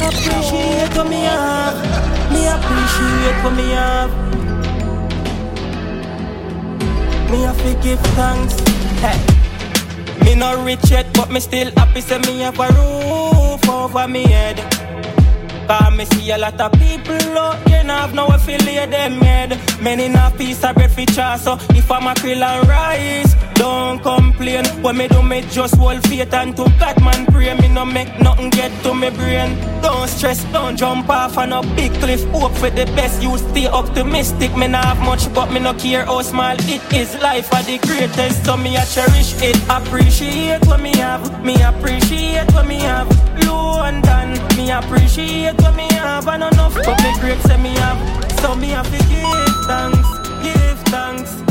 Appreciate 0.01 0.95
what 0.97 1.09
me 1.09 1.23
have. 1.23 1.75
Me 2.33 2.47
appreciate 2.47 3.43
what 3.43 3.55
me 3.55 3.71
have. 3.71 4.13
Me 7.31 7.41
have 7.43 7.59
to 7.59 7.75
give 7.83 7.99
thanks. 8.15 8.61
Hey. 9.01 9.19
Me 10.25 10.37
not 10.37 10.65
rich 10.65 10.89
yet, 10.89 11.13
but 11.15 11.33
me 11.33 11.41
still 11.41 11.73
happy. 11.73 12.01
Say 12.01 12.19
me 12.19 12.39
have 12.41 12.61
a 12.61 12.69
roof 12.69 13.69
over 13.69 14.07
me 14.07 14.23
head. 14.23 14.59
Cause 15.67 15.97
me 15.97 16.05
see 16.05 16.31
a 16.31 16.39
lot 16.39 16.61
of 16.61 16.71
people 16.73 17.39
out 17.39 17.65
there 17.65 17.83
now 17.83 18.03
have 18.03 18.15
no 18.15 18.29
affiliate 18.29 18.93
them 18.93 19.21
head. 19.21 19.59
Many 19.83 20.09
not 20.09 20.39
piece 20.39 20.63
of 20.63 20.77
bread 20.77 20.93
for 20.93 21.05
So 21.11 21.59
if 21.71 21.91
I'm 21.91 22.07
a 22.07 22.15
krill 22.15 22.41
and 22.41 22.69
rice, 22.69 23.35
don't 23.61 24.03
complain. 24.03 24.65
When 24.83 24.97
me 24.97 25.07
do 25.09 25.23
me 25.23 25.43
just 25.43 25.77
hold 25.77 26.03
faith 26.09 26.33
and 26.33 26.57
to 26.57 26.65
God 26.81 26.99
man 27.03 27.27
pray. 27.27 27.53
Me 27.61 27.69
no 27.69 27.85
make 27.85 28.09
nothing 28.21 28.51
get 28.51 28.73
to 28.83 28.95
me 28.95 29.11
brain. 29.11 29.51
Don't 29.83 30.09
stress, 30.09 30.43
don't 30.53 30.77
jump 30.77 31.09
off 31.11 31.37
on 31.37 31.53
a 31.53 31.61
big 31.77 31.93
cliff. 32.01 32.25
Hope 32.31 32.53
for 32.53 32.71
the 32.71 32.87
best, 32.97 33.23
you 33.23 33.37
stay 33.37 33.67
optimistic. 33.67 34.57
Me 34.57 34.67
not 34.67 34.85
have 34.85 35.01
much, 35.01 35.33
but 35.35 35.53
me 35.53 35.61
no 35.61 35.75
care 35.75 36.05
how 36.07 36.23
small 36.23 36.57
it 36.59 36.83
is. 36.93 37.15
Life 37.21 37.53
are 37.53 37.63
the 37.63 37.79
greatest, 37.87 38.45
so 38.45 38.57
me 38.57 38.77
I 38.77 38.85
cherish 38.87 39.35
it. 39.43 39.57
Appreciate 39.69 40.65
what 40.67 40.81
me 40.81 40.97
have, 40.97 41.45
me 41.45 41.61
appreciate 41.63 42.51
what 42.55 42.67
me 42.67 42.81
have. 42.81 43.09
Low 43.45 43.83
and 43.83 44.03
done, 44.03 44.33
me 44.57 44.71
appreciate 44.71 45.61
what 45.61 45.77
me 45.77 45.89
have. 45.93 46.27
And 46.29 46.45
enough, 46.45 46.75
but 46.75 46.97
me 47.03 47.13
great 47.21 47.41
say 47.43 47.59
me 47.59 47.75
have. 47.85 48.01
So 48.41 48.55
me 48.57 48.69
have 48.69 48.91
to 48.91 48.99
give 49.13 49.67
thanks, 49.67 50.09
give 50.43 50.79
thanks. 50.89 51.50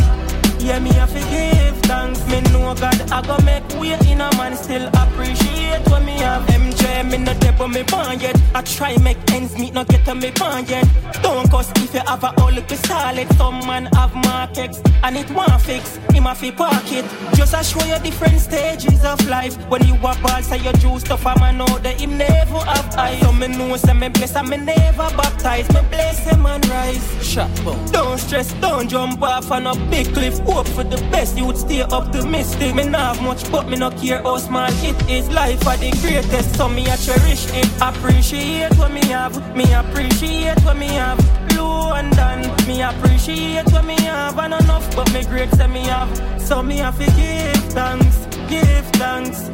Yeah, 0.69 0.77
me 0.77 0.91
have 0.93 1.11
to 1.11 1.19
give 1.31 1.79
thanks. 1.89 2.23
Me 2.27 2.41
know 2.51 2.75
God, 2.75 3.01
I 3.11 3.25
go 3.25 3.37
make 3.43 3.67
way 3.79 3.97
in 4.11 4.21
a 4.21 4.29
man. 4.37 4.55
Still 4.55 4.87
appreciate 5.01 5.81
when 5.89 6.05
me 6.05 6.19
have. 6.19 6.45
MJ, 6.45 7.09
me 7.09 7.17
no 7.17 7.33
dead, 7.33 7.55
but 7.57 7.69
me 7.69 7.81
born 7.81 8.19
yet. 8.19 8.39
I 8.53 8.61
try 8.61 8.95
make 8.97 9.17
ends 9.31 9.57
meet, 9.57 9.73
no 9.73 9.83
get 9.83 10.05
to 10.05 10.13
me 10.13 10.29
born 10.29 10.65
yet. 10.67 10.87
Don't 11.23 11.49
cause 11.49 11.71
if 11.77 11.93
you 11.95 12.01
have 12.01 12.23
a 12.23 12.39
all 12.39 12.51
look 12.51 12.69
solid. 12.69 13.27
Some 13.37 13.65
man 13.65 13.85
have 13.93 14.13
markets 14.13 14.79
and 15.03 15.17
it 15.17 15.29
won't 15.31 15.59
fix. 15.59 15.97
Him 16.13 16.27
a 16.27 16.35
fi 16.35 16.51
pocket. 16.51 17.05
Just 17.33 17.55
a 17.55 17.63
show 17.63 17.83
you 17.85 17.99
different 18.03 18.39
stages 18.39 19.03
of 19.03 19.19
life. 19.27 19.55
When 19.71 19.85
you 19.87 19.95
walk 19.95 20.21
ball, 20.21 20.41
say 20.43 20.59
you 20.59 20.73
juice 20.73 21.01
stuff, 21.01 21.25
I'm 21.25 21.41
a 21.41 21.51
know 21.51 21.79
that 21.79 21.99
him 21.99 22.15
never 22.15 22.59
have 22.59 22.95
eyes. 22.95 23.19
So 23.21 23.31
me 23.31 23.47
know 23.47 23.75
say 23.77 23.93
me 23.93 24.09
bless 24.09 24.35
and 24.35 24.47
me 24.47 24.57
never 24.57 25.09
baptize. 25.17 25.67
Me 25.73 25.81
bless 25.89 26.19
him 26.29 26.45
and 26.45 26.63
rise. 26.67 27.27
Shut 27.27 27.49
up. 27.65 27.91
Don't 27.91 28.19
stress, 28.19 28.53
don't 28.61 28.87
jump 28.87 29.21
off 29.23 29.51
on 29.51 29.65
a 29.65 29.75
big 29.89 30.13
cliff. 30.13 30.39
Hope 30.59 30.67
for 30.67 30.83
the 30.83 30.97
best, 31.09 31.37
you 31.37 31.45
would 31.45 31.55
stay 31.55 31.83
optimistic. 31.83 32.75
Me 32.75 32.83
not 32.83 33.15
have 33.15 33.23
much, 33.23 33.49
but 33.49 33.69
me 33.69 33.77
no 33.77 33.91
care 33.91 34.21
how 34.21 34.35
small 34.39 34.67
it 34.69 35.09
is. 35.09 35.29
Life 35.29 35.65
are 35.65 35.77
the 35.77 35.89
greatest, 36.01 36.53
so 36.57 36.67
me 36.67 36.85
I 36.85 36.97
cherish 36.97 37.47
it. 37.53 37.69
Appreciate 37.81 38.77
what 38.77 38.91
me 38.91 38.99
have, 39.05 39.55
me 39.55 39.71
appreciate 39.71 40.59
what 40.65 40.75
me 40.75 40.87
have. 40.87 41.17
Done, 41.49 42.41
me 42.67 42.81
appreciate 42.81 43.71
what 43.71 43.85
me 43.85 43.95
have. 44.01 44.37
And 44.37 44.53
enough, 44.53 44.93
but 44.97 45.09
me 45.13 45.23
great 45.23 45.49
say 45.51 45.67
me 45.67 45.83
have. 45.83 46.11
So 46.41 46.61
me 46.61 46.75
have 46.79 46.97
to 46.97 47.05
give 47.05 47.63
thanks, 47.71 48.17
give 48.49 48.85
thanks. 48.99 49.49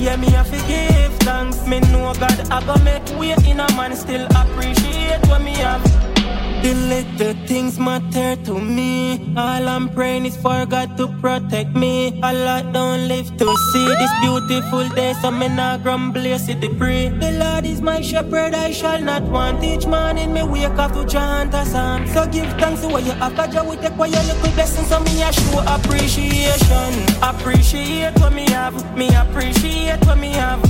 Yeah, 0.00 0.14
me 0.14 0.30
have 0.30 0.50
to 0.52 0.68
give 0.68 1.12
thanks. 1.26 1.66
Me 1.66 1.80
know 1.90 2.14
God, 2.14 2.48
I 2.48 2.64
go 2.64 2.76
make 2.84 3.04
way 3.18 3.32
in 3.44 3.58
a 3.58 3.66
man. 3.74 3.96
Still 3.96 4.26
appreciate 4.36 5.18
what 5.26 5.42
me 5.42 5.54
have. 5.54 6.17
The 6.62 6.74
little 6.74 7.46
things 7.46 7.78
matter 7.78 8.34
to 8.44 8.60
me. 8.60 9.32
All 9.36 9.68
I'm 9.68 9.88
praying 9.88 10.26
is 10.26 10.36
for 10.36 10.66
God 10.66 10.96
to 10.96 11.06
protect 11.20 11.74
me. 11.76 12.18
A 12.22 12.32
lot 12.32 12.72
don't 12.72 13.06
live 13.06 13.28
to 13.38 13.56
see 13.72 13.86
this 13.86 14.10
beautiful 14.20 14.88
day, 14.90 15.14
so 15.22 15.30
me 15.30 15.48
not 15.48 15.84
grumble, 15.84 16.38
see 16.38 16.54
the 16.54 16.68
pray. 16.76 17.08
The 17.10 17.30
Lord 17.38 17.64
is 17.64 17.80
my 17.80 18.00
shepherd, 18.00 18.54
I 18.54 18.72
shall 18.72 19.00
not 19.00 19.22
want. 19.22 19.62
Each 19.62 19.86
morning 19.86 20.32
me 20.32 20.42
wake 20.42 20.78
up 20.78 20.92
to 20.94 21.06
chant 21.06 21.54
a 21.54 21.64
psalm. 21.64 22.08
So 22.08 22.26
give 22.26 22.50
thanks 22.58 22.80
to 22.82 22.88
what 22.88 23.04
you 23.04 23.12
have, 23.12 23.36
cause 23.36 23.54
you 23.54 23.64
will 23.64 23.76
take 23.76 23.96
what 23.96 24.10
your 24.10 24.22
little 24.24 24.50
blessings, 24.52 24.88
so 24.88 24.98
me 25.00 25.22
I 25.22 25.30
show 25.30 25.62
appreciation. 25.62 26.90
Appreciate 27.22 28.18
what 28.18 28.32
me 28.32 28.50
have, 28.50 28.74
me 28.96 29.14
appreciate 29.14 30.04
what 30.06 30.18
me 30.18 30.32
have. 30.32 30.60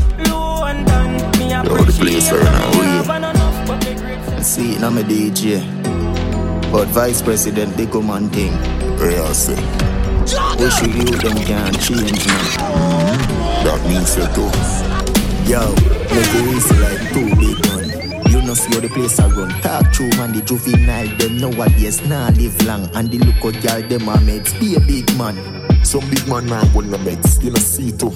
Done, 0.69 1.15
me 1.39 1.53
appreciate 1.53 2.31
what 2.31 2.43
me 2.43 3.01
have, 3.01 3.11
and 3.11 3.25
enough, 3.25 3.67
but 3.67 3.85
me. 3.85 4.43
See 4.43 4.75
it, 4.75 4.83
I'm 4.83 4.99
a 4.99 5.03
DJ. 5.03 5.78
But 6.71 6.89
Vice 6.89 7.23
President, 7.23 7.77
they 7.77 7.87
come 7.87 8.11
and. 8.11 8.53
Where 8.99 9.23
I 9.23 9.33
say. 9.33 9.55
Wish 10.59 10.83
you 10.83 10.93
you 10.93 11.17
them 11.17 11.37
can 11.45 11.73
change 11.75 12.13
me. 12.13 12.19
Mm-hmm. 12.19 13.65
That 13.65 13.81
means 13.89 14.17
you 14.17 14.27
too. 14.37 14.51
Yo, 15.49 15.73
make 16.13 16.35
it 16.35 16.57
easy 16.57 16.77
like 16.85 17.13
two 17.15 17.29
big 17.37 17.63
gun. 17.63 18.31
You 18.31 18.43
know 18.43 18.55
see 18.55 18.75
how 18.75 18.81
the 18.81 18.89
place 18.89 19.19
I 19.19 19.29
run. 19.29 19.49
Talk 19.63 19.93
true 19.93 20.11
man, 20.19 20.33
the 20.33 20.43
juvenile 20.43 21.09
them 21.17 21.39
nowadays 21.39 22.05
nah 22.07 22.29
live 22.29 22.63
long. 22.67 22.91
And 22.95 23.11
the 23.11 23.19
look 23.19 23.43
out 23.45 23.65
y'all 23.65 23.89
them 23.89 24.09
are 24.09 24.21
mates. 24.21 24.53
Be 24.55 24.75
a 24.75 24.81
big 24.81 25.17
man. 25.17 25.59
Some 25.85 26.09
big 26.11 26.29
man 26.29 26.47
now 26.47 26.63
want 26.75 26.91
the 26.91 26.99
meds, 26.99 27.43
you 27.43 27.51
know 27.51 27.57
see 27.59 27.93
too. 27.93 28.13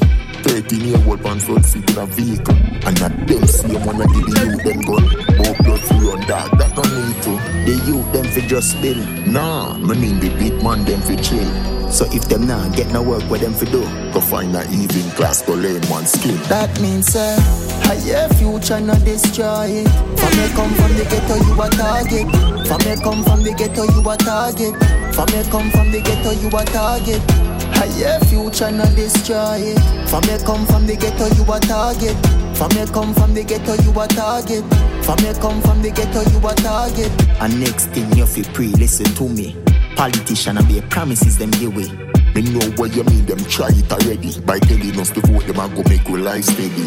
13 0.53 0.81
year 0.85 1.01
old 1.09 1.23
man 1.23 1.41
front 1.41 1.65
seat 1.65 1.89
in 1.91 1.97
a 1.97 2.05
vehicle. 2.05 2.55
And 2.85 2.97
that 2.99 3.27
them 3.27 3.47
same 3.47 3.73
wanna 3.87 4.05
give 4.13 4.27
the 4.29 4.37
youth 4.45 4.65
them 4.69 4.81
gun. 4.85 5.05
More 5.41 5.57
blood 5.65 5.81
for 5.81 5.95
run 6.05 6.21
dog, 6.29 6.59
that 6.59 6.77
don't 6.77 6.93
need 6.93 7.17
to. 7.25 7.33
The 7.65 7.75
youth 7.89 8.13
them 8.13 8.27
fi 8.29 8.41
just 8.47 8.77
spill. 8.77 9.01
Nah, 9.33 9.79
me 9.79 9.97
mean 9.97 10.21
the 10.21 10.29
big 10.37 10.63
man 10.63 10.85
them 10.85 11.01
fi 11.01 11.17
chill. 11.17 11.49
So 11.91 12.05
if 12.13 12.29
them 12.29 12.47
nah 12.47 12.69
get 12.77 12.93
no 12.93 13.03
work, 13.03 13.23
what 13.31 13.41
them 13.41 13.55
fi 13.55 13.65
do? 13.65 13.81
Go 14.13 14.21
find 14.21 14.55
a 14.55 14.61
evening 14.69 15.09
class 15.17 15.41
to 15.49 15.53
learn 15.55 15.81
one 15.89 16.05
skill. 16.05 16.37
That 16.53 16.69
means, 16.83 17.07
sir, 17.07 17.37
uh, 17.39 17.89
higher 17.89 18.29
future 18.37 18.81
not 18.81 19.03
destroy 19.07 19.81
it. 19.81 19.89
From 20.21 20.33
me 20.37 20.53
come 20.53 20.73
from 20.77 20.93
the 21.01 21.05
ghetto, 21.09 21.37
you 21.49 21.57
a 21.57 21.69
target. 21.73 22.29
From 22.69 22.81
me 22.85 22.93
come 23.01 23.25
from 23.25 23.41
the 23.43 23.55
ghetto, 23.57 23.89
you 23.89 24.05
a 24.05 24.17
target. 24.21 24.77
From 25.17 25.33
me 25.33 25.41
come 25.49 25.71
from 25.73 25.91
the 25.93 26.01
ghetto, 26.05 26.31
you 26.37 26.49
a 26.53 26.65
target. 26.77 27.52
Higher 27.83 28.21
future 28.31 28.71
not 28.71 28.95
destroy 28.95 29.75
it. 29.75 30.09
From 30.09 30.23
me 30.31 30.39
come 30.47 30.65
from 30.67 30.87
the 30.87 30.95
ghetto, 30.95 31.27
you 31.35 31.43
a 31.51 31.59
target. 31.59 32.15
From 32.55 32.71
me 32.79 32.87
come 32.87 33.13
from 33.13 33.35
the 33.35 33.43
ghetto, 33.43 33.75
you 33.83 33.91
a 33.99 34.07
target. 34.07 34.63
From 35.03 35.19
me 35.19 35.35
come 35.43 35.61
from 35.63 35.83
the 35.83 35.91
ghetto, 35.91 36.23
you 36.31 36.39
a 36.47 36.55
target. 36.63 37.11
And 37.43 37.59
next 37.59 37.87
thing 37.91 38.07
you 38.15 38.25
fi 38.25 38.45
pre, 38.55 38.69
listen 38.79 39.07
to 39.19 39.29
me. 39.29 39.57
Politician 39.97 40.59
and 40.59 40.69
be 40.69 40.81
promises 40.95 41.39
them 41.39 41.51
give 41.59 41.75
way. 41.75 41.91
Me 42.39 42.43
know 42.55 42.63
what 42.79 42.95
you 42.95 43.03
mean, 43.03 43.27
them 43.27 43.43
try 43.51 43.75
it 43.75 43.91
already. 43.91 44.39
By 44.47 44.61
telling 44.61 45.01
us 45.01 45.11
to 45.19 45.21
vote, 45.27 45.43
them 45.51 45.59
a 45.59 45.67
go 45.75 45.83
make 45.91 46.07
we 46.07 46.23
life 46.23 46.45
steady. 46.45 46.87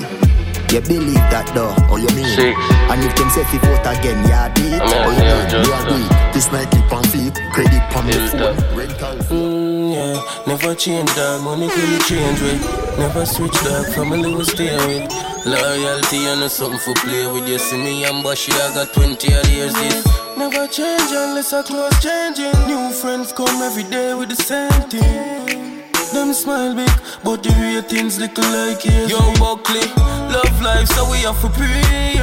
You 0.72 0.80
believe 0.80 1.28
that 1.28 1.52
though? 1.54 1.76
Oh, 1.92 2.00
you 2.00 2.08
mean? 2.16 2.32
Six. 2.40 2.56
And 2.88 3.04
if 3.04 3.12
them 3.20 3.30
say 3.36 3.44
fi 3.52 3.60
vote 3.68 3.84
again, 3.84 4.24
you 4.24 4.40
do 4.56 4.64
it. 4.76 4.82
Oh, 4.82 5.12
you 5.12 5.28
mean? 5.28 5.60
Me 5.60 5.72
agree. 5.76 6.08
This 6.32 6.48
Nike 6.56 6.80
pan 6.88 7.04
feet, 7.12 7.36
credit 7.52 7.84
pan 7.92 8.08
me 8.08 8.16
phone, 8.32 8.56
rental 8.80 9.16
Mm, 9.26 9.65
yeah, 9.96 10.44
never 10.48 10.76
change 10.76 11.14
dog, 11.16 11.44
money 11.44 11.68
can't 11.68 12.04
change 12.04 12.42
with. 12.42 12.62
Never 13.00 13.26
switch 13.26 13.58
dog, 13.64 13.86
family 13.94 14.34
will 14.34 14.46
stay 14.46 14.76
with. 14.88 15.08
Loyalty 15.46 16.18
and 16.28 16.50
something 16.52 16.80
for 16.80 16.94
play 17.02 17.26
with. 17.32 17.48
You 17.48 17.60
see 17.60 17.78
me 17.78 18.04
and 18.06 18.24
Bashi, 18.24 18.52
I 18.52 18.74
got 18.74 18.94
20 18.94 19.34
odd 19.34 19.48
years 19.50 19.74
this. 19.74 20.06
Never 20.38 20.68
change 20.68 21.12
unless 21.12 21.54
I 21.54 21.62
close 21.64 21.98
changing. 22.02 22.56
New 22.68 22.92
friends 22.92 23.32
come 23.32 23.62
every 23.62 23.84
day 23.84 24.14
with 24.14 24.30
the 24.30 24.36
same 24.36 24.82
thing. 24.90 25.84
Them 26.14 26.34
smile 26.34 26.76
big, 26.76 26.90
but 27.24 27.44
the 27.44 27.52
real 27.62 27.82
things 27.82 28.20
little 28.20 28.44
like 28.52 28.84
yes. 28.86 29.10
Yo, 29.10 29.20
Buckley, 29.40 29.86
love 30.34 30.62
life, 30.62 30.88
so 30.88 31.10
we 31.10 31.18
have 31.20 31.40
to 31.42 31.50
pray. 31.50 32.16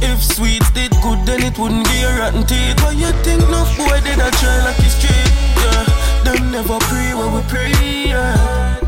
If 0.00 0.22
sweets 0.22 0.70
did 0.72 0.92
good, 1.02 1.24
then 1.26 1.42
it 1.42 1.58
wouldn't 1.58 1.84
be 1.86 2.02
a 2.02 2.18
rotten 2.18 2.44
teeth. 2.46 2.80
Why 2.82 2.92
you 2.92 3.10
think 3.22 3.40
no 3.48 3.64
boy 3.76 4.00
did 4.06 4.20
I 4.20 4.30
try 4.30 4.64
like 4.64 4.78
it's 4.78 4.94
street? 4.94 5.33
Them 6.24 6.50
never 6.50 6.78
pray 6.88 7.12
when 7.12 7.34
we 7.34 7.42
pray. 7.52 7.72
Yeah. 8.08 8.80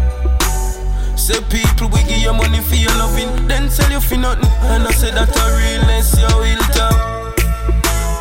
Say 1.16 1.40
people 1.50 1.88
we 1.92 2.00
give 2.08 2.22
you 2.22 2.32
money 2.32 2.60
for 2.60 2.76
your 2.76 2.94
loving, 2.96 3.48
then 3.48 3.68
sell 3.68 3.90
you 3.90 4.00
for 4.00 4.16
nothing. 4.16 4.48
And 4.72 4.88
I 4.88 4.90
say 4.92 5.10
that 5.10 5.28
a 5.28 5.44
realness, 5.52 6.16
you 6.16 6.30
will 6.38 6.64
talk. 6.72 6.96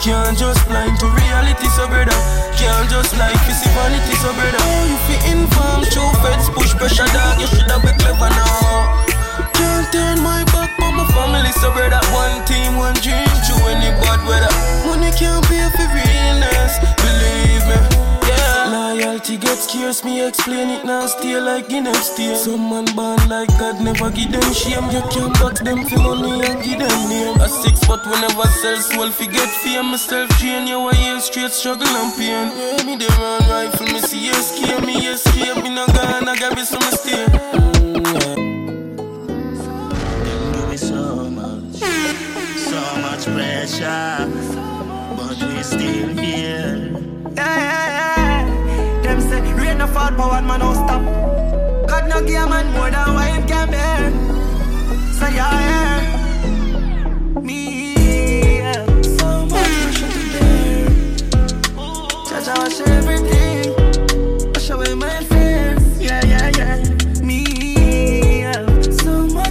Can't 0.03 0.37
just 0.37 0.61
blind 0.67 0.99
to 0.99 1.07
reality, 1.07 1.67
so 1.73 1.87
brother. 1.87 2.17
Can't 2.59 2.89
just 2.89 3.17
like 3.17 3.39
you 3.47 3.55
see 3.55 3.71
vanity, 3.73 4.15
so 4.19 4.29
brother. 4.33 4.59
Oh, 4.61 4.83
you 4.89 4.97
fi 5.07 5.15
inform, 5.31 5.81
true 5.89 6.11
feds 6.21 6.49
push 6.51 6.73
pressure, 6.75 7.09
dog. 7.09 7.39
You 7.39 7.47
shoulda 7.47 7.79
been 7.81 7.97
clever 7.97 8.29
now. 8.29 9.05
Can't 9.55 9.87
turn 9.95 10.21
my 10.21 10.43
back 10.51 10.75
on 10.81 10.93
my 10.97 11.07
family, 11.15 11.55
so 11.57 11.71
brother. 11.71 12.01
One 12.11 12.43
team, 12.45 12.75
one 12.75 12.97
dream, 12.99 13.25
through 13.47 13.63
any 13.71 13.95
bad 14.03 14.21
weather. 14.27 14.53
Money 14.85 15.09
can't 15.15 15.45
pay 15.47 15.65
for 15.73 15.87
realness, 15.89 16.77
believe 16.99 17.65
me. 17.69 17.94
Loyalty 18.95 19.35
gets 19.35 19.67
scarce, 19.67 20.05
me 20.05 20.25
explain 20.25 20.69
it 20.69 20.85
now. 20.85 21.05
Stay 21.05 21.37
like 21.37 21.67
Guinness 21.67 22.13
stay. 22.13 22.33
Some 22.35 22.69
man 22.69 22.85
born 22.95 23.19
like 23.27 23.49
God, 23.59 23.81
never 23.83 24.09
give 24.09 24.31
them 24.31 24.53
shame. 24.53 24.89
You 24.89 25.01
can't 25.11 25.33
box 25.39 25.59
them 25.59 25.83
for 25.85 25.99
money 25.99 26.41
and 26.45 26.63
give 26.63 26.79
them 26.79 27.09
name. 27.09 27.35
A 27.41 27.49
six, 27.49 27.85
but 27.87 28.05
we 28.05 28.13
never 28.21 28.47
sell 28.47 28.77
soul. 28.77 29.11
Forget 29.11 29.49
fame, 29.49 29.87
myself 29.91 30.29
train. 30.39 30.67
You 30.67 30.87
a 30.87 30.95
year 30.95 31.19
straight 31.19 31.51
struggle 31.51 31.87
and 31.87 32.13
pain. 32.15 32.47
Yeah, 32.55 32.83
me 32.85 32.95
the 32.95 33.07
run 33.19 33.41
rifle, 33.49 33.87
me 33.87 33.99
see 33.99 34.29
escape, 34.29 34.85
me 34.85 35.05
escape. 35.07 35.61
Me 35.61 35.75
no 35.75 35.85
gone, 35.87 36.29
I 36.29 36.35
got 36.39 36.55
be 36.55 36.63
some 36.63 36.79
mistake. 36.79 37.27
Mm, 37.27 37.99
yeah. 38.13 38.35
Them 40.53 40.69
give 40.71 40.79
so 40.79 41.29
much, 41.31 41.75
so 42.55 42.79
much 43.03 43.25
pressure, 43.25 44.34
no 49.85 49.93
fall 49.93 50.41
man, 50.41 50.59
no 50.59 50.73
stop. 50.73 51.01
God 51.87 52.09
no 52.09 52.25
give 52.25 52.41
a 52.41 52.47
man 52.49 52.73
more 52.73 52.89
than 52.89 53.13
what 53.13 53.27
him 53.27 53.47
can 53.47 53.69
bear. 53.69 54.11
So 55.13 55.27
yeah, 55.27 55.51
yeah. 55.51 57.39
me. 57.41 57.95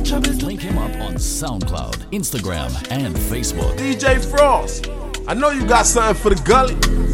I 0.06 0.18
Link 0.42 0.60
him 0.60 0.78
up 0.78 0.94
on 1.00 1.14
SoundCloud, 1.14 1.96
Instagram, 2.10 2.72
and 2.90 3.14
Facebook. 3.16 3.76
DJ 3.76 4.24
Frost, 4.24 4.88
I 5.26 5.34
know 5.34 5.50
you 5.50 5.66
got 5.66 5.86
something 5.86 6.14
for 6.22 6.30
the 6.30 6.42
gully. 6.42 7.13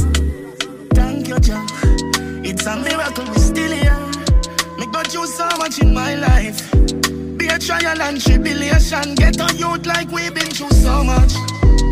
It's 2.63 2.69
a 2.69 2.77
miracle 2.77 3.25
we 3.25 3.39
still 3.39 3.73
here. 3.73 3.97
Me 4.77 4.85
go 4.93 5.03
through 5.05 5.29
so 5.29 5.49
much 5.57 5.81
in 5.81 5.95
my 5.95 6.15
life. 6.17 6.71
Be 7.39 7.47
a 7.47 7.59
trial 7.59 8.03
and 8.03 8.21
tribulation. 8.21 9.15
Get 9.15 9.41
a 9.41 9.57
youth 9.57 9.87
like 9.87 10.11
we've 10.11 10.35
been 10.35 10.45
through 10.45 10.69
so 10.73 11.03
much. 11.03 11.33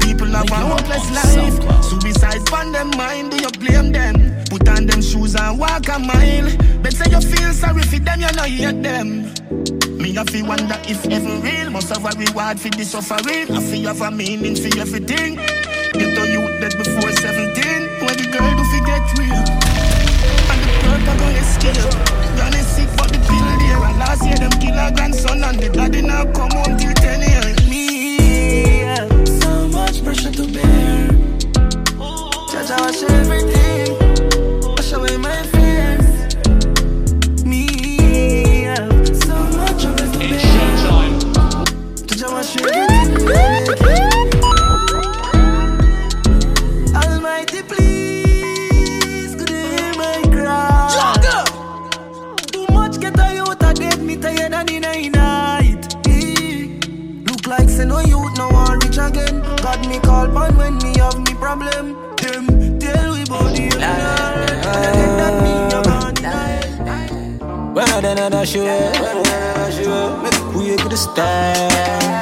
People 0.03 0.27
have 0.27 0.51
a 0.51 0.57
hopeless 0.57 1.09
life. 1.11 1.83
Suicide 1.83 2.53
on 2.53 2.73
them 2.73 2.91
mind, 2.99 3.31
do 3.31 3.39
you 3.41 3.49
blame 3.53 3.93
them? 3.93 4.45
Put 4.51 4.69
on 4.69 4.85
them 4.85 5.01
shoes 5.01 5.37
and 5.37 5.59
walk 5.59 5.89
a 5.89 5.99
mile. 5.99 6.55
Bet 6.83 6.93
say 6.93 7.13
you 7.13 7.21
feel 7.23 7.55
sorry 7.55 7.83
for 7.85 8.01
them, 8.01 8.21
you 8.21 8.33
know 8.37 8.43
hate 8.43 8.83
them. 8.83 9.33
Me 9.97 10.15
a 10.19 10.25
fi 10.27 10.43
wonder 10.43 10.79
if 10.85 11.03
heaven 11.05 11.41
real 11.41 11.71
Must 11.71 11.89
have 11.89 12.05
a 12.05 12.11
reward 12.19 12.61
for 12.61 12.69
the 12.69 12.85
suffering 12.85 13.51
I 13.51 13.61
fi 13.61 13.79
have 13.89 14.01
a 14.03 14.11
meaning 14.11 14.55
for 14.55 14.79
everything 14.79 15.35
Get 15.35 16.19
a 16.19 16.31
youth 16.31 16.61
dead 16.61 16.77
before 16.79 17.11
17 17.11 17.57
When 18.05 18.17
the 18.17 18.29
girl 18.31 18.55
do 18.55 18.65
fi 18.65 18.87
get 18.87 19.19
real 19.19 19.58
Granny 22.37 22.63
sick 22.63 22.89
the 23.07 23.19
And 23.85 23.99
last 23.99 24.25
year 24.25 24.37
them 24.37 24.51
kill 24.61 24.75
her 24.75 24.91
grandson 24.91 25.43
And 25.45 25.59
the 25.59 25.69
daddy 25.69 26.03
now 26.03 26.25
come 26.33 26.51
till 26.79 26.93
10 26.93 27.21
years 27.21 27.69
Me. 27.69 28.85
So 29.41 29.69
much 29.69 30.03
pressure 30.03 30.33
to 30.33 30.47
bear. 30.47 31.09
Judge 32.51 32.71
I 32.71 32.81
wash 32.81 33.03
everything 33.03 33.58
me 60.51 60.57
when 60.59 60.75
me 60.79 60.99
have 60.99 61.19
me 61.19 61.35
problem. 61.35 61.97
Them 62.17 62.79
tell 62.79 63.13
we 63.15 63.25
body 63.25 63.69
that 63.69 64.59
gone 65.85 66.15
Well, 67.75 68.01
then 68.01 68.19
I 68.19 68.29
dash 68.29 68.55
you, 68.55 68.63
well, 68.63 69.23
then 69.23 69.57
I 69.59 69.69
you. 69.81 70.23
Make 70.23 70.55
we 70.55 70.77
get 70.77 70.91
the 70.91 70.97
style. 70.97 72.19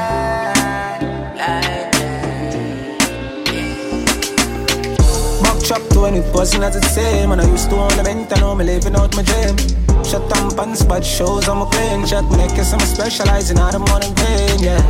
Chop 5.66 5.82
to 5.88 6.00
when 6.02 6.14
it 6.14 6.32
wasn't 6.32 6.62
as 6.62 6.76
it 6.76 6.84
same. 6.84 7.32
And 7.32 7.40
I 7.40 7.44
used 7.50 7.68
to 7.70 7.76
own 7.76 7.88
the 7.96 8.04
rent 8.04 8.30
and 8.30 8.40
now 8.40 8.54
me 8.54 8.64
living 8.64 8.94
out 8.94 9.16
my 9.16 9.22
dream. 9.22 9.56
Shut 10.04 10.22
down 10.30 10.54
pants, 10.54 10.84
bad 10.84 11.04
shows, 11.04 11.48
I'm 11.48 11.60
a 11.60 11.66
clean 11.66 12.06
shot. 12.06 12.30
Make 12.36 12.56
it 12.56 12.64
some 12.64 12.78
specializing 12.78 13.58
out 13.58 13.74
of 13.74 13.80
morning 13.88 14.14
pain, 14.14 14.60
yeah. 14.60 14.80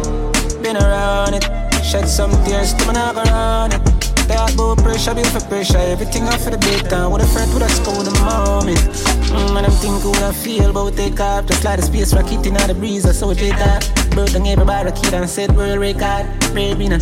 Been 0.61 0.77
around 0.77 1.33
it, 1.33 1.45
shed 1.87 2.09
some 2.09 2.33
tears 2.45 2.75
to 2.75 2.87
me 2.87 2.93
not 2.95 3.15
go 3.15 3.23
around 3.23 3.73
it. 3.73 3.83
That 4.27 4.53
about 4.55 4.79
pressure, 4.79 5.15
build 5.15 5.29
for 5.29 5.41
pressure. 5.47 5.79
Everything 5.79 6.25
off 6.25 6.43
for 6.43 6.51
the 6.51 6.59
big 6.59 6.83
time 6.91 7.13
With 7.13 7.23
a 7.23 7.27
friend 7.27 7.47
with 7.55 7.63
a 7.63 7.69
school 7.71 8.03
in 8.03 8.11
the 8.11 8.15
moment. 8.27 8.83
Mm, 9.31 9.57
And 9.57 9.67
I'm 9.67 9.71
thinking 9.79 10.11
what 10.11 10.23
I 10.23 10.33
feel 10.33 10.73
But 10.73 10.85
we 10.87 10.91
take 10.91 11.21
off. 11.21 11.47
Just 11.47 11.63
fly 11.63 11.77
the 11.77 11.83
space 11.83 12.13
rocket 12.13 12.45
in 12.45 12.55
the 12.55 12.75
breeze 12.75 13.07
I 13.07 13.13
saw 13.13 13.31
it 13.31 13.39
take 13.39 13.55
off 13.55 13.87
Broke 14.11 14.33
down 14.33 14.47
everybody 14.47 14.91
kid 14.99 15.15
and 15.15 15.31
said 15.31 15.55
world 15.55 15.79
record. 15.79 16.27
Baby 16.55 16.89
now 16.89 16.99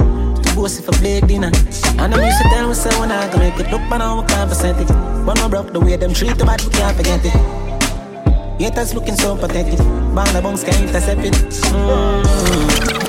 if 0.55 0.89
I 0.89 0.93
play 0.99 1.21
dinner 1.21 1.51
And 1.99 2.15
I'm 2.15 2.21
used 2.23 2.41
to 2.43 2.49
tell 2.49 2.69
myself 2.69 3.01
when 3.01 3.11
I 3.11 3.29
can 3.29 3.41
make 3.41 3.59
it 3.59 3.73
Look 3.73 3.81
man 3.89 4.01
how 4.01 4.21
we 4.21 4.27
can't 4.29 4.49
percent 4.49 4.79
it 4.79 4.89
But 5.25 5.35
no 5.39 5.49
broke 5.49 5.73
the 5.73 5.81
way 5.81 5.97
them 5.97 6.13
treat 6.13 6.37
the 6.37 6.45
bad 6.45 6.61
we 6.63 6.71
can't 6.71 6.97
forget 6.97 7.25
it. 7.25 7.33
Haters 8.61 8.95
looking 8.95 9.17
so 9.17 9.37
pathetic. 9.37 9.79
Bang 10.15 10.33
the 10.33 10.41
bones 10.41 10.63
can't 10.63 10.81
intercept 10.81 11.25
it. 11.25 11.33
Mm. 11.33 13.04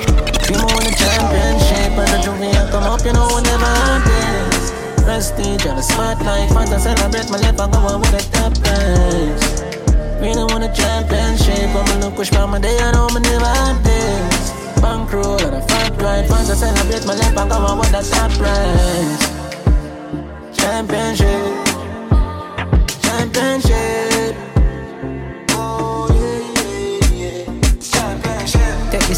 You 0.96 1.04
championship 1.04 1.92
and 1.92 2.08
the 2.08 2.18
juvie 2.24 2.70
come 2.70 2.84
up, 2.84 3.04
you 3.04 3.12
know 3.12 3.28
we 3.28 3.42
never 3.42 3.68
had 3.68 4.00
this 4.08 4.72
Prestige 5.04 5.66
on 5.66 5.76
the 5.76 5.82
spotlight, 5.82 6.48
fun 6.48 6.66
to 6.68 6.80
celebrate 6.80 7.28
my 7.28 7.36
life, 7.38 7.60
I 7.60 7.68
go 7.70 7.78
on 7.84 8.00
with 8.00 8.12
the 8.12 8.22
top 8.32 8.56
Really 10.20 10.44
won 10.44 10.62
the 10.62 10.68
championship, 10.68 11.68
me 11.68 12.00
look 12.00 12.16
push 12.16 12.30
by 12.30 12.46
my 12.46 12.58
day, 12.58 12.78
I 12.80 12.92
know 12.92 13.08
me 13.08 13.20
never 13.20 13.44
had 13.44 13.84
this. 13.84 14.52
Bankroll 14.80 15.40
and 15.40 15.56
a 15.56 15.60
fat 15.68 16.00
ride, 16.00 16.26
fun 16.28 16.46
to 16.46 16.56
celebrate 16.56 17.04
my 17.04 17.14
life, 17.14 17.36
I 17.36 17.48
go 17.48 17.56
on 17.56 17.78
with 17.78 17.92
the 17.92 18.00
top 18.00 18.30
prize 18.32 19.36
Championship. 20.56 21.28
Championship 23.02 23.65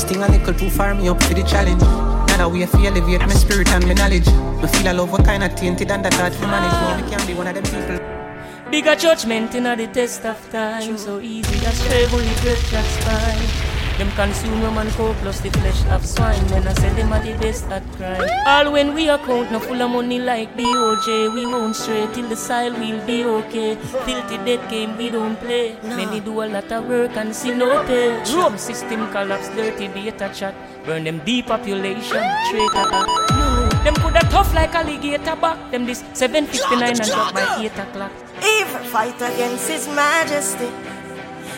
thing 0.08 0.22
a 0.22 0.28
little 0.28 0.54
too 0.54 0.70
far, 0.70 0.94
me 0.94 1.08
up 1.08 1.22
for 1.22 1.34
the 1.34 1.42
challenge. 1.42 1.82
Now 1.82 2.36
that 2.38 2.50
we 2.50 2.60
have 2.60 2.72
to 2.72 2.78
elevate 2.78 3.20
my 3.20 3.34
spirit 3.34 3.68
and 3.68 3.86
my 3.86 3.92
knowledge. 3.92 4.26
Me 4.26 4.68
feel 4.68 4.90
a 4.90 4.92
love 4.94 5.12
what 5.12 5.24
kind 5.24 5.44
of 5.44 5.54
tainted 5.54 5.90
and 5.90 6.04
that 6.04 6.14
hard 6.14 6.32
to 6.32 6.40
manage. 6.40 6.72
Now 6.72 6.96
me 6.96 7.10
can 7.10 7.26
be 7.26 7.34
one 7.34 7.46
of 7.46 7.54
them 7.54 7.64
people. 7.64 8.70
Bigger 8.70 8.96
judgment 8.96 9.54
in 9.54 9.64
the 9.64 9.86
test 9.92 10.24
of 10.24 10.38
time. 10.50 10.96
So 10.96 11.20
easy 11.20 11.66
as 11.66 11.78
travel, 11.86 12.18
the 12.18 12.40
breath 12.42 12.70
that's 12.70 12.96
fine. 13.04 13.67
Them 13.98 14.10
consume 14.12 14.62
rum 14.62 14.78
and 14.78 14.90
coke 14.92 15.16
plus 15.16 15.40
the 15.40 15.50
flesh 15.50 15.84
of 15.86 16.06
swine. 16.06 16.46
Then 16.46 16.68
I 16.68 16.72
say 16.74 16.88
them 16.94 17.12
are 17.12 17.20
the 17.20 17.32
best 17.38 17.64
at 17.66 17.82
crime. 17.96 18.30
All 18.46 18.70
when 18.70 18.94
we 18.94 19.08
account, 19.08 19.50
no 19.50 19.58
full 19.58 19.82
of 19.82 19.90
money 19.90 20.20
like 20.20 20.56
BOJ. 20.56 21.34
We 21.34 21.44
won't 21.44 21.74
stray 21.74 22.06
till 22.12 22.28
the 22.28 22.36
side 22.36 22.78
we'll 22.78 23.04
be 23.04 23.24
okay. 23.24 23.74
Filthy 23.74 24.38
dead 24.46 24.70
game 24.70 24.96
we 24.96 25.10
don't 25.10 25.34
play. 25.40 25.76
Many 25.82 26.20
do 26.20 26.42
a 26.42 26.46
lot 26.46 26.70
of 26.70 26.86
work 26.86 27.16
and 27.16 27.34
see 27.34 27.52
no 27.52 27.82
pay. 27.86 28.22
Rope 28.36 28.56
system 28.56 29.10
collapse, 29.10 29.48
dirty 29.48 29.88
data 29.88 30.30
chat. 30.32 30.54
Burn 30.86 31.02
them 31.02 31.18
depopulation, 31.24 32.22
traitor. 32.50 32.86
No, 33.34 33.68
them 33.82 33.96
coulda 33.96 34.20
tough 34.30 34.54
like 34.54 34.76
alligator 34.76 35.34
back. 35.34 35.72
Them 35.72 35.86
this 35.86 36.04
759 36.12 36.82
and 36.82 37.02
drop 37.02 37.34
by 37.34 37.64
8 37.64 37.76
o'clock. 37.76 38.12
Evil 38.46 38.84
fight 38.94 39.16
against 39.16 39.68
His 39.68 39.88
Majesty. 39.88 40.70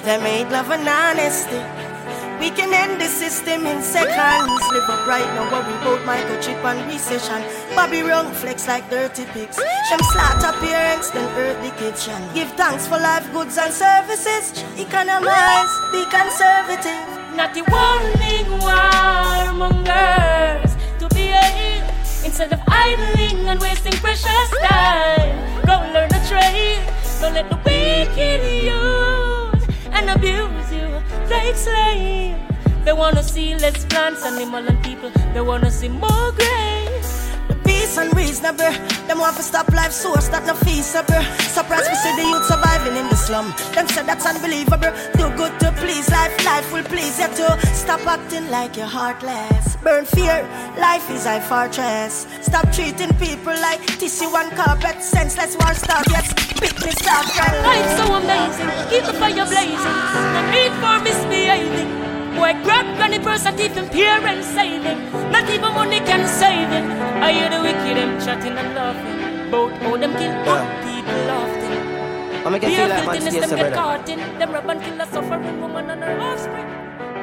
They 0.05 0.16
made 0.22 0.51
love 0.51 0.70
and 0.70 0.88
honesty. 0.88 1.89
We 2.41 2.49
can 2.51 2.72
end 2.72 2.99
the 2.99 3.07
system 3.07 3.66
in 3.66 3.82
seconds. 3.82 4.62
Live 4.72 4.88
up 4.88 5.07
right 5.07 5.28
now, 5.36 5.45
we 5.68 5.74
both 5.84 6.01
microchip 6.09 6.64
and 6.64 6.91
recession. 6.91 7.45
Bobby 7.76 8.01
Rung 8.01 8.32
flex 8.32 8.66
like 8.66 8.88
dirty 8.88 9.26
pigs. 9.26 9.57
Them 9.57 10.01
slaughter 10.12 10.53
parents, 10.59 11.11
then 11.11 11.28
hurt 11.36 11.61
the 11.62 11.70
kitchen. 11.76 12.16
Give 12.32 12.51
thanks 12.53 12.86
for 12.86 12.99
life, 12.99 13.30
goods 13.34 13.59
and 13.59 13.70
services. 13.70 14.64
Economize, 14.78 15.70
be 15.93 16.03
conservative. 16.09 17.05
Not 17.36 17.53
the 17.53 17.62
warning 17.68 18.49
warmongers 18.64 19.91
to 20.99 21.09
be 21.14 21.28
behave 21.28 21.84
instead 22.24 22.53
of 22.55 22.61
idling 22.68 23.49
and 23.49 23.61
wasting 23.61 23.93
precious 24.01 24.51
time. 24.64 25.36
Go 25.66 25.76
learn 25.93 26.09
a 26.09 26.20
trade. 26.26 26.80
Don't 27.20 27.34
let 27.34 27.51
the 27.51 27.57
wicked 27.68 28.41
use 28.64 29.64
and 29.93 30.09
abuse 30.09 30.60
They 32.85 32.93
wanna 32.93 33.23
see 33.23 33.55
less 33.57 33.85
plants, 33.87 34.25
animal 34.25 34.67
and 34.67 34.83
people. 34.85 35.11
They 35.35 35.41
wanna 35.41 35.71
see 35.71 35.89
more 35.89 36.33
grace. 36.33 37.31
Peace 37.65 37.80
and 37.99 38.14
reasonable. 38.16 38.72
Them 39.07 39.18
want 39.18 39.36
to 39.36 39.43
stop 39.43 39.68
life 39.72 39.93
source 39.93 40.28
that 40.28 40.45
no 40.47 40.55
feasible. 40.55 41.22
Surprise 41.49 41.86
we 41.88 41.95
see 41.95 42.14
the 42.16 42.26
youth 42.28 42.47
surviving 42.47 42.97
in 42.97 43.09
the 43.09 43.16
slum. 43.16 43.55
Them 43.74 43.88
say 43.88 44.03
that's 44.03 44.26
unbelievable. 44.26 44.93
Do 45.16 45.30
good 45.36 45.59
to 45.61 45.72
please 45.72 46.09
life, 46.11 46.34
life 46.45 46.72
will 46.72 46.84
please 46.84 47.18
you 47.18 47.28
too. 47.28 47.55
Stop 47.74 48.07
acting 48.07 48.49
like 48.51 48.76
you're 48.76 48.86
heartless. 48.86 49.76
Burn 49.76 50.05
fear, 50.05 50.43
life 50.78 51.09
is 51.11 51.26
a 51.26 51.41
fortress. 51.41 52.26
Stop 52.43 52.70
treating 52.72 53.12
people 53.16 53.55
like 53.64 53.80
tissue 53.99 54.30
and 54.36 54.51
carpet. 54.53 55.03
Senseless 55.03 55.57
war 55.57 55.74
start, 55.74 56.07
yes. 56.11 56.32
Pick 56.61 56.76
me 56.84 56.93
start 56.93 57.26
Life's 57.64 57.97
so 57.97 58.14
amazing, 58.14 58.70
keep 58.91 59.05
the 59.05 59.14
fire 59.14 59.47
blazing. 59.47 59.99
No 60.34 60.41
need 60.53 60.72
for 60.82 60.97
misbehaving. 61.03 62.10
Boy, 62.37 62.53
grab 62.62 62.87
granny 62.97 63.18
purse 63.18 63.47
and 63.47 63.61
even 63.61 63.89
parents 63.89 64.47
saving. 64.49 64.99
Not 65.33 65.49
even 65.51 65.72
money 65.74 66.01
can 66.01 66.26
save 66.26 66.70
it. 66.70 66.85
I 67.22 67.33
hear 67.33 67.51
the 67.51 67.61
wicked 67.61 67.97
them 67.97 68.20
chatting 68.20 68.57
and 68.57 68.74
laughing. 68.74 69.51
Both 69.51 69.72
how 69.83 69.97
them 69.97 70.12
kill 70.12 70.35
good 70.47 70.68
people 70.87 71.31
often. 71.31 72.47
I'ma 72.47 72.59
get 72.59 72.70
feel 72.70 72.89
like 72.89 73.07
man 73.07 73.20
filthiness 73.20 73.51
them 73.51 73.59
get 73.59 73.74
caught 73.74 74.09
in. 74.09 74.18
Them 74.39 74.53
rob 74.53 74.70
and 74.70 74.81
kill 74.83 75.01
a 75.01 75.07
suffering 75.07 75.61
woman 75.61 75.91
and 75.91 76.03
her 76.03 76.20
offspring. 76.20 76.66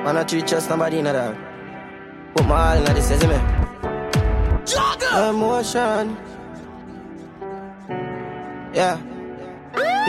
Man, 0.04 0.18
I 0.18 0.24
treat 0.24 0.48
trust 0.48 0.70
nobody 0.70 1.00
in 1.00 1.06
that. 1.06 1.36
Put 2.36 2.46
my 2.46 2.78
all 2.78 2.86
in 2.86 2.94
this, 2.94 3.10
you 3.10 3.18
see 3.18 3.28
me? 3.28 3.40
Emotion. 5.30 6.18
Yeah. 8.74 9.00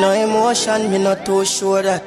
No 0.01 0.13
emotion, 0.13 0.91
me 0.91 0.99
not 0.99 1.25
too 1.25 1.45
sure 1.45 1.83
that. 1.83 2.03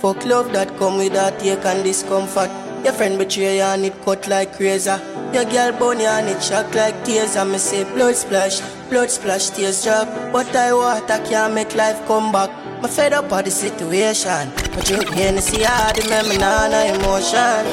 Fuck 0.00 0.26
love 0.26 0.52
that 0.52 0.76
come 0.78 0.98
with 0.98 1.14
that 1.14 1.38
take 1.38 1.64
and 1.64 1.82
discomfort. 1.82 2.50
Your 2.84 2.92
friend 2.92 3.18
betray 3.18 3.56
you 3.56 3.62
and 3.62 3.84
it 3.86 3.94
cut 4.04 4.28
like 4.28 4.58
razor. 4.60 5.00
Your 5.32 5.44
girl 5.44 5.72
bone 5.72 6.00
you 6.00 6.06
and 6.06 6.28
it 6.28 6.42
shock 6.42 6.74
like 6.74 7.04
tears. 7.04 7.34
And 7.36 7.52
me 7.52 7.58
say 7.58 7.84
blood 7.84 8.14
splash, 8.14 8.60
blood 8.90 9.10
splash, 9.10 9.50
tears 9.50 9.82
drop. 9.84 10.06
But 10.32 10.54
I 10.54 10.72
water 10.72 11.18
can't 11.24 11.54
make 11.54 11.74
life 11.74 12.06
come 12.06 12.30
back. 12.30 12.50
Me 12.82 12.88
fed 12.88 13.14
up 13.14 13.32
of 13.32 13.44
the 13.44 13.50
situation. 13.50 14.50
Me 14.76 14.82
drink 14.82 15.08
Hennessy 15.08 15.62
hard, 15.62 15.98
remember 16.04 16.38
now 16.38 16.68
no 16.68 16.80
emotion. 16.94 17.64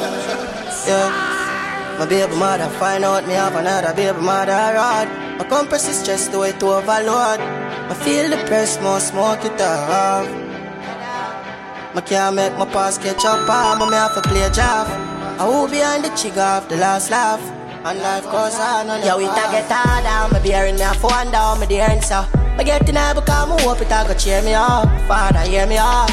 Yeah. 0.88 1.34
My 2.00 2.06
baby 2.08 2.36
mother 2.38 2.70
find 2.80 3.04
out 3.04 3.28
me 3.28 3.34
have 3.34 3.56
another 3.56 3.94
baby 3.94 4.20
mother 4.20 4.52
rod. 4.52 5.08
My 5.38 5.46
compress 5.48 5.88
is 5.90 6.00
stressed 6.00 6.32
the 6.32 6.40
way 6.40 6.54
to 6.54 6.66
overload. 6.66 7.40
I 7.40 7.94
feel 7.94 8.30
the 8.30 8.38
press 8.48 8.82
more 8.82 9.00
smoke 9.00 9.46
it 9.46 9.62
off. 9.62 10.43
I 11.96 12.02
can't 12.02 12.36
make 12.36 12.58
my 12.58 12.66
pass 12.66 12.98
catch 12.98 13.24
up, 13.24 13.48
I'm 13.48 13.78
me 13.78 13.96
have 13.96 14.16
to 14.16 14.22
play 14.22 14.50
job. 14.50 14.88
I 15.38 15.46
will 15.46 15.68
behind 15.70 16.04
the 16.04 16.10
trigger 16.18 16.42
of 16.42 16.68
the 16.68 16.78
last 16.78 17.12
laugh. 17.12 17.40
And 17.86 18.00
life 18.00 18.24
goes 18.24 18.56
on 18.56 18.90
and 18.90 19.04
Yeah, 19.06 19.16
we 19.16 19.26
ta 19.26 19.46
get 19.52 19.70
harder, 19.70 20.34
me 20.34 20.40
bearing 20.42 20.74
me 20.76 20.82
a 20.82 20.94
phone 20.96 21.30
down, 21.32 21.60
me 21.60 21.68
the 21.68 21.82
answer. 21.82 22.26
I 22.58 22.64
get 22.64 22.90
in 22.90 22.96
there 22.96 23.14
because 23.14 23.30
I 23.30 23.62
hope 23.62 23.82
it 23.82 23.94
a 23.94 24.08
go 24.08 24.14
cheer 24.18 24.42
me 24.42 24.56
up. 24.56 24.90
Father, 25.08 25.46
hear 25.46 25.68
me 25.68 25.78
up. 25.78 26.10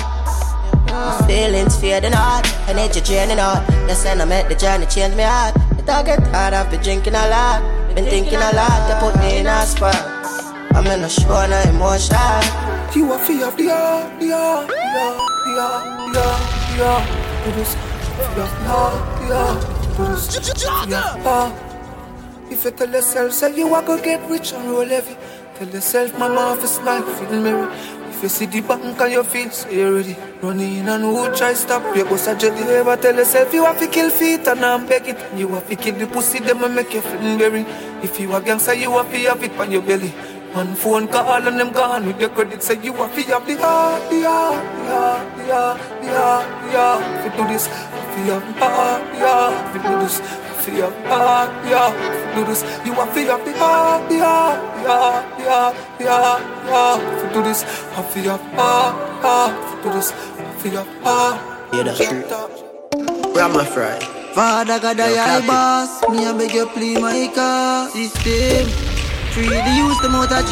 My 0.85 1.16
Feelings 1.26 1.81
fading 1.81 2.12
out, 2.12 2.45
energy 2.68 3.01
draining 3.01 3.39
out. 3.39 3.64
Yes, 3.89 4.05
and 4.05 4.20
I 4.20 4.26
make 4.26 4.49
the 4.49 4.57
journey 4.57 4.85
change 4.85 5.14
me 5.14 5.22
heart. 5.22 5.57
It 5.78 5.89
all 5.89 6.05
get 6.05 6.20
hard, 6.28 6.53
I've 6.53 6.70
been 6.70 6.83
drinking 6.83 7.14
a 7.14 7.24
lot. 7.33 7.64
Been 7.95 8.05
thinking 8.05 8.37
a 8.37 8.53
lot, 8.53 8.85
they 8.85 9.01
put 9.01 9.16
me 9.18 9.39
in 9.39 9.47
a 9.47 9.64
spot. 9.64 9.97
I'm 10.76 10.87
in 10.89 11.01
a 11.01 11.09
show, 11.09 11.47
no 11.49 11.59
emotion. 11.72 12.20
You 12.95 13.12
are 13.12 13.18
fear 13.18 13.47
of 13.47 13.57
the 13.57 13.68
heart, 13.68 14.20
the 14.20 14.28
heart, 14.28 14.68
the 14.68 14.74
heart, 14.76 15.39
If 22.50 22.64
you 22.64 22.70
tell 22.70 22.90
yourself, 22.90 23.32
say 23.32 23.56
you 23.56 23.74
are 23.74 23.82
gonna 23.82 24.02
get 24.02 24.30
rich 24.30 24.52
and 24.52 24.70
roll 24.70 24.86
heavy. 24.86 25.16
Tell 25.56 25.68
yourself, 25.68 26.18
mama, 26.18 26.40
off 26.40 26.64
a 26.64 26.66
smile, 26.66 27.02
feel 27.02 27.42
merry. 27.42 27.68
If 28.08 28.22
you 28.22 28.28
see 28.30 28.46
the 28.46 28.61
bank 28.62 29.00
and 29.00 29.12
you 29.12 29.22
feel 29.22 29.50
so 29.50 29.68
you 29.68 29.96
ready. 29.96 30.16
Run 30.42 30.61
in 30.61 30.88
and 30.88 31.04
who 31.04 31.36
try 31.36 31.52
stop 31.52 31.94
you, 31.94 32.04
bust 32.04 32.28
a 32.28 32.34
jelly. 32.34 32.62
Ever 32.62 32.96
tell 32.96 33.14
yourself 33.14 33.52
you 33.52 33.64
have 33.64 33.78
to 33.80 33.86
kill 33.86 34.11
feet 34.11 34.46
and 34.46 34.64
I'm 34.64 34.86
beg 34.86 35.08
it. 35.08 35.18
You 35.36 35.48
have 35.48 35.68
to 35.68 35.76
kill 35.76 35.94
the 35.94 36.06
pussy, 36.06 36.38
them 36.38 36.64
and 36.64 36.74
make 36.74 36.94
you 36.94 37.02
feel 37.02 37.38
berry. 37.38 37.66
If 38.02 38.18
you 38.18 38.34
a 38.34 38.40
gangster, 38.40 38.72
you 38.74 38.92
have 38.92 39.11
to 39.11 39.18
have 39.18 39.42
it 39.42 39.52
on 39.61 39.70
your 39.70 39.82
belly. 39.82 40.14
One 40.53 40.74
phone 40.74 41.07
call 41.07 41.46
and 41.46 41.61
them 41.61 41.70
gone 41.72 42.07
with 42.07 42.20
your 42.20 42.30
credit. 42.30 42.62
Say 42.62 42.82
you 42.82 42.92
have 42.94 43.14
to 43.14 43.22
have 43.22 43.46
the 43.46 43.57
heart, 43.57 44.11
the 44.11 44.22
heart, 44.22 44.64
the 44.76 44.90
heart, 44.90 45.36
the 45.36 45.44
heart, 45.55 45.80
the 46.03 46.09
heart, 46.11 46.46
the 46.66 46.78
heart. 46.78 47.03
If 47.18 47.24
you 47.24 47.32
do 47.38 47.48
this, 47.53 47.66
if 47.68 48.18
you 48.18 48.32
have 48.32 48.46
the 48.46 48.61
heart, 48.61 49.03
the 49.12 49.18
heart, 49.20 49.76
if 49.76 49.82
you 49.84 49.90
do 49.90 49.98
this. 50.01 50.20
If 50.61 50.68
you 50.68 50.82
have 50.82 50.92
the 50.92 51.09
heart, 51.09 51.51
the 51.62 51.70
heart, 51.78 52.34
do 52.34 52.44
this. 52.44 52.62
You 52.84 52.92
have 52.92 53.14
to 53.14 53.20
have 53.30 53.44
the 53.46 53.53
heart, 53.57 54.09
the 54.11 54.18
heart, 54.18 54.61
the 54.74 54.90
heart, 54.90 55.24
the 55.38 55.44
heart, 55.48 55.76
the 55.98 56.05
heart, 56.11 56.42
the 56.66 56.72
heart. 56.72 57.01
If 57.01 57.22
you 57.22 57.30
do 57.32 57.42
this, 57.48 57.62
if 57.62 58.16
you 58.16 58.30
have 58.30 58.44
the 58.51 58.57
heart, 58.61 58.94
heart, 59.22 59.55
if 59.55 59.70
you 59.72 59.82
do 59.82 59.96
this, 59.96 60.11
if 60.11 60.64
you 60.64 60.70
have 60.76 60.86
the 60.86 61.09
heart. 61.09 61.40
Yeah, 61.72 61.82
that's 61.84 61.98
true. 62.03 62.22
Where 63.32 63.44
am 63.44 63.57
I 63.57 63.64
fried? 63.64 64.03
Father 64.34 64.78
God, 64.80 65.01
I 65.01 65.14
I 65.16 65.46
boss. 65.46 66.03
Me 66.11 66.26
I 66.26 66.36
beg 66.36 66.55
you 66.55 66.66
please 66.66 67.01
my 67.01 67.30
car 67.34 67.88
system. 67.90 68.99
Free 69.33 69.47
the 69.47 69.74
youth, 69.78 70.03
them 70.03 70.16
out 70.16 70.33
of. 70.33 70.51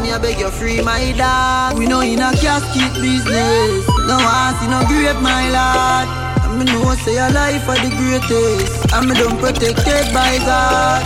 Me 0.00 0.10
I 0.10 0.18
beg 0.18 0.38
you 0.38 0.50
free 0.50 0.80
my 0.80 1.12
dog. 1.12 1.78
We 1.78 1.86
know 1.86 2.00
in 2.00 2.18
a 2.18 2.32
casket 2.32 2.94
business. 2.94 3.86
No 4.08 4.16
one 4.16 4.54
see 4.56 4.68
no 4.72 4.80
grave, 4.88 5.20
my 5.20 5.44
lord. 5.52 6.08
And 6.48 6.58
me 6.58 6.64
know 6.64 6.94
say 6.94 7.14
your 7.14 7.30
life 7.30 7.68
are 7.68 7.76
the 7.76 7.92
greatest. 7.92 8.94
And 8.94 9.08
me 9.08 9.14
don't 9.16 9.38
protected 9.38 10.14
by 10.14 10.38
God. 10.38 11.02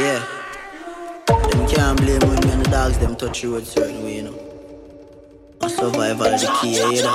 Yeah. 0.00 0.24
Them 1.26 1.68
can't 1.68 2.00
blame 2.00 2.20
when 2.20 2.40
the 2.40 2.68
dogs 2.70 2.96
them 2.96 3.14
touch 3.14 3.42
you 3.42 3.56
a 3.56 3.60
certain 3.62 4.02
way, 4.02 4.16
you 4.16 4.22
know. 4.22 4.38
A 5.60 5.68
survival 5.68 6.30
the 6.30 6.58
key, 6.62 6.76
you 6.96 7.02
know. 7.02 7.14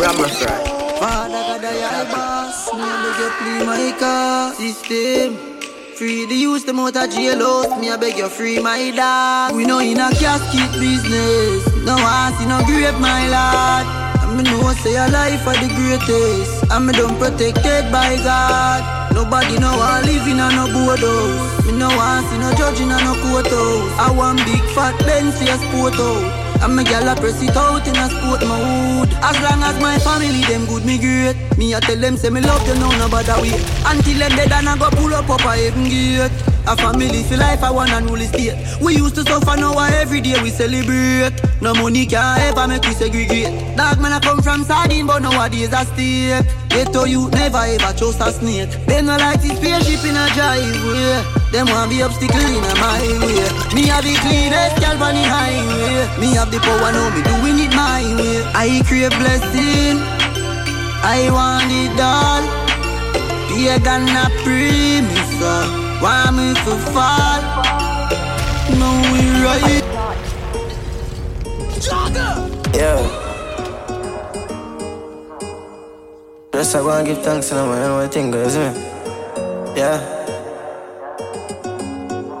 I 0.00 0.28
fried? 0.28 0.66
Father 0.98 1.30
God, 1.30 1.64
I 1.64 2.00
I 2.00 2.10
boss. 2.10 2.74
Me 2.74 2.80
I 2.82 2.96
beg 3.04 3.18
you 3.22 3.30
please 3.38 3.66
my 3.66 3.98
car 4.00 4.52
system. 4.54 5.57
Free 5.98 6.26
the 6.26 6.34
youth, 6.36 6.64
them 6.64 6.78
out 6.78 6.94
of 6.94 7.10
jail. 7.10 7.42
Me 7.80 7.90
I 7.90 7.96
beg 7.96 8.18
you 8.18 8.28
free 8.28 8.60
my 8.60 8.92
dog. 8.94 9.56
We 9.56 9.66
know 9.66 9.80
in 9.80 9.98
a 9.98 10.14
casket 10.14 10.70
business. 10.78 11.66
No 11.82 11.98
one 11.98 12.30
see 12.38 12.46
no 12.46 12.62
grave, 12.70 12.94
my 13.02 13.26
lord. 13.26 13.82
And 14.22 14.38
me 14.38 14.44
know 14.44 14.70
say 14.78 14.94
your 14.94 15.10
life 15.10 15.42
are 15.42 15.58
the 15.58 15.66
greatest. 15.74 16.70
And 16.70 16.86
me 16.86 16.92
don't 16.92 17.18
protected 17.18 17.90
by 17.90 18.14
God. 18.22 19.10
Nobody 19.12 19.58
know 19.58 19.74
I 19.74 20.00
live 20.06 20.22
in 20.30 20.38
a 20.38 20.46
no 20.54 20.70
board 20.70 21.02
house. 21.02 21.66
Me 21.66 21.72
no 21.72 21.88
want 21.90 22.30
see 22.30 22.38
no 22.38 22.54
judge 22.54 22.78
in 22.78 22.94
a 22.94 22.98
no 23.02 23.18
court. 23.18 23.50
I 23.98 24.14
want 24.14 24.38
big 24.46 24.62
fat 24.78 24.94
Benz 25.02 25.34
a 25.42 25.58
sport 25.58 25.98
out. 25.98 26.47
And 26.62 26.74
me 26.76 26.82
gyal 26.84 27.10
a 27.10 27.14
press 27.14 27.40
it 27.42 27.56
out 27.56 27.86
in 27.86 27.96
a 27.96 28.06
sport 28.10 28.42
mode. 28.42 29.12
As 29.22 29.36
long 29.42 29.62
as 29.62 29.80
my 29.80 29.98
family 29.98 30.42
them 30.42 30.66
good, 30.66 30.84
me 30.84 30.98
great. 30.98 31.36
Me 31.56 31.72
a 31.74 31.80
tell 31.80 31.96
them 31.96 32.16
say 32.16 32.30
me 32.30 32.40
love 32.40 32.64
them, 32.66 32.80
no 32.80 32.90
no 32.98 33.08
bother 33.08 33.40
wait. 33.40 33.60
Until 33.86 34.18
them 34.18 34.36
dead 34.36 34.52
and 34.52 34.68
I 34.68 34.76
go 34.78 34.90
pull 34.90 35.14
up 35.14 35.28
up 35.30 35.40
a 35.40 35.56
heaven 35.56 35.84
gate. 35.84 36.47
A 36.68 36.76
family 36.76 37.22
for 37.22 37.38
life, 37.38 37.62
I 37.62 37.70
want 37.70 37.92
and 37.92 38.10
rule 38.10 38.20
state. 38.28 38.52
We 38.82 38.94
used 38.94 39.14
to 39.14 39.22
suffer, 39.22 39.56
now 39.56 39.72
every 39.78 40.20
day 40.20 40.36
we 40.42 40.50
celebrate. 40.50 41.32
No 41.62 41.72
money 41.72 42.04
can 42.04 42.20
ever 42.44 42.68
make 42.68 42.82
we 42.82 42.92
segregate. 42.92 43.48
Dog 43.74 43.98
man 44.00 44.12
I 44.12 44.20
come 44.20 44.42
from 44.42 44.64
sardine, 44.64 45.06
but 45.06 45.22
nowadays 45.22 45.72
I 45.72 45.84
steak. 45.88 46.44
Ghetto 46.68 47.04
you 47.04 47.30
never 47.30 47.64
ever 47.64 47.96
trust 47.96 48.20
a 48.20 48.30
snake. 48.36 48.68
They 48.84 49.00
no 49.00 49.16
like 49.16 49.40
this 49.40 49.56
spaceship 49.56 50.04
in 50.04 50.12
a 50.12 50.28
driveway. 50.36 51.24
Them 51.56 51.72
want 51.72 51.88
be 51.88 52.02
obstacle 52.02 52.36
in 52.36 52.60
a 52.60 52.74
my 52.76 53.00
way. 53.24 53.48
Me 53.72 53.88
have 53.88 54.04
the 54.04 54.12
cleanest 54.20 54.76
gal 54.76 55.00
on 55.00 55.16
the 55.16 55.24
highway. 55.24 56.20
Me 56.20 56.36
have 56.36 56.52
the 56.52 56.60
power, 56.60 56.92
now 56.92 57.08
me 57.16 57.24
doing 57.24 57.64
it 57.64 57.72
my 57.72 58.04
way. 58.20 58.44
I 58.52 58.84
crave 58.84 59.16
blessing. 59.16 60.04
I 61.00 61.32
want 61.32 61.72
it 61.72 61.96
all. 61.96 62.44
Be 63.56 63.72
a 63.72 63.80
so. 65.40 65.87
Why 66.00 66.30
me 66.30 66.54
to 66.54 66.76
fall? 66.94 67.40
No 68.78 68.88
we 69.10 69.20
right. 69.42 69.82
Yeah. 72.72 73.02
Just 76.52 76.76
I 76.76 76.98
and 76.98 77.04
give 77.04 77.18
thanks 77.24 77.50
and 77.50 77.58
I'm 77.58 77.68
know 77.80 77.96
what 77.96 78.12
thing 78.14 78.30
goes, 78.30 78.56
me. 78.56 78.70
Yeah. 79.74 79.98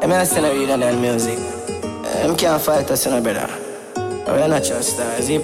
I 0.02 0.06
mean, 0.06 0.12
I 0.12 0.22
still 0.22 0.42
not 0.42 0.52
read 0.52 0.68
that 0.68 1.00
music. 1.00 1.38
I 1.38 2.32
can't 2.38 2.62
fight 2.62 2.88
us, 2.92 3.06
no 3.06 3.20
brother. 3.20 3.48
We're 4.24 4.46
not 4.46 4.62
just 4.62 4.94
stars, 4.94 5.28
you. 5.28 5.40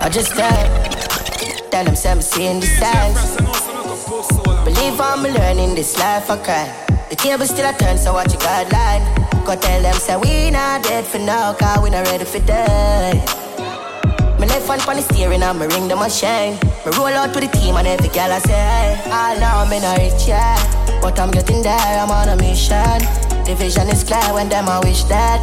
I 0.00 0.08
just 0.08 0.32
tell, 0.32 1.70
tell 1.70 1.84
them 1.84 1.94
some 1.94 2.20
seeing 2.20 2.58
the 2.58 2.66
signs. 2.66 3.36
Believe 4.64 5.00
I'm 5.00 5.22
learning 5.22 5.76
this 5.76 5.96
life, 5.96 6.28
I 6.30 6.36
cry. 6.38 6.87
The 7.08 7.16
table 7.16 7.46
still 7.46 7.64
a 7.64 7.72
turn, 7.72 7.96
so 7.96 8.12
watch 8.12 8.32
your 8.34 8.42
guideline. 8.42 9.02
Go 9.46 9.56
tell 9.56 9.80
them, 9.80 9.94
say 9.94 10.16
we 10.18 10.50
not 10.50 10.82
dead 10.82 11.06
for 11.06 11.18
now, 11.18 11.54
cause 11.54 11.82
we 11.82 11.88
not 11.88 12.06
ready 12.06 12.26
for 12.26 12.38
death. 12.40 13.16
Me 14.38 14.46
left 14.46 14.68
hand 14.68 14.82
on 14.82 14.96
the 14.96 15.02
steering 15.02 15.42
and 15.42 15.58
me 15.58 15.66
ring 15.66 15.88
them 15.88 16.02
a 16.02 16.10
shine. 16.10 16.52
Me 16.84 16.92
roll 16.98 17.06
out 17.06 17.34
with 17.34 17.50
the 17.50 17.58
team 17.58 17.76
and 17.76 17.88
every 17.88 18.10
gal 18.10 18.30
I 18.30 18.38
say, 18.40 19.00
all 19.06 19.40
now 19.40 19.64
I'm 19.64 19.72
in 19.72 19.82
a 19.84 19.96
rich 19.96 20.28
yeah. 20.28 20.60
But 21.00 21.18
I'm 21.18 21.30
getting 21.30 21.62
there, 21.62 21.72
I'm 21.74 22.10
on 22.10 22.28
a 22.28 22.36
mission. 22.36 23.00
The 23.46 23.56
vision 23.56 23.88
is 23.88 24.04
clear 24.04 24.34
when 24.34 24.50
them 24.50 24.68
I 24.68 24.78
wish 24.80 25.04
that. 25.04 25.40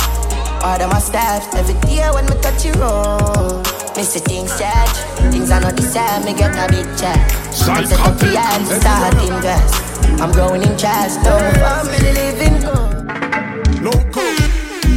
All 0.64 0.78
them 0.78 0.92
a 0.92 1.02
steps 1.02 1.48
every 1.56 1.74
day 1.82 2.08
when 2.14 2.26
me 2.26 2.40
touch 2.42 2.64
your 2.64 2.76
road. 2.76 3.85
Me 3.96 4.04
see 4.04 4.20
things 4.20 4.52
change, 4.60 4.98
things 5.32 5.50
are 5.52 5.62
not 5.62 5.78
the 5.78 5.82
same. 5.82 6.26
Me 6.26 6.34
get 6.34 6.52
a 6.52 6.68
big 6.68 6.86
check. 7.00 7.16
I'm 7.64 7.88
the 7.88 7.96
hands, 8.36 8.70
start 8.76 9.14
invest. 9.24 10.22
I'm 10.22 10.34
growing 10.34 10.64
in 10.64 10.78
jazz, 10.78 11.16
no 11.24 11.38
family 11.64 12.12
living 12.12 12.60
good. 12.60 13.82
Loco, 13.82 14.26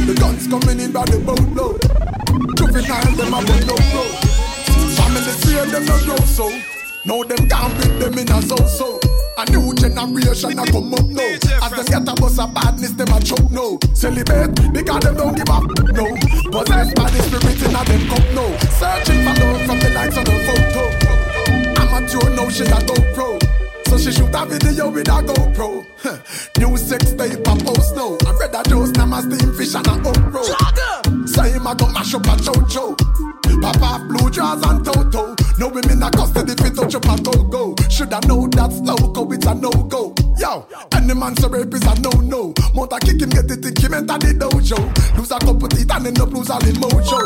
the 0.05 0.17
guns 0.19 0.47
coming 0.47 0.81
in 0.81 0.91
by 0.91 1.05
the 1.05 1.17
boatload. 1.19 1.79
Juvenile, 2.57 3.15
them 3.15 3.33
a 3.33 3.39
but 3.39 3.65
no 3.67 3.75
road. 3.95 4.19
Family 4.99 5.31
fear 5.43 5.65
them 5.65 5.85
no 5.85 5.97
grow 6.03 6.17
so. 6.25 6.49
Now 7.05 7.23
them 7.23 7.47
can't 7.47 7.73
beat 7.81 7.99
them 7.99 8.17
in 8.17 8.29
a 8.29 8.41
so-so. 8.41 9.08
A 9.39 9.45
new 9.51 9.73
generation 9.73 10.59
a 10.59 10.65
come 10.65 10.93
up 10.93 11.05
now. 11.05 11.23
As 11.63 11.71
them 11.71 11.85
get 11.85 12.09
a 12.09 12.13
bus 12.19 12.39
of 12.39 12.53
badness, 12.53 12.91
them 12.91 13.07
a 13.07 13.21
choke 13.21 13.49
now. 13.51 13.79
Celebrate 13.93 14.51
because 14.73 14.99
them 14.99 15.15
don't 15.15 15.33
give 15.33 15.49
up 15.49 15.63
no. 15.95 16.03
Possessed 16.51 16.93
by 16.93 17.09
the 17.09 17.23
spirit 17.23 17.63
in 17.63 17.73
a 17.73 17.81
them 17.87 18.03
cup 18.09 18.25
now. 18.35 18.51
Searching 18.75 19.23
for 19.23 19.39
love 19.39 19.61
from 19.65 19.79
the 19.79 19.89
likes 19.95 20.17
of 20.17 20.25
the 20.25 20.35
photo. 20.43 20.83
Amateur 21.79 22.29
now 22.35 22.49
she 22.49 22.63
a 22.63 22.79
go 22.83 22.95
pro. 23.15 23.39
So 23.87 23.97
she 23.97 24.11
shoot 24.11 24.35
a 24.35 24.45
video 24.45 24.89
with 24.89 25.07
a 25.07 25.23
GoPro. 25.23 25.85
New 26.59 26.75
sex 26.75 27.13
tape 27.13 27.39
a 27.39 27.55
post 27.63 27.95
now. 27.95 28.17
I 28.27 28.33
read 28.37 28.53
a 28.53 28.63
dose, 28.69 28.91
now 28.91 29.05
my 29.05 29.21
steam 29.21 29.53
fish 29.53 29.73
and 29.73 29.87
a 29.87 29.91
upro. 29.91 30.43
So 30.43 31.18
him 31.43 31.67
a 31.67 31.75
go 31.75 31.87
mash 31.91 32.13
up 32.13 32.25
a 32.25 32.35
chocho. 32.37 32.95
Pop 33.61 33.81
off 33.81 34.01
blue 34.07 34.29
jaws 34.29 34.63
and 34.63 34.85
toto. 34.85 35.35
No 35.57 35.67
women 35.67 36.03
a 36.03 36.09
custody 36.11 36.55
fit 36.55 36.69
shoulda 37.99 38.25
know 38.27 38.47
that's 38.47 38.79
loco, 38.79 39.29
it's 39.31 39.45
a 39.45 39.53
no-go. 39.53 40.13
Yo, 40.37 40.65
any 40.95 41.13
man 41.13 41.35
say 41.35 41.47
rape 41.49 41.73
is 41.73 41.83
a 41.83 41.93
no-no. 41.99 42.53
Mount 42.73 42.93
kick 43.01 43.19
him, 43.19 43.29
get 43.29 43.51
it, 43.51 43.61
think 43.61 43.77
him 43.77 43.93
enter 43.93 44.17
the 44.17 44.31
dojo. 44.39 44.79
Lose 45.17 45.31
a 45.31 45.39
couple 45.39 45.67
teeth 45.67 45.91
and 45.91 46.07
end 46.07 46.19
up 46.19 46.31
lose 46.31 46.49
all 46.49 46.59
the 46.59 46.71
mojo. 46.79 47.19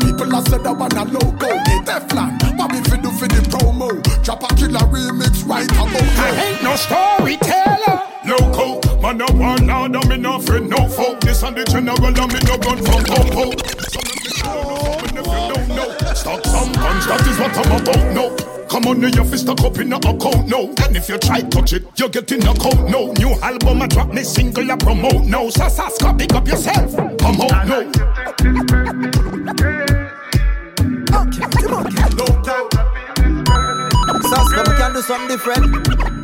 People 0.00 0.30
have 0.30 0.46
said 0.46 0.62
that 0.62 0.76
one 0.76 0.94
a 0.96 1.04
logo, 1.04 1.48
they 1.66 1.80
Teflon. 1.82 2.38
Bobby 2.56 2.78
fi 2.88 2.96
do 3.02 3.10
fi 3.10 3.26
the 3.26 3.42
promo. 3.50 3.90
Drop 4.22 4.42
a 4.44 4.54
killer 4.54 4.86
remix 4.94 5.46
right 5.46 5.70
about 5.72 5.90
now. 5.90 6.24
I 6.24 6.46
ain't 6.46 6.62
no 6.62 6.76
storyteller. 6.76 7.69
Loco, 9.10 9.18
man 9.18 9.20
a 9.20 9.32
one 9.32 9.66
lord, 9.66 9.96
I'm 9.96 10.12
in 10.12 10.22
no 10.22 10.38
friend, 10.38 10.70
no 10.70 10.88
foe. 10.88 11.16
This 11.20 11.42
and 11.42 11.56
the 11.56 11.64
general, 11.64 11.98
I'm 11.98 12.30
in 12.30 12.46
no 12.46 12.56
gun 12.58 12.78
from 12.78 13.04
Popo. 13.04 13.50
Stock 16.14 16.44
some 16.44 16.72
guns, 16.72 17.06
that 17.06 17.26
is 17.26 17.38
what 17.38 17.56
I'm 17.56 17.80
about, 17.80 18.14
no. 18.14 18.36
Come 18.68 18.86
on, 18.86 19.00
no, 19.00 19.08
your 19.08 19.24
fist 19.24 19.44
stuck 19.44 19.60
up 19.62 19.78
in 19.78 19.92
a 19.92 19.96
account, 19.96 20.48
no. 20.48 20.72
And 20.84 20.96
if 20.96 21.08
you 21.08 21.18
try 21.18 21.40
touch 21.40 21.72
it, 21.72 21.86
you 21.98 22.08
get 22.08 22.30
in 22.30 22.46
a 22.46 22.54
coat, 22.54 22.88
no. 22.88 23.12
New 23.14 23.30
album, 23.40 23.82
I 23.82 23.88
drop 23.88 24.12
me 24.12 24.22
single, 24.22 24.70
I 24.70 24.76
promote, 24.76 25.24
no. 25.24 25.50
So, 25.50 25.64
Saska, 25.64 26.16
big 26.16 26.32
up 26.32 26.46
yourself, 26.46 26.96
come 27.18 27.40
out, 27.40 27.66
no. 27.66 27.80
Okay, 31.18 31.46
come 31.50 31.74
on, 31.74 31.94
no 32.14 32.26
doubt. 32.42 32.70
Saska, 34.22 34.68
we 34.68 34.76
can 34.76 34.92
do 34.94 35.02
something 35.02 35.28
different. 35.28 36.19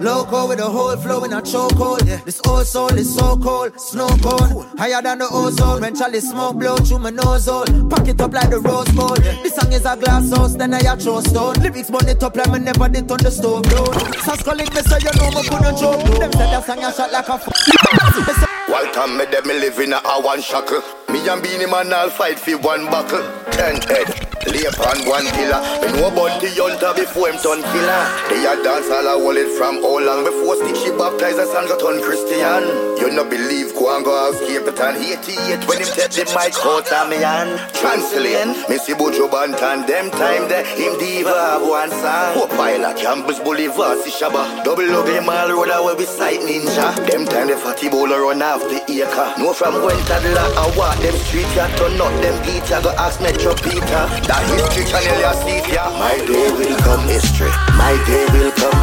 Loco 0.00 0.48
with 0.48 0.60
a 0.60 0.64
whole 0.64 0.96
flow 0.96 1.24
in 1.24 1.32
a 1.32 1.40
chokehold. 1.40 2.06
Yeah. 2.06 2.20
This 2.24 2.36
soul 2.38 2.92
is 2.94 3.14
so 3.14 3.36
cold, 3.36 3.80
snow 3.80 4.08
cone. 4.22 4.66
Higher 4.76 5.00
than 5.00 5.18
the 5.18 5.28
ozone. 5.30 5.80
When 5.80 5.94
Charlie 5.96 6.20
smoke 6.20 6.56
blow 6.58 6.76
through 6.76 6.98
my 6.98 7.10
nose 7.10 7.46
hole. 7.46 7.64
Pack 7.88 8.08
it 8.08 8.20
up 8.20 8.32
like 8.32 8.50
the 8.50 8.60
rose 8.60 8.90
bowl. 8.92 9.16
Yeah. 9.22 9.42
This 9.42 9.54
song 9.54 9.72
is 9.72 9.86
a 9.86 9.96
glass 9.96 10.30
house, 10.30 10.54
then 10.56 10.74
I 10.74 10.80
a 10.80 10.96
throw 10.96 11.20
stone. 11.20 11.54
Lyrics 11.54 11.90
burn 11.90 12.08
it 12.08 12.22
up 12.22 12.36
like 12.36 12.50
me 12.50 12.58
never 12.58 12.88
did 12.88 13.10
on 13.10 13.18
the 13.18 13.30
stove. 13.30 13.62
Saska 13.64 14.56
link 14.56 14.74
me 14.74 14.82
so 14.82 14.96
you 14.98 15.10
know 15.16 15.30
me 15.30 15.48
couldn't 15.48 15.78
joke. 15.78 16.20
Them 16.20 16.32
said 16.32 16.50
that 16.52 16.64
song 16.64 16.84
a 16.84 16.92
shot 16.92 17.12
like 17.12 17.28
a 17.28 17.32
f- 17.32 18.56
time 18.96 19.18
me 19.18 19.26
them 19.26 19.46
me 19.46 19.54
live 19.60 19.78
in 19.78 19.92
a 19.92 20.00
one 20.22 20.40
shackle. 20.40 20.82
Me 21.12 21.28
and 21.28 21.42
Beenie 21.42 21.66
Man 21.66 21.92
all 21.92 22.08
fight 22.08 22.38
for 22.38 22.56
one 22.58 22.86
buckle. 22.86 23.22
Ten 23.52 23.76
head, 23.82 24.08
lay 24.52 24.64
upon 24.66 25.02
one 25.06 25.26
pillar. 25.34 25.60
Me 25.82 25.88
know 25.94 26.08
about 26.08 26.40
the 26.40 26.50
hunter 26.54 26.92
before 26.94 27.28
him 27.30 27.38
turn 27.42 27.60
killer. 27.62 28.02
They 28.30 28.46
a 28.46 28.54
dance 28.62 28.90
all 28.90 29.06
a 29.06 29.14
it 29.36 29.50
from 29.58 29.82
how 29.82 29.98
long 29.98 30.24
before 30.24 30.56
stick 30.56 30.76
she 30.76 30.90
baptize 30.94 31.38
us 31.38 31.52
and 31.54 31.68
got 31.68 31.80
turn 31.80 32.00
Christian. 32.02 32.62
You 33.00 33.10
no 33.12 33.24
believe 33.24 33.74
go 33.74 33.94
and 33.94 34.04
go 34.04 34.14
out 34.14 34.38
Cape 34.46 34.68
Town 34.74 34.96
88 34.96 35.68
when 35.68 35.78
him 35.82 35.90
take 35.92 36.12
the 36.14 36.24
mic 36.32 36.54
out 36.64 36.88
of 36.88 37.08
me 37.10 37.20
hand. 37.20 37.58
Translate, 37.74 38.54
me 38.68 38.78
see 38.78 38.94
Buju 38.94 39.28
Banton 39.28 39.86
them 39.86 40.10
time 40.10 40.48
there 40.48 40.64
him 40.64 40.98
diva 40.98 41.34
have 41.34 41.62
one 41.62 41.90
song. 41.90 42.34
Hope 42.34 42.50
pilot 42.56 42.96
campus 42.96 43.38
Boulevard 43.40 43.98
see 44.00 44.10
Shabba. 44.10 44.64
Double 44.64 44.88
ugly 44.90 45.20
mall 45.20 45.50
road 45.50 45.70
away 45.70 45.96
beside 45.96 46.40
ninja. 46.40 46.94
Them 47.10 47.26
time 47.26 47.48
the 47.48 47.56
fatty 47.56 47.88
bowler 47.88 48.22
run 48.22 48.42
off 48.42 48.62
the 48.70 48.80
acre. 48.90 49.28
No 49.38 49.52
from 49.52 49.82
when 49.84 49.98
toddler 50.06 50.48
I 50.56 50.72
walk 50.76 50.96
them 51.04 51.14
street 51.26 51.48
ya 51.54 51.68
turn 51.76 52.00
up 52.00 52.14
them 52.22 52.36
beat 52.46 52.64
ya 52.70 52.80
go 52.80 52.90
ask 52.96 53.20
Metro 53.20 53.54
Peter. 53.54 54.04
That 54.36 54.52
history 54.52 54.84
channel 54.84 55.16
ya 55.18 55.32
see 55.32 55.64
ya. 55.72 55.88
My 55.96 56.12
day 56.28 56.52
will 56.52 56.76
come 56.84 57.00
history. 57.08 57.48
My 57.72 57.96
day 58.04 58.28
will 58.36 58.52
come. 58.52 58.76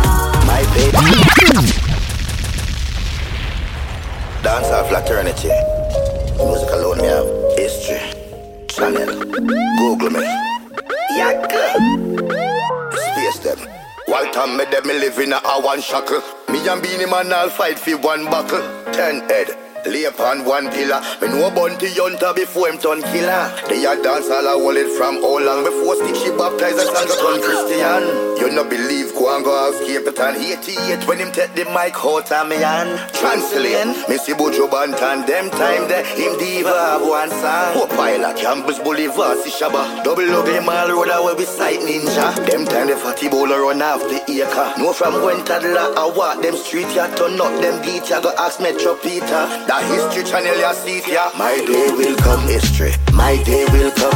My 0.49 0.65
day. 0.73 0.89
Dance 4.41 4.69
of 4.73 4.89
fraternity. 4.89 5.53
Music 6.41 6.69
alone 6.73 6.97
me 6.97 7.05
have 7.05 7.29
history. 7.53 8.01
Channel. 8.65 9.13
Google 9.77 10.09
me. 10.09 10.25
Yaka. 11.21 11.77
Space 12.97 13.37
them. 13.45 13.61
Time 14.33 14.57
me 14.57 14.65
them 14.65 14.87
me 14.87 14.97
live 14.97 15.19
in 15.19 15.33
a 15.33 15.39
one 15.61 15.81
shackle. 15.81 16.23
Me 16.49 16.67
and 16.67 16.81
Beenie 16.81 17.05
Man 17.05 17.31
all 17.31 17.49
fight 17.49 17.77
for 17.77 17.95
one 17.99 18.25
buckle. 18.25 18.65
Ten 18.91 19.21
head. 19.29 19.62
Lay 19.85 20.05
upon 20.05 20.45
one 20.45 20.69
pillar. 20.71 21.01
Me 21.21 21.27
know 21.27 21.51
bounty 21.51 21.89
hunter 21.93 22.31
before 22.33 22.69
him 22.69 22.77
turn 22.77 23.01
killer. 23.11 23.51
They 23.67 23.83
a 23.83 23.99
dance 24.01 24.29
all 24.29 24.47
a 24.47 24.55
hold 24.55 24.79
from 24.97 25.15
how 25.19 25.39
long 25.43 25.63
before 25.63 25.95
stick 25.99 26.15
she 26.15 26.31
baptize 26.31 26.79
us 26.79 26.87
and 26.87 27.07
go 27.09 27.15
turn 27.19 27.37
Christian. 27.43 28.01
You 28.39 28.51
no 28.55 28.63
believe 28.63 29.13
go 29.13 29.35
and 29.35 29.43
go 29.43 29.53
Cape 29.85 30.07
Town 30.15 30.35
88 30.35 31.07
when 31.07 31.19
him 31.19 31.31
take 31.31 31.53
the 31.55 31.65
mic 31.75 31.95
out 31.99 32.31
of 32.31 32.47
me 32.47 32.55
hand. 32.57 32.95
Translate, 33.13 34.07
me 34.07 34.17
see 34.17 34.33
Buju 34.33 34.69
Banton 34.71 35.27
them 35.27 35.49
time 35.51 35.87
there 35.87 36.03
him 36.15 36.37
diva 36.39 36.71
have 36.71 37.01
one 37.01 37.29
song. 37.29 37.87
Pilot 37.93 38.37
campus 38.37 38.79
Boulevard 38.79 39.37
see 39.39 39.51
Shabba. 39.51 40.03
Double 40.03 40.23
ugly 40.31 40.59
mall 40.59 40.87
road 40.89 41.11
away 41.11 41.35
beside 41.35 41.79
Ninja. 41.83 42.35
Them 42.47 42.65
time 42.65 42.87
the 42.87 42.95
fatty 42.95 43.27
bowler 43.29 43.61
run 43.61 43.81
off 43.81 44.01
the 44.01 44.19
acre. 44.31 44.73
No 44.79 44.93
from 44.93 45.21
when 45.23 45.43
toddler 45.45 45.91
I 45.95 46.11
walk 46.15 46.41
them 46.41 46.55
street 46.55 46.87
ya 46.95 47.07
turn 47.15 47.39
up 47.39 47.51
them 47.61 47.81
beat 47.83 48.09
ya 48.09 48.19
go 48.21 48.31
ask 48.39 48.59
Metro 48.61 48.95
Peter. 48.95 49.43
That 49.73 49.89
history 49.89 50.23
channel 50.23 50.53
ya 50.61 50.71
see 50.71 51.01
it 51.01 51.07
ya. 51.09 51.31
My 51.35 51.57
day 51.65 51.89
will 51.97 52.15
come 52.21 52.45
history. 52.45 52.93
My 53.11 53.41
day 53.41 53.65
will 53.73 53.89
come. 53.97 54.13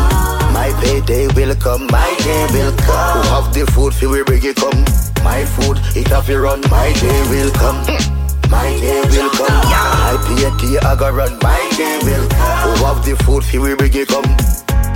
My 0.53 0.69
payday 0.85 1.33
will 1.33 1.55
come. 1.55 1.87
My 1.89 2.13
day 2.21 2.45
will 2.53 2.69
come. 2.85 3.17
Who 3.17 3.33
have 3.33 3.49
the 3.57 3.65
food 3.73 3.95
fi 3.95 4.05
we 4.05 4.21
bring 4.21 4.45
it 4.45 4.55
come. 4.55 4.85
My 5.25 5.49
food 5.57 5.81
it 5.97 6.13
have 6.13 6.27
to 6.27 6.37
run. 6.37 6.61
My 6.69 6.93
day 7.01 7.17
will 7.33 7.49
come. 7.57 7.81
Hmm. 7.89 8.53
My 8.53 8.69
day 8.77 9.01
will 9.09 9.33
come. 9.33 9.49
I 9.49 10.13
pay 10.29 10.77
I 10.77 10.93
go 10.93 11.09
run. 11.09 11.33
My 11.41 11.57
day 11.73 12.05
will 12.05 12.29
come. 12.29 12.77
Who 12.77 12.85
have 12.85 13.01
the 13.01 13.17
food 13.25 13.43
fi 13.43 13.57
we 13.57 13.73
bring 13.73 13.97
it 13.97 14.13
come. 14.13 14.29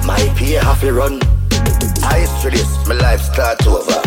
My 0.05 0.21
pay 0.37 0.61
have 0.61 0.79
to 0.81 0.93
run. 0.93 1.17
I 2.05 2.21
history 2.21 2.61
this, 2.61 2.69
my 2.85 2.93
life 3.01 3.21
start 3.21 3.65
over. 3.65 3.97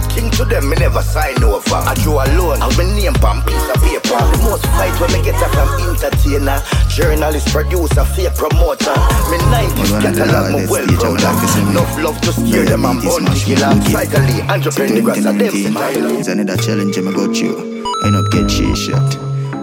Good 0.00 0.12
thing 0.12 0.30
to 0.40 0.44
them, 0.44 0.70
me 0.70 0.76
never 0.76 1.02
sign 1.02 1.42
over. 1.44 1.76
I 1.76 1.92
drew 2.00 2.16
alone, 2.16 2.62
I'll 2.62 2.72
be 2.72 2.84
name 2.88 3.12
on 3.20 3.44
piece 3.44 3.68
of 3.68 3.76
paper. 3.84 4.16
The 4.16 4.38
most 4.48 4.64
fight 4.72 4.96
when 4.96 5.12
me 5.12 5.20
get 5.20 5.36
her 5.36 5.50
from 5.52 5.68
entertainer, 5.92 6.56
journalist, 6.88 7.48
producer, 7.52 8.04
fake 8.16 8.32
promoter. 8.34 8.96
Me 9.28 9.36
90s 9.52 9.92
catalog, 10.00 10.56
me 10.56 10.64
well 10.72 10.86
proud 10.96 11.20
of. 11.20 11.68
Enough 11.68 11.92
love 12.00 12.20
to 12.22 12.32
scare 12.32 12.64
them 12.64 12.84
and 12.86 13.02
bun 13.02 13.28
to 13.28 13.36
killer. 13.44 13.76
Cycling, 13.92 14.40
entrepreneurs, 14.48 15.26
and 15.26 15.40
them 15.40 15.52
say 15.52 15.72
Tyler. 15.72 16.16
It's 16.16 16.28
another 16.28 16.56
challenge 16.56 16.96
I 16.96 17.02
go 17.12 17.28
through. 17.28 17.84
End 18.04 18.16
up 18.16 18.24
get 18.32 18.50
shit 18.50 18.76
shot. 18.76 19.14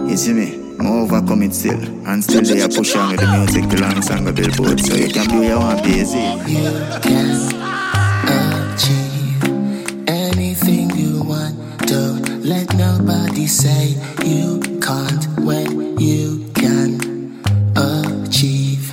You 0.06 0.16
see 0.16 0.34
me? 0.34 0.76
I 0.78 0.86
overcome 0.86 1.42
it 1.42 1.54
still. 1.54 1.82
And 2.06 2.22
still 2.22 2.42
they 2.42 2.62
are 2.62 2.68
pushing 2.68 3.02
with 3.10 3.18
the 3.18 3.26
music 3.26 3.68
till 3.68 3.80
long 3.80 4.00
song 4.02 4.28
a 4.28 4.32
billboard. 4.32 4.78
So 4.78 4.94
you 4.94 5.10
can 5.10 5.26
do 5.26 5.42
your 5.42 5.58
own 5.58 5.82
busy. 5.82 6.22
You 6.46 6.70
can 7.02 7.97
let 12.48 12.72
nobody 12.76 13.46
say 13.46 13.94
you 14.24 14.58
can't 14.80 15.26
when 15.44 15.98
you 16.00 16.50
can 16.54 17.42
achieve 17.76 18.90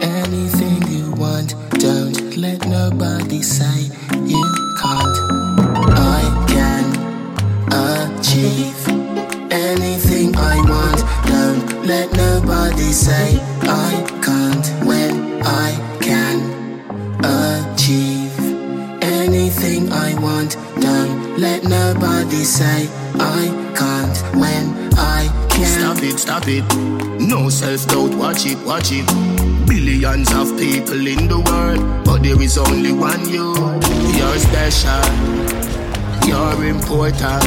anything 0.00 0.80
you 0.88 1.10
want. 1.12 1.54
Don't 1.72 2.36
let 2.38 2.66
nobody 2.66 3.42
say 3.42 3.90
you 4.24 4.42
can't. 4.80 5.18
I 5.98 6.22
can 6.48 6.86
achieve 7.70 8.88
anything 9.52 10.34
I 10.36 10.56
want. 10.72 11.00
Don't 11.26 11.86
let 11.86 12.10
nobody 12.14 12.90
say 12.92 13.38
I 13.64 14.17
let 21.38 21.62
nobody 21.62 22.42
say 22.42 22.88
I 23.14 23.46
can't 23.76 24.18
when 24.34 24.92
I 24.98 25.28
can. 25.50 25.66
Stop 25.66 26.02
it, 26.02 26.18
stop 26.18 26.48
it. 26.48 26.64
No 27.20 27.48
self 27.48 27.86
doubt, 27.86 28.14
watch 28.14 28.44
it, 28.44 28.58
watch 28.66 28.90
it. 28.90 29.06
Billions 29.66 30.32
of 30.32 30.58
people 30.58 31.06
in 31.06 31.28
the 31.28 31.38
world, 31.38 32.04
but 32.04 32.22
there 32.22 32.40
is 32.42 32.58
only 32.58 32.92
one 32.92 33.28
you. 33.28 33.54
You're 34.18 34.38
special, 34.38 35.04
you're 36.26 36.64
important. 36.64 37.44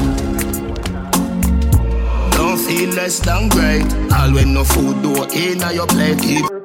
Don't 2.31 2.57
feel 2.57 2.89
less 2.91 3.19
than 3.19 3.49
great. 3.49 3.83
All 4.13 4.33
when 4.33 4.53
no 4.53 4.63
food 4.63 5.01
do 5.03 5.23
in 5.33 5.59
your 5.75 5.87
plate. 5.87 6.60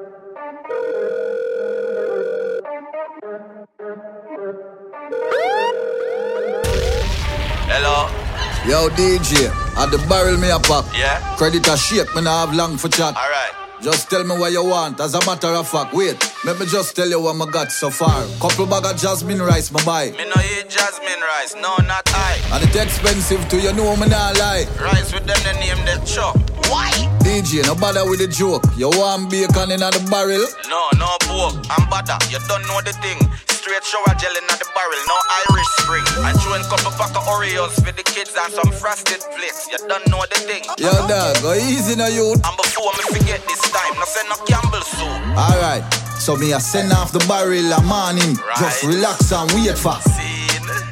Yo, 8.67 8.89
DJ, 8.99 9.47
at 9.79 9.93
the 9.93 9.99
barrel 10.09 10.37
me 10.39 10.51
a 10.51 10.59
pop. 10.59 10.85
Yeah. 10.93 11.23
Credit 11.37 11.69
a 11.69 11.77
shake, 11.77 12.13
me 12.17 12.23
nah 12.23 12.45
have 12.45 12.53
long 12.53 12.77
for 12.77 12.89
chat. 12.89 13.15
Alright. 13.15 13.55
Just 13.81 14.11
tell 14.11 14.25
me 14.25 14.37
what 14.37 14.51
you 14.51 14.65
want, 14.65 14.99
as 14.99 15.15
a 15.15 15.25
matter 15.25 15.55
of 15.55 15.69
fact. 15.69 15.95
Wait, 15.95 16.19
let 16.45 16.59
me 16.59 16.67
just 16.67 16.97
tell 16.97 17.09
you 17.09 17.21
what 17.21 17.41
I 17.41 17.49
got 17.49 17.71
so 17.71 17.91
far. 17.91 18.27
Couple 18.41 18.67
bag 18.67 18.85
of 18.87 19.01
jasmine 19.01 19.41
rice, 19.41 19.71
my 19.71 19.85
buy. 19.85 20.11
Me 20.11 20.25
no 20.25 20.35
eat 20.43 20.69
jasmine 20.69 21.23
rice, 21.23 21.55
no, 21.55 21.77
not 21.87 22.03
I. 22.11 22.41
And 22.55 22.65
it 22.65 22.75
expensive 22.75 23.49
to 23.51 23.61
you 23.61 23.73
know 23.73 23.95
me 23.95 24.09
not 24.09 24.37
lie. 24.37 24.67
Rice 24.81 25.15
with 25.15 25.27
them, 25.27 25.39
they 25.45 25.61
name 25.61 25.85
the 25.87 26.03
chop. 26.05 26.35
Why? 26.67 26.91
DJ, 27.23 27.65
no 27.65 27.77
bother 27.77 28.05
with 28.11 28.19
the 28.19 28.27
joke. 28.27 28.65
You 28.77 28.91
want 28.91 29.31
bacon 29.31 29.71
in 29.71 29.79
the 29.79 30.09
barrel? 30.11 30.43
No, 30.69 30.91
no 30.99 31.07
pork, 31.23 31.55
I'm 31.71 31.89
butter. 31.89 32.19
You 32.31 32.41
don't 32.49 32.67
know 32.67 32.81
the 32.83 32.95
thing. 32.99 33.21
Straight 33.67 33.83
shower 33.83 34.15
gel 34.15 34.31
in 34.39 34.47
the 34.47 34.69
barrel, 34.79 35.03
no 35.11 35.19
Irish 35.51 35.71
spring. 35.83 36.07
And 36.23 36.39
chewing 36.39 36.63
couple 36.71 36.95
pack 36.95 37.11
of 37.19 37.27
Oreos 37.27 37.75
for 37.83 37.91
the 37.91 38.07
kids 38.07 38.31
and 38.39 38.53
some 38.55 38.71
frosted 38.71 39.19
flakes. 39.35 39.67
You 39.67 39.79
don't 39.91 40.07
know 40.07 40.23
the 40.31 40.39
thing. 40.47 40.63
Yo, 40.79 40.95
dog, 41.11 41.35
go 41.43 41.53
easy 41.55 41.99
now, 41.99 42.07
you. 42.07 42.31
And 42.31 42.57
before 42.63 42.95
me 42.95 43.03
forget 43.11 43.43
this 43.51 43.59
time, 43.75 43.99
no 43.99 44.07
send 44.07 44.31
no 44.31 44.39
Campbell 44.47 44.87
soup. 44.87 45.11
Alright, 45.35 45.83
so 46.15 46.37
me 46.37 46.53
a 46.53 46.61
send 46.61 46.93
off 46.93 47.11
the 47.11 47.19
barrel 47.27 47.59
a 47.75 47.83
morning. 47.83 48.39
Just 48.55 48.87
relax 48.87 49.33
and 49.35 49.51
wait 49.59 49.75
for. 49.75 49.99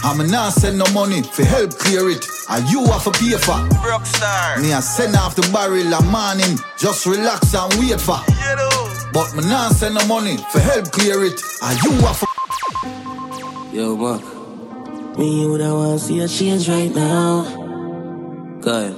I'm 0.03 0.19
not 0.27 0.53
send 0.53 0.79
no 0.79 0.87
money 0.93 1.23
for 1.23 1.45
help 1.45 1.79
clear 1.79 2.11
it. 2.11 2.27
And 2.51 2.69
you 2.69 2.85
have 2.91 3.05
to 3.05 3.13
pay 3.15 3.39
for. 3.39 3.63
Rockstar. 3.87 4.61
Me 4.61 4.73
a 4.73 4.83
send 4.83 5.15
off 5.15 5.37
the 5.37 5.47
barrel 5.55 5.95
a 5.95 6.03
morning. 6.11 6.59
Just 6.77 7.07
relax 7.07 7.55
and 7.55 7.71
wait 7.79 8.01
for. 8.03 8.19
But 9.15 9.31
me 9.39 9.47
not 9.47 9.73
send 9.79 9.95
no 9.95 10.05
money 10.07 10.39
for 10.51 10.59
help 10.59 10.91
clear 10.91 11.23
it. 11.23 11.39
And 11.63 11.79
you 11.85 11.93
have 12.03 12.19
to. 12.19 12.34
Yo, 13.75 13.97
Mark. 13.97 14.23
Me, 15.19 15.41
you 15.41 15.59
don't 15.59 15.75
want 15.77 15.99
to 15.99 16.07
see 16.07 16.21
a 16.21 16.29
change 16.29 16.69
right 16.69 16.95
now. 16.95 17.43
God. 18.61 18.95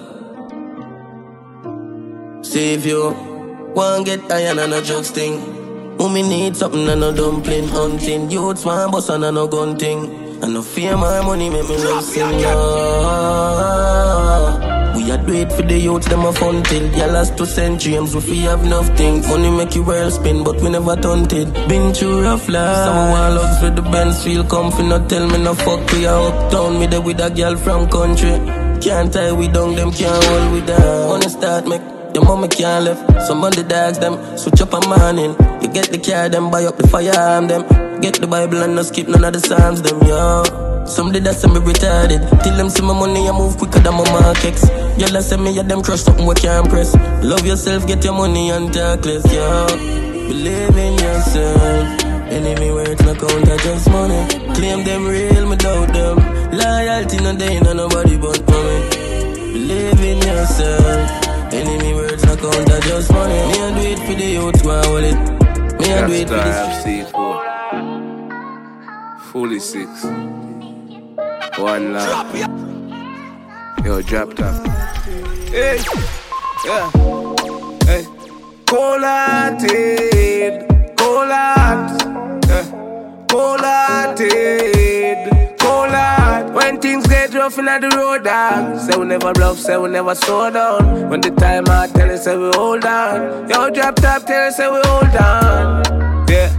See 2.44 2.74
if 2.74 2.84
you 2.84 3.08
want 3.74 4.04
get 4.04 4.30
iron 4.30 4.58
and 4.58 4.74
a 4.74 4.82
drugs 4.82 5.10
thing. 5.10 5.40
Me 5.96 6.20
need 6.20 6.54
something 6.54 6.86
and 6.88 7.00
no 7.00 7.10
dumpling 7.10 7.68
hunting. 7.68 8.30
Youths 8.30 8.66
want 8.66 8.92
bust 8.92 9.08
and 9.08 9.24
a 9.24 9.32
no 9.32 9.48
gun 9.48 9.78
thing. 9.78 10.10
And 10.42 10.52
no 10.52 10.60
fear 10.60 10.94
my 10.94 11.22
money 11.22 11.48
make 11.48 11.66
me 11.70 11.78
love 11.78 12.04
sing. 12.04 12.38
Yeah. 12.38 13.56
A 15.08 15.18
do 15.18 15.32
it 15.34 15.52
for 15.52 15.62
the 15.62 15.78
youths, 15.78 16.08
them 16.08 16.24
a 16.24 16.32
fun 16.32 16.62
till. 16.64 16.90
Yeah, 16.92 17.06
last 17.06 17.36
two 17.38 17.46
centuries, 17.46 18.14
we 18.14 18.20
fee 18.20 18.40
have 18.42 18.64
nothing. 18.64 19.22
Money 19.28 19.50
make 19.50 19.74
you 19.74 19.84
world 19.84 20.12
spin, 20.12 20.42
but 20.42 20.60
we 20.60 20.68
never 20.68 20.96
taunted. 20.96 21.52
Been 21.68 21.94
through 21.94 22.22
rough 22.22 22.48
life. 22.48 22.76
Some 22.86 23.10
want 23.10 23.34
lugs 23.36 23.62
with 23.62 23.76
the 23.76 23.82
Benz, 23.82 24.24
feel 24.24 24.44
comfy. 24.44 24.82
No 24.82 25.06
tell 25.06 25.28
me 25.28 25.38
no 25.38 25.54
fuck, 25.54 25.92
we 25.92 26.06
are 26.06 26.32
uptown. 26.32 26.80
Me 26.80 26.86
there 26.86 27.00
with 27.00 27.20
a 27.20 27.30
girl 27.30 27.56
from 27.56 27.88
country. 27.88 28.36
Can't 28.80 29.12
tie 29.12 29.32
we 29.32 29.46
down, 29.48 29.76
them 29.76 29.92
can't 29.92 30.24
hold 30.24 30.52
we 30.52 30.60
down. 30.66 31.08
Wanna 31.08 31.30
start 31.30 31.66
make 31.68 31.82
your 32.12 32.24
mama 32.24 32.48
can't 32.48 32.84
left. 32.84 33.26
Some 33.26 33.44
of 33.44 33.54
the 33.54 33.62
them 33.62 34.36
switch 34.36 34.60
up 34.60 34.72
a 34.72 34.80
morning. 34.88 35.36
You 35.62 35.68
get 35.68 35.90
the 35.90 35.98
car, 35.98 36.28
them 36.28 36.50
buy 36.50 36.64
up 36.64 36.78
the 36.78 36.88
firearm 36.88 37.46
them. 37.46 37.62
Get 38.00 38.20
the 38.20 38.26
Bible 38.26 38.62
and 38.62 38.74
no 38.74 38.82
skip 38.82 39.06
none 39.06 39.24
of 39.24 39.32
the 39.32 39.40
Psalms 39.40 39.82
them, 39.82 40.02
yo. 40.02 40.65
Some 40.88 41.12
did 41.12 41.24
that 41.24 41.34
say 41.34 41.48
me 41.48 41.60
retarded. 41.60 42.22
Till 42.42 42.56
them 42.56 42.70
see 42.70 42.82
my 42.82 42.94
money, 42.94 43.28
I 43.28 43.32
move 43.32 43.58
quicker 43.58 43.80
than 43.80 43.94
my 43.94 44.04
markets. 44.10 44.68
Y'all 44.96 45.20
say 45.20 45.36
me, 45.36 45.50
yeah, 45.52 45.62
them 45.62 45.82
crush 45.82 46.02
something 46.02 46.24
we 46.26 46.34
can't 46.34 46.68
press. 46.68 46.94
Love 47.22 47.44
yourself, 47.44 47.86
get 47.86 48.04
your 48.04 48.14
money 48.14 48.50
and 48.50 48.72
talk 48.72 49.04
less, 49.04 49.24
yo. 49.32 49.66
Believe 50.28 50.76
in 50.76 50.94
yourself. 50.94 52.02
Enemy 52.30 52.70
words 52.72 53.02
no 53.02 53.14
count, 53.14 53.48
I 53.48 53.56
just 53.58 53.90
money. 53.90 54.26
Claim 54.54 54.84
them 54.84 55.06
real, 55.06 55.46
me 55.48 55.56
doubt 55.56 55.92
them. 55.92 56.18
Loyalty 56.56 57.18
no 57.18 57.36
day, 57.36 57.60
no 57.60 57.72
nobody 57.72 58.16
but 58.16 58.40
me. 58.48 58.88
Believe 59.52 60.00
in 60.00 60.18
yourself. 60.18 61.10
Enemy 61.52 61.94
words 61.94 62.24
no 62.24 62.36
count, 62.36 62.70
I 62.70 62.80
just 62.80 63.12
money. 63.12 63.34
Me 63.34 63.58
and 63.58 63.76
do 63.76 63.82
it 63.82 63.98
for 64.06 64.14
the 64.14 64.26
youth, 64.26 64.60
who 64.62 64.70
hold 64.70 65.04
it. 65.04 65.16
Me 65.78 65.88
and 65.90 66.06
do 66.06 66.14
it 66.14 66.28
for 66.28 66.34
the 66.34 66.40
FC4. 67.12 67.36
Fully 69.32 69.60
six. 69.60 70.06
One 71.58 71.94
love. 71.94 72.36
Yo, 73.82 74.02
drop 74.02 74.34
top. 74.34 74.66
Hey, 75.48 75.78
yeah, 76.66 76.90
hey. 77.86 78.04
Cold-hearted, 78.66 80.68
cold-heart, 80.98 82.02
yeah. 82.46 83.24
Cold-hearted, 83.30 85.58
cold-heart. 85.58 86.52
When 86.52 86.78
things 86.78 87.06
get 87.06 87.32
rough 87.32 87.58
in 87.58 87.64
the 87.64 87.90
road, 87.96 88.24
dog. 88.24 88.78
Say 88.78 88.94
we 88.98 89.06
never 89.06 89.32
bluff, 89.32 89.58
say 89.58 89.78
we 89.78 89.88
never 89.88 90.14
slow 90.14 90.50
down. 90.50 91.08
When 91.08 91.22
the 91.22 91.30
time 91.30 91.64
I 91.68 91.86
tell 91.86 92.10
you, 92.10 92.18
say 92.18 92.36
we 92.36 92.50
hold 92.54 92.84
on. 92.84 93.48
Yo, 93.48 93.70
drop 93.70 93.94
top, 93.96 94.26
tell 94.26 94.44
you, 94.44 94.52
say 94.52 94.68
we 94.68 94.78
hold 94.84 95.16
on. 95.16 95.82
Yeah. 96.28 96.50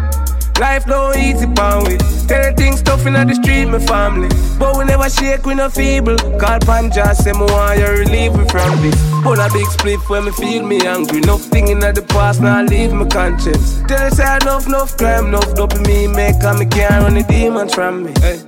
Life 0.59 0.87
no 0.87 1.13
easy 1.13 1.45
pan 1.53 1.83
with. 1.83 2.16
Tell 2.27 2.53
things 2.53 2.81
tough 2.81 3.05
in 3.05 3.13
the 3.13 3.33
street, 3.35 3.65
my 3.65 3.79
family. 3.79 4.29
But 4.59 4.77
we 4.77 4.85
never 4.85 5.09
shake, 5.09 5.45
we 5.45 5.55
no 5.55 5.69
feeble. 5.69 6.17
Call 6.39 6.59
Panja, 6.59 7.15
say 7.15 7.31
me 7.31 7.39
want 7.39 7.79
you 7.79 7.87
relieve 7.87 8.35
me 8.35 8.45
from 8.49 8.81
this. 8.81 8.95
Pull 9.23 9.39
a 9.39 9.49
big 9.51 9.67
split 9.67 9.99
when 10.09 10.25
me 10.25 10.31
feel 10.31 10.63
me 10.65 10.85
angry. 10.85 11.21
Nothing 11.21 11.69
in 11.69 11.79
the 11.79 12.05
past, 12.09 12.41
now 12.41 12.61
leave 12.63 12.91
my 12.91 13.05
conscience. 13.07 13.81
Tell 13.87 14.11
say 14.11 14.37
enough, 14.41 14.67
enough 14.67 14.97
crime, 14.97 15.27
enough 15.27 15.55
dope 15.55 15.79
me 15.87 16.07
make, 16.07 16.43
and 16.43 16.59
me 16.59 16.65
can't 16.65 17.03
run 17.03 17.13
the 17.15 17.23
demons 17.23 17.73
from 17.73 18.03
me. 18.03 18.11
Eh. 18.17 18.35
Hey. 18.37 18.39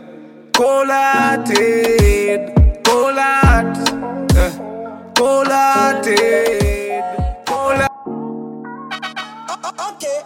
Cold-hearted, 0.53 2.51
cold-heart, 2.83 3.77
yeah. 4.35 4.51
cold-hearted, 5.15 7.03
cold-heart. 7.47 7.91
Oh, 9.47 9.57
oh, 9.63 9.93
okay. 9.93 10.19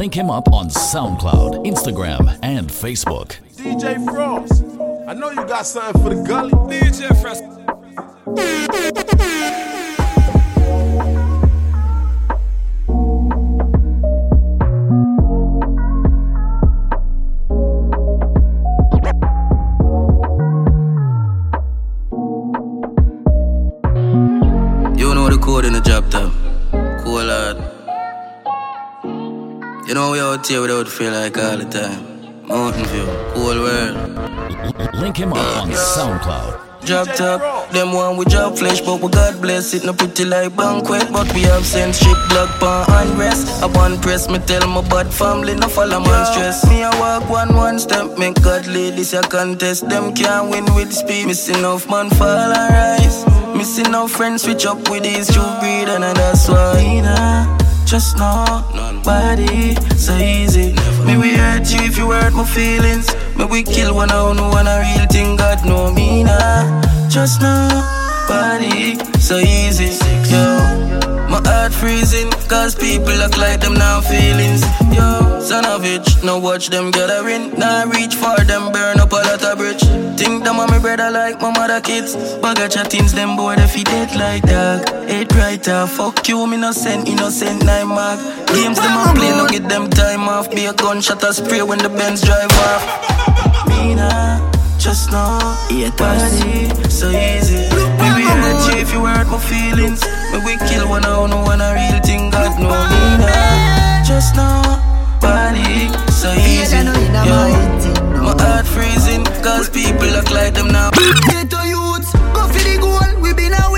Link 0.00 0.14
him 0.14 0.30
up 0.30 0.50
on 0.50 0.70
SoundCloud, 0.70 1.66
Instagram, 1.66 2.38
and 2.42 2.70
Facebook. 2.70 3.36
DJ 3.56 4.02
Frost. 4.06 4.64
I 5.06 5.12
know 5.12 5.28
you 5.28 5.46
got 5.46 5.66
something 5.66 6.02
for 6.02 6.14
the 6.14 6.22
gully. 6.22 6.52
DJ 6.52 7.20
Frost. 7.20 7.44
Know 30.50 30.62
we 30.62 30.72
out 30.72 30.78
without 30.78 30.88
feel 30.88 31.12
like 31.12 31.38
all 31.38 31.56
the 31.56 31.64
time. 31.64 32.46
Mountain 32.46 32.84
View, 32.86 33.06
cool 33.34 33.60
world. 33.62 34.94
Link 34.94 35.16
him 35.16 35.32
up 35.32 35.62
on 35.62 35.70
SoundCloud. 35.70 36.86
Drop 36.86 37.06
top, 37.14 37.70
them 37.70 37.92
one 37.92 38.16
we 38.16 38.24
drop 38.24 38.56
flesh, 38.56 38.80
but 38.80 39.00
we 39.00 39.08
God 39.10 39.40
bless 39.40 39.74
it. 39.74 39.84
No 39.84 39.92
pretty 39.92 40.24
like 40.24 40.56
banquet, 40.56 41.12
but 41.12 41.32
we 41.34 41.42
have 41.42 41.64
sent 41.64 41.94
ship 41.94 42.16
block 42.30 42.48
pan 42.58 42.84
unrest. 42.88 43.62
I 43.62 43.66
one 43.66 44.00
press, 44.00 44.28
me 44.28 44.38
tell 44.38 44.66
my 44.66 44.80
bad 44.88 45.12
family, 45.12 45.54
no 45.54 45.68
follow 45.68 46.00
man 46.00 46.26
stress. 46.26 46.68
Me 46.68 46.82
I 46.82 46.90
walk 46.98 47.30
one 47.30 47.54
one 47.54 47.78
step, 47.78 48.18
make 48.18 48.42
God 48.42 48.66
lead 48.66 48.94
this 48.94 49.12
a 49.12 49.20
contest. 49.22 49.88
Them 49.88 50.14
can't 50.14 50.50
win 50.50 50.64
with 50.74 50.92
speed, 50.92 51.26
missing 51.26 51.64
off 51.64 51.88
man 51.88 52.10
fall 52.10 52.28
and 52.28 52.74
rise. 52.74 53.24
Missing 53.56 53.94
off 53.94 54.10
friends, 54.10 54.42
switch 54.42 54.66
up 54.66 54.88
with 54.88 55.04
these 55.04 55.32
true 55.32 55.52
breed, 55.60 55.88
and 55.88 56.02
that's 56.02 56.48
why. 56.48 57.59
Just 57.90 58.18
know, 58.18 58.62
nobody 58.72 59.74
so 59.96 60.16
easy. 60.16 60.72
Me 61.04 61.16
we 61.18 61.34
hurt 61.34 61.68
you 61.72 61.80
if 61.82 61.98
you 61.98 62.08
hurt 62.12 62.32
my 62.32 62.44
feelings. 62.44 63.12
Me 63.36 63.44
we 63.46 63.64
kill 63.64 63.96
one 63.96 64.12
out, 64.12 64.36
no 64.36 64.48
one 64.48 64.68
a 64.68 64.78
real 64.78 65.06
thing. 65.08 65.34
God 65.34 65.66
know 65.66 65.92
me 65.92 66.22
nah. 66.22 67.08
Just 67.08 67.40
know, 67.40 67.68
body 68.28 68.94
so 69.18 69.38
easy. 69.38 69.90
Yo, 70.30 70.99
my 71.30 71.40
heart 71.46 71.72
freezing, 71.72 72.28
cause 72.48 72.74
people 72.74 73.22
act 73.22 73.38
like 73.38 73.60
them 73.60 73.74
now 73.74 74.00
feelings. 74.00 74.62
Yo, 74.90 75.40
son 75.40 75.64
of 75.64 75.82
bitch, 75.82 76.22
now 76.24 76.38
watch 76.38 76.68
them 76.68 76.90
gathering. 76.90 77.56
Now 77.58 77.86
reach 77.86 78.14
for 78.14 78.36
them, 78.44 78.72
burn 78.72 78.98
up 78.98 79.12
a 79.12 79.16
lot 79.16 79.42
of 79.42 79.58
bridge. 79.58 79.82
Think 80.18 80.44
them 80.44 80.58
on 80.58 80.68
my 80.68 80.78
brother 80.78 81.10
like 81.10 81.40
my 81.40 81.50
mother 81.50 81.80
kids. 81.80 82.16
Bugger 82.42 82.68
chattings, 82.68 83.12
them 83.12 83.36
boy, 83.36 83.54
they 83.56 83.68
feed 83.68 83.88
it 83.88 84.14
like 84.16 84.42
dog. 84.42 84.88
Eight 85.08 85.32
writer, 85.36 85.86
fuck 85.86 86.28
you, 86.28 86.46
me 86.46 86.56
no 86.56 86.72
send 86.72 87.08
innocent 87.08 87.64
nine 87.64 87.88
mark. 87.88 88.18
Games 88.48 88.78
them 88.78 88.96
a 88.98 89.14
play, 89.14 89.30
no 89.30 89.46
get 89.46 89.68
them 89.68 89.88
time 89.88 90.28
off. 90.28 90.50
Be 90.50 90.66
a 90.66 90.72
gunshot 90.72 91.22
or 91.22 91.32
spray 91.32 91.62
when 91.62 91.78
the 91.78 91.88
Benz 91.88 92.22
drive 92.22 92.50
off. 92.68 93.68
Me 93.68 93.94
nah, 93.94 94.38
just 94.78 95.10
know, 95.12 95.38
yeah, 95.70 95.90
body 95.96 96.90
so 96.90 97.08
easy. 97.10 97.79
We 98.40 98.80
if 98.80 98.92
you 98.92 99.04
hurt 99.04 99.28
my 99.28 99.38
feelings. 99.38 100.00
Me 100.32 100.38
we 100.44 100.56
kill 100.68 100.88
one 100.88 101.04
out, 101.04 101.28
no 101.30 101.42
one 101.42 101.60
a 101.60 101.74
real 101.74 102.00
thing. 102.00 102.30
God 102.30 102.58
know 102.58 102.72
me 102.72 103.02
nah, 103.20 104.02
just 104.04 104.34
know, 104.34 104.62
body 105.20 105.92
so 106.10 106.32
easy. 106.32 106.80
Yo, 107.28 107.40
my 108.24 108.32
heart 108.42 108.66
freezing, 108.66 109.24
cause 109.44 109.68
people 109.68 110.08
look 110.16 110.30
like 110.30 110.54
them 110.54 110.68
now. 110.68 110.90
Ghetto 111.28 111.62
youths, 111.64 112.12
go 112.34 112.48
for 112.48 112.62
the 112.64 112.78
goal, 112.80 113.20
we 113.20 113.34
been 113.34 113.52
a 113.52 113.70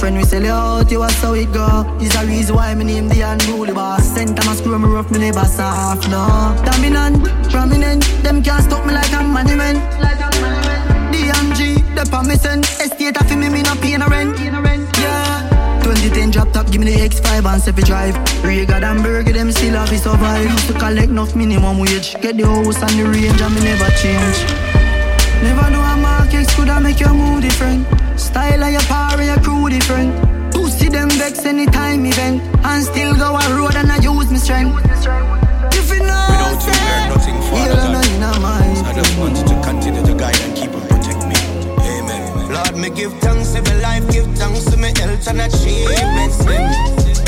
friend, 0.00 0.16
we 0.16 0.24
sell 0.24 0.42
you 0.42 0.50
out, 0.50 0.90
you 0.90 0.98
was 0.98 1.14
how 1.20 1.34
it 1.34 1.52
go. 1.52 1.84
Is 2.00 2.16
a 2.16 2.24
reason 2.24 2.56
why 2.56 2.74
me 2.74 2.84
name 2.84 3.08
the 3.08 3.20
unruly 3.20 3.74
boss. 3.74 4.02
Center 4.02 4.42
my 4.46 4.54
screw 4.56 4.78
me 4.78 4.88
rough, 4.88 5.10
me 5.10 5.18
never 5.18 5.44
soft, 5.44 6.08
no. 6.08 6.56
Dominant, 6.64 7.28
prominent, 7.50 8.02
them 8.24 8.42
can't 8.42 8.64
stop 8.64 8.86
me 8.86 8.94
like 8.94 9.12
a 9.12 9.22
monument. 9.22 9.78
Like 10.00 10.20
a 10.20 10.30
DMG, 11.12 11.84
the 11.94 12.08
permission, 12.10 12.60
estate 12.80 13.20
of 13.20 13.28
me, 13.36 13.50
me 13.50 13.60
no 13.60 13.74
pay 13.76 13.98
no 13.98 14.06
rent. 14.08 14.40
Yeah. 14.40 15.82
2010 15.84 16.30
drop 16.30 16.50
top, 16.52 16.70
give 16.70 16.80
me 16.80 16.94
the 16.94 17.00
X5 17.08 17.44
and 17.44 17.60
7 17.60 17.84
drive. 17.84 18.16
Rega 18.42 18.76
and 18.76 19.02
Burger, 19.02 19.32
them 19.32 19.52
still 19.52 19.74
have 19.74 19.90
to 19.90 19.98
survive. 19.98 20.50
Used 20.50 20.66
to 20.68 20.72
collect 20.78 21.10
enough 21.10 21.36
minimum 21.36 21.78
wage. 21.78 22.16
Get 22.22 22.38
the 22.38 22.46
house 22.46 22.80
and 22.80 22.96
the 22.98 23.04
range, 23.04 23.40
and 23.40 23.54
me 23.54 23.60
never 23.60 23.90
change. 24.00 24.38
Never 25.44 25.70
know 25.70 25.82
a 25.84 25.96
market 26.00 26.48
could 26.56 26.70
I 26.70 26.78
make 26.80 27.00
your 27.00 27.12
mood 27.12 27.42
different. 27.42 27.99
Style 28.20 28.62
of 28.62 28.70
your 28.70 28.82
power, 28.82 29.22
your 29.22 29.40
crew 29.40 29.70
different. 29.70 30.12
Pussy 30.52 30.88
them 30.88 31.08
vex 31.10 31.44
anytime 31.46 32.04
event. 32.04 32.42
And 32.62 32.84
still 32.84 33.14
go 33.16 33.34
a 33.34 33.44
road 33.56 33.74
and 33.74 33.90
I 33.90 33.96
use 33.96 34.30
my 34.30 34.36
strength. 34.36 34.76
If 35.72 35.88
you 35.88 36.00
know 36.04 36.26
Without 36.28 36.60
you, 36.62 36.76
we're 36.76 37.08
nothing 37.08 37.38
for 37.48 37.56
Feel 37.56 37.76
no 37.90 38.00
in 38.12 38.22
a 38.22 38.40
mind. 38.40 38.86
I 38.86 38.92
just 38.94 39.18
wanted 39.18 39.46
to 39.46 39.54
continue 39.62 40.04
to 40.04 40.14
guide 40.14 40.38
and 40.42 40.54
keep 40.54 40.70
and 40.70 40.86
protect 40.88 41.26
me. 41.26 41.34
Amen. 41.80 42.52
Lord, 42.52 42.76
me 42.76 42.90
give 42.90 43.12
thanks 43.20 43.54
every 43.54 43.80
life, 43.80 44.04
give 44.12 44.26
thanks 44.36 44.64
to 44.66 44.76
me 44.76 44.92
health 45.00 45.26
and 45.26 45.40
achievements. 45.40 46.44
Them. 46.44 46.68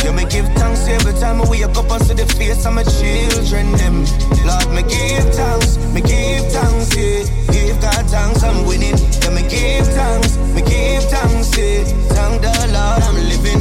Yeah, 0.05 0.13
me 0.13 0.25
give 0.29 0.47
thanks 0.61 0.87
every 0.87 1.15
time 1.15 1.41
I 1.41 1.49
wake 1.49 1.65
up 1.65 1.91
and 1.91 2.03
see 2.05 2.15
the 2.15 2.27
face 2.37 2.67
of 2.67 2.75
my 2.75 2.85
children. 2.85 3.73
Them. 3.81 4.05
Lord, 4.45 4.69
me 4.77 4.83
give 4.85 5.25
thanks, 5.35 5.79
me 5.95 6.03
give 6.03 6.45
thanks, 6.53 6.95
yeah. 6.95 7.62
Give 7.73 7.81
God 7.81 8.07
thanks, 8.11 8.43
I'm 8.43 8.67
winning. 8.67 8.99
Yeah, 9.23 9.31
me 9.31 9.49
give 9.49 9.87
thanks, 9.97 10.37
me 10.53 10.61
give 10.61 11.05
thanks, 11.05 11.57
yeah. 11.57 11.85
Thank 12.13 12.43
the 12.43 12.53
Lord, 12.69 13.01
I'm 13.01 13.17
living. 13.33 13.61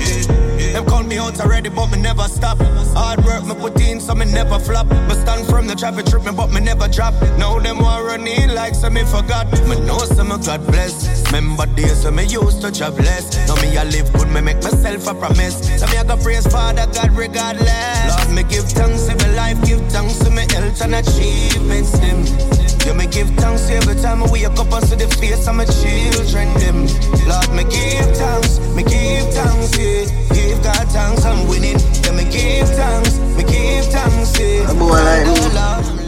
Yeah. 0.00 0.72
Them 0.72 0.86
call 0.86 1.02
me 1.02 1.18
out 1.18 1.38
already, 1.40 1.68
but 1.68 1.88
me 1.90 2.00
never 2.00 2.22
stop. 2.22 2.56
Hard 2.96 3.22
work 3.22 3.44
me 3.44 3.54
put 3.54 3.78
in, 3.82 4.00
so 4.00 4.14
me 4.14 4.24
never 4.24 4.58
flop. 4.58 4.86
Me 4.88 5.14
stand 5.14 5.46
from 5.46 5.66
the 5.66 5.74
traffic 5.74 6.06
trip 6.06 6.24
me, 6.24 6.32
but 6.32 6.50
me 6.50 6.60
never 6.60 6.88
drop. 6.88 7.12
Now 7.36 7.58
them 7.58 7.80
want 7.80 8.06
run 8.06 8.26
in 8.26 8.54
like 8.54 8.74
some 8.74 8.94
me 8.94 9.04
forgot. 9.04 9.52
Me 9.68 9.78
know 9.80 9.98
some 9.98 10.30
me 10.30 10.38
God 10.38 10.66
bless. 10.66 11.26
Remember 11.26 11.66
days 11.66 12.02
when 12.04 12.14
me 12.14 12.24
used 12.24 12.62
to 12.62 12.70
jobless. 12.70 13.28
Now 13.46 13.56
me 13.56 13.76
I 13.76 13.84
live 13.84 14.10
good, 14.14 14.28
me 14.28 14.40
make 14.40 14.62
myself 14.62 15.06
a 15.06 15.14
promise. 15.14 15.60
So 15.78 15.86
me 15.88 15.98
I 15.98 16.04
go 16.04 16.16
praise 16.16 16.46
Father 16.46 16.86
God 16.94 17.12
regardless. 17.12 18.08
Lord, 18.08 18.30
me 18.34 18.42
give 18.44 18.64
thanks 18.64 19.06
every 19.10 19.36
life, 19.36 19.60
give 19.66 19.82
thanks 19.92 20.18
to 20.20 20.30
me 20.30 20.46
health 20.48 20.80
and 20.80 20.94
achievements. 20.94 21.92
Them. 21.98 22.69
Yeah, 22.86 22.94
me 22.94 23.06
give 23.06 23.28
thanks 23.36 23.68
every 23.70 23.94
time 24.00 24.22
I 24.22 24.30
wake 24.30 24.46
up 24.46 24.72
and 24.72 24.84
see 24.84 24.96
the 24.96 25.08
face 25.20 25.46
of 25.46 25.54
my 25.54 25.64
children. 25.64 26.48
Them. 26.58 26.86
Lord, 27.28 27.50
me 27.52 27.64
give 27.64 28.10
thanks, 28.16 28.58
me 28.74 28.82
give 28.82 29.28
thanks, 29.34 29.76
yeah. 29.78 30.04
Give 30.34 30.62
God 30.62 30.86
thanks, 30.88 31.24
I'm 31.24 31.48
winning. 31.48 31.78
Yeah, 32.04 32.12
me 32.12 32.24
give 32.24 32.68
thanks, 32.68 33.18
me 33.36 33.44
give 33.44 33.86
thanks, 33.86 34.38
yeah. 34.38 34.70
A 34.70 34.74
boy 34.74 34.96
like 34.96 35.26
me. 35.26 35.34
I'm. 35.56 36.00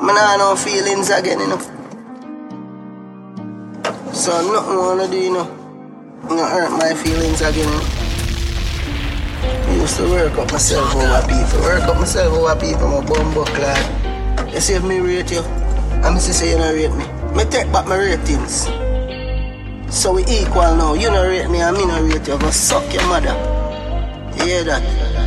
Man, 0.00 0.16
I 0.16 0.36
no 0.38 0.56
feelings 0.56 1.10
again, 1.10 1.40
you 1.40 1.48
know. 1.48 1.60
So 4.12 4.32
nothing 4.52 4.76
wanna 4.76 5.08
do, 5.08 5.18
you 5.18 5.32
know. 5.32 5.44
Not 6.24 6.50
hurt 6.52 6.70
my 6.70 6.94
feelings 6.94 7.40
again. 7.40 7.68
You 7.68 7.74
know? 7.74 8.10
I 9.42 9.74
used 9.74 9.96
to 9.96 10.08
work 10.08 10.38
up 10.38 10.52
myself 10.52 10.94
over 10.94 11.22
people. 11.28 11.60
Work 11.60 11.82
up 11.82 11.96
myself 11.96 12.32
over 12.32 12.60
people, 12.60 12.88
my 12.88 13.04
bumbo 13.06 13.44
clad. 13.44 14.52
You 14.52 14.60
see 14.60 14.74
if 14.74 14.84
me 14.84 15.00
rate 15.00 15.30
you, 15.30 15.42
I'm 16.02 16.18
see 16.18 16.32
say 16.32 16.50
you 16.52 16.58
not 16.58 16.72
rate 16.74 16.92
me. 16.96 17.04
Me 17.36 17.44
take 17.50 17.70
back 17.72 17.86
my 17.86 17.96
ratings. 17.96 18.66
So 19.94 20.12
we 20.14 20.22
equal 20.24 20.74
now. 20.76 20.94
You 20.94 21.10
not 21.10 21.22
rate 21.26 21.48
me 21.50 21.60
and 21.60 21.76
me 21.76 21.84
not 21.84 22.02
rate 22.02 22.26
you. 22.26 22.38
Go 22.38 22.50
suck 22.50 22.92
your 22.92 23.06
mother. 23.06 23.34
You 24.38 24.44
hear 24.44 24.64
that? 24.64 25.19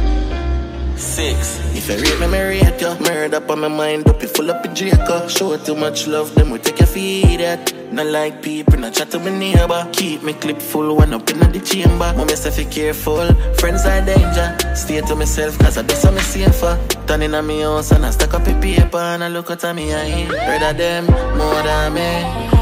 Six. 1.03 1.59
If 1.75 1.89
you 1.89 1.97
rate 1.97 2.19
me, 2.19 2.27
me 2.27 2.41
rate 2.41 2.81
you. 2.81 2.95
Murder 3.05 3.37
up 3.37 3.51
on 3.51 3.59
my 3.59 3.67
mind, 3.67 4.07
up, 4.07 4.21
you 4.21 4.27
full 4.27 4.49
up 4.49 4.63
with 4.63 4.73
Draco. 4.73 5.27
Show 5.27 5.57
too 5.57 5.75
much 5.75 6.07
love, 6.07 6.33
them 6.33 6.49
we 6.49 6.59
take 6.59 6.79
your 6.79 6.87
feed 6.87 7.41
at. 7.41 7.73
Not 7.91 8.07
like 8.07 8.41
people, 8.41 8.79
not 8.79 8.93
chat 8.93 9.11
to 9.11 9.19
my 9.19 9.29
neighbor. 9.29 9.87
Keep 9.91 10.23
me 10.23 10.33
clip 10.33 10.59
full, 10.59 10.95
one 10.95 11.13
up 11.13 11.29
in 11.29 11.39
the 11.51 11.59
chamber. 11.59 12.13
Mommy 12.15 12.35
say 12.35 12.51
fi 12.51 12.63
careful, 12.63 13.27
friends 13.55 13.85
are 13.85 14.03
danger. 14.03 14.57
Stay 14.75 15.01
to 15.01 15.15
myself, 15.15 15.59
cause 15.59 15.77
I 15.77 15.81
do 15.83 15.93
some 15.93 16.17
safer. 16.17 16.79
Turning 17.05 17.35
on 17.35 17.45
me 17.45 17.61
house 17.61 17.91
and 17.91 18.05
I 18.05 18.09
stack 18.11 18.33
up 18.33 18.47
a 18.47 18.59
paper 18.61 18.97
and 18.97 19.23
I 19.23 19.27
look 19.27 19.51
at 19.51 19.63
me 19.75 19.93
eye. 19.93 20.27
Rather 20.29 20.73
them 20.73 21.05
more 21.37 21.61
than 21.63 21.93
me. 21.93 22.09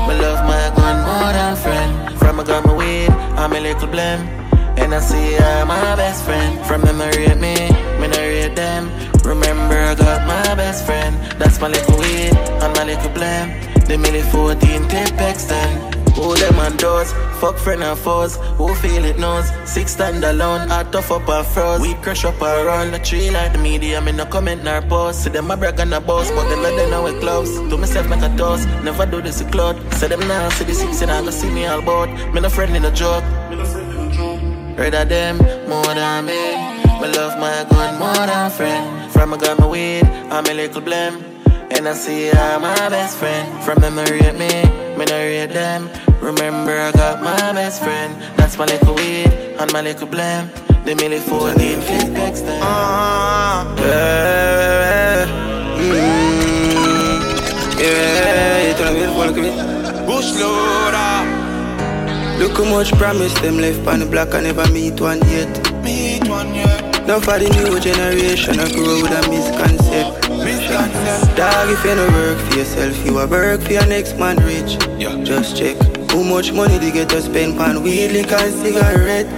Me 0.08 0.20
love 0.20 0.44
my 0.46 0.74
gun 0.76 0.98
more 1.06 1.32
than 1.32 1.56
friend. 1.58 2.20
From 2.20 2.40
a 2.40 2.44
got 2.44 2.66
my 2.66 2.76
weed, 2.76 3.10
I'm 3.38 3.54
a 3.54 3.60
little 3.60 3.88
blame. 3.88 4.20
And 4.78 4.96
I 4.96 5.00
see 5.00 5.34
her 5.34 5.66
my 5.66 5.96
best 5.96 6.26
friend. 6.26 6.66
From 6.66 6.84
I 6.84 7.10
rate 7.12 7.38
me, 7.38 7.54
rate 8.52 8.56
them. 8.56 8.90
Remember, 9.24 9.76
I 9.76 9.96
got 9.96 10.28
my 10.28 10.56
best 10.56 10.86
friend. 10.86 11.16
That's 11.40 11.60
my 11.60 11.68
little 11.68 11.98
weed 11.98 12.34
and 12.62 12.76
my 12.76 12.84
little 12.84 13.10
blame. 13.12 13.50
The 13.88 13.98
milli 13.98 14.24
14 14.32 14.88
tape 14.88 15.22
extend. 15.22 15.96
Who 16.16 16.36
them 16.36 16.60
and 16.60 16.78
doors, 16.78 17.14
fuck 17.40 17.58
friend 17.58 17.84
and 17.84 17.98
foes. 17.98 18.36
Who 18.58 18.76
feel 18.76 19.06
it 19.06 19.18
knows? 19.18 19.50
Six 19.66 19.94
stand 19.94 20.24
alone, 20.24 20.70
I 20.70 20.84
tough 20.84 21.10
up 21.12 21.28
and 21.30 21.48
froze. 21.48 21.82
We 21.82 21.94
crush 21.96 22.26
up 22.26 22.42
around 22.42 22.92
the 22.92 23.00
tree 23.00 23.32
like 23.32 23.54
the 23.54 23.60
media. 23.60 24.02
Me 24.02 24.12
no 24.12 24.26
comment 24.26 24.64
nor 24.64 24.82
post. 24.82 25.24
See 25.24 25.30
them 25.30 25.50
a 25.50 25.58
brag 25.58 25.80
and 25.80 25.94
a 25.94 26.02
boss, 26.02 26.30
but 26.32 26.50
them 26.50 26.62
not 26.62 26.76
they 26.76 26.90
know 26.90 27.04
we 27.04 27.18
close. 27.20 27.50
To 27.70 27.78
myself 27.78 28.10
make 28.10 28.22
a 28.22 28.36
toast, 28.38 28.68
never 28.84 29.06
do 29.06 29.22
this 29.22 29.42
with 29.42 29.52
cloud. 29.52 29.76
Say 29.94 30.10
them 30.10 30.20
now, 30.28 30.50
see 30.50 30.66
the 30.66 30.74
six 30.74 31.02
and 31.02 31.12
I 31.12 31.22
go 31.22 31.32
see 31.32 31.50
me 31.50 31.66
all 31.66 31.82
bout. 31.82 32.10
Me 32.34 32.42
no 32.42 32.50
friend 32.50 32.76
in 32.76 32.84
a 32.84 32.92
joke. 32.92 33.24
Rather 34.78 35.06
them 35.06 35.38
more 35.68 35.94
than 35.94 36.26
me. 36.26 36.56
Me 37.02 37.08
love 37.18 37.40
my 37.40 37.66
gun 37.70 38.00
more 38.00 38.26
than 38.26 38.50
friend. 38.52 39.12
From 39.12 39.34
I 39.34 39.38
got 39.38 39.60
my 39.60 39.68
weed, 39.68 40.04
I'm 40.30 40.46
a 40.46 40.54
little 40.54 40.82
blame. 40.82 41.24
And 41.72 41.88
I 41.88 41.94
see 41.94 42.28
her 42.28 42.60
my 42.60 42.90
best 42.90 43.18
friend. 43.18 43.64
From 43.64 43.80
them 43.80 43.98
rate 43.98 44.34
me, 44.34 44.52
me 44.98 45.06
no 45.06 45.18
rate 45.18 45.54
them. 45.54 45.90
Remember 46.22 46.78
I 46.78 46.92
got 46.92 47.22
my 47.22 47.54
best 47.54 47.84
friend. 47.84 48.14
That's 48.38 48.58
my 48.58 48.66
little 48.66 48.96
weed 48.96 49.28
and 49.60 49.72
my 49.74 49.82
little 49.82 50.08
blame. 50.08 50.50
The 50.86 50.96
milli 50.96 51.20
14 51.20 51.82
flip 51.82 52.28
extend. 52.28 52.64
Uh, 52.64 53.76
yeah, 53.78 55.26
mm, 55.78 57.22
yeah, 57.80 58.68
you 58.68 58.74
tryna 58.74 59.00
get 59.00 59.16
one 59.16 59.30
of 59.30 60.06
Bush 60.08 60.34
loader. 60.40 61.21
Look 62.42 62.58
how 62.58 62.66
much 62.66 62.92
promise 62.94 63.34
them 63.42 63.60
left 63.60 63.88
on 63.88 64.00
the 64.00 64.06
block. 64.08 64.34
I 64.34 64.42
never 64.42 64.68
meet 64.72 65.00
one 65.00 65.20
yet. 65.30 65.48
Meet 65.84 66.28
one 66.28 66.56
yet. 66.56 67.06
Now 67.06 67.20
for 67.20 67.38
the 67.38 67.48
new 67.54 67.80
generation, 67.80 68.60
I 68.60 68.66
grow 68.74 68.98
with 68.98 69.14
a 69.14 69.22
misconception. 69.30 70.90
Dog, 71.38 71.70
if 71.70 71.86
you 71.86 71.94
no 71.94 72.10
work 72.10 72.40
for 72.40 72.58
yourself, 72.58 72.98
you 73.06 73.20
a 73.20 73.28
work 73.28 73.62
for 73.62 73.74
your 73.74 73.86
next 73.86 74.18
man 74.18 74.38
rich. 74.38 74.80
Yeah. 74.98 75.24
Just 75.24 75.56
check 75.56 75.78
how 76.10 76.24
much 76.24 76.52
money 76.52 76.80
they 76.80 76.90
get 76.90 77.10
to 77.10 77.22
spend 77.22 77.60
on 77.60 77.84
weed, 77.84 78.10
liquor, 78.10 78.34
and 78.34 78.56
cigarette 78.56 79.30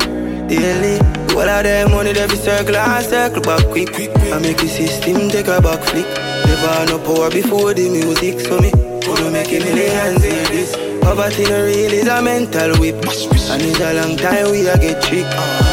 daily. 0.47 0.97
All 1.35 1.43
of 1.43 1.63
them 1.65 1.91
money 1.91 2.13
they 2.13 2.25
be 2.27 2.37
circle 2.37 2.77
and 2.77 3.05
circle 3.05 3.41
back 3.41 3.67
quick. 3.67 3.91
I 4.31 4.39
make 4.39 4.59
the 4.63 4.69
system 4.69 5.27
take 5.27 5.47
a 5.47 5.59
back 5.59 5.83
flick. 5.91 6.07
Never 6.47 6.67
had 6.71 6.87
no 6.87 6.99
power 6.99 7.29
before 7.29 7.73
the 7.73 7.89
music, 7.89 8.39
so 8.39 8.59
me 8.59 8.71
couldn't 9.03 9.33
make 9.33 9.51
a 9.51 9.59
millions 9.59 10.23
hear 10.23 10.45
this. 10.55 10.82
Poverty 11.13 11.43
no 11.43 11.63
real 11.63 11.93
is 11.93 12.07
a 12.07 12.23
mental 12.23 12.71
whip, 12.79 12.95
and 12.95 13.61
it's 13.61 13.79
a 13.79 13.93
long 13.93 14.17
time 14.17 14.49
we 14.49 14.67
a 14.67 14.75
get 14.79 14.99
tricked. 15.03 15.29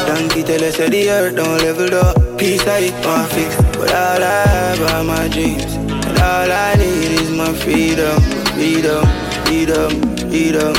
Donkey 0.06 0.42
tell 0.42 0.62
us 0.62 0.76
that 0.76 0.90
the 0.90 1.08
earth 1.08 1.34
don't 1.34 1.56
level 1.62 1.94
up. 1.94 2.14
Peace 2.36 2.60
I 2.66 2.92
want 3.06 3.32
fix, 3.32 3.56
but 3.72 3.88
all 3.88 4.22
I 4.22 4.44
have 4.52 4.82
are 4.92 5.02
my 5.02 5.28
dreams, 5.28 5.76
and 5.76 6.18
all 6.18 6.52
I 6.52 6.74
need 6.76 7.12
is 7.22 7.30
my 7.30 7.54
freedom, 7.54 8.20
freedom, 8.52 9.02
freedom, 9.46 9.90
freedom. 10.28 10.76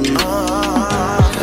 And 0.00 0.16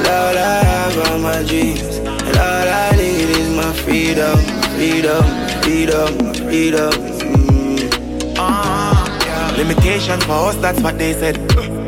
all 0.10 0.38
I 0.42 0.64
have 0.66 0.98
are 0.98 1.20
my 1.20 1.44
dreams, 1.44 1.98
and 2.02 2.38
all 2.38 2.68
I 2.82 2.90
need 2.98 3.30
is 3.38 3.50
my 3.56 3.72
freedom, 3.86 4.36
freedom, 4.74 5.24
freedom, 5.62 6.10
freedom. 6.50 6.92
Mm. 8.34 8.62
Limitations 9.58 10.24
for 10.24 10.50
us, 10.50 10.56
that's 10.56 10.82
what 10.82 10.98
they 10.98 11.14
said. 11.14 11.38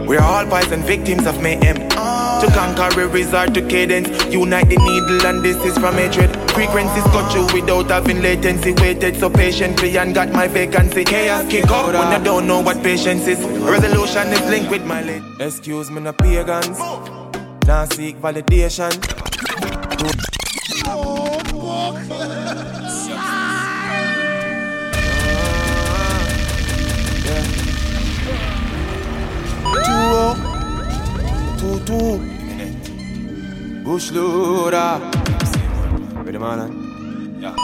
We're 0.08 0.22
all 0.22 0.46
poison 0.46 0.82
victims 0.84 1.26
of 1.26 1.42
mayhem. 1.42 1.78
To 1.90 2.48
conquer, 2.54 2.90
we 2.98 3.04
resort 3.22 3.54
to 3.54 3.62
cadence. 3.68 4.10
Unite 4.34 4.68
the 4.70 4.76
needle, 4.76 5.26
and 5.26 5.44
this 5.44 5.56
is 5.64 5.78
from 5.78 5.96
hatred. 5.96 6.30
Frequencies 6.52 7.04
cut 7.04 7.34
you 7.34 7.46
without 7.54 7.90
having 7.90 8.22
latency. 8.22 8.74
Waited 8.74 9.16
so 9.16 9.30
patiently 9.30 9.98
and 9.98 10.14
got 10.14 10.32
my 10.32 10.48
vacancy. 10.48 11.06
Chaos 11.06 11.50
kick 11.50 11.70
up 11.70 11.94
when 11.94 12.20
you 12.20 12.24
don't 12.24 12.46
know 12.46 12.60
what 12.62 12.84
patience 12.84 13.28
is. 13.28 13.40
Resolution 13.62 14.28
is 14.28 14.42
linked 14.50 14.70
with 14.70 14.86
my 14.86 15.02
late. 15.02 15.24
Excuse 15.40 15.90
me, 15.90 16.02
no 16.02 16.12
pagans. 16.12 16.78
Now 17.66 17.86
seek 17.86 18.18
validation. 18.18 18.92
Two, 31.64 31.80
two, 31.86 32.20
two. 32.20 33.84
Bush 33.86 34.12
loader. 34.12 35.00
Ready, 36.26 36.38
man? 36.38 37.40
Yeah. 37.40 37.56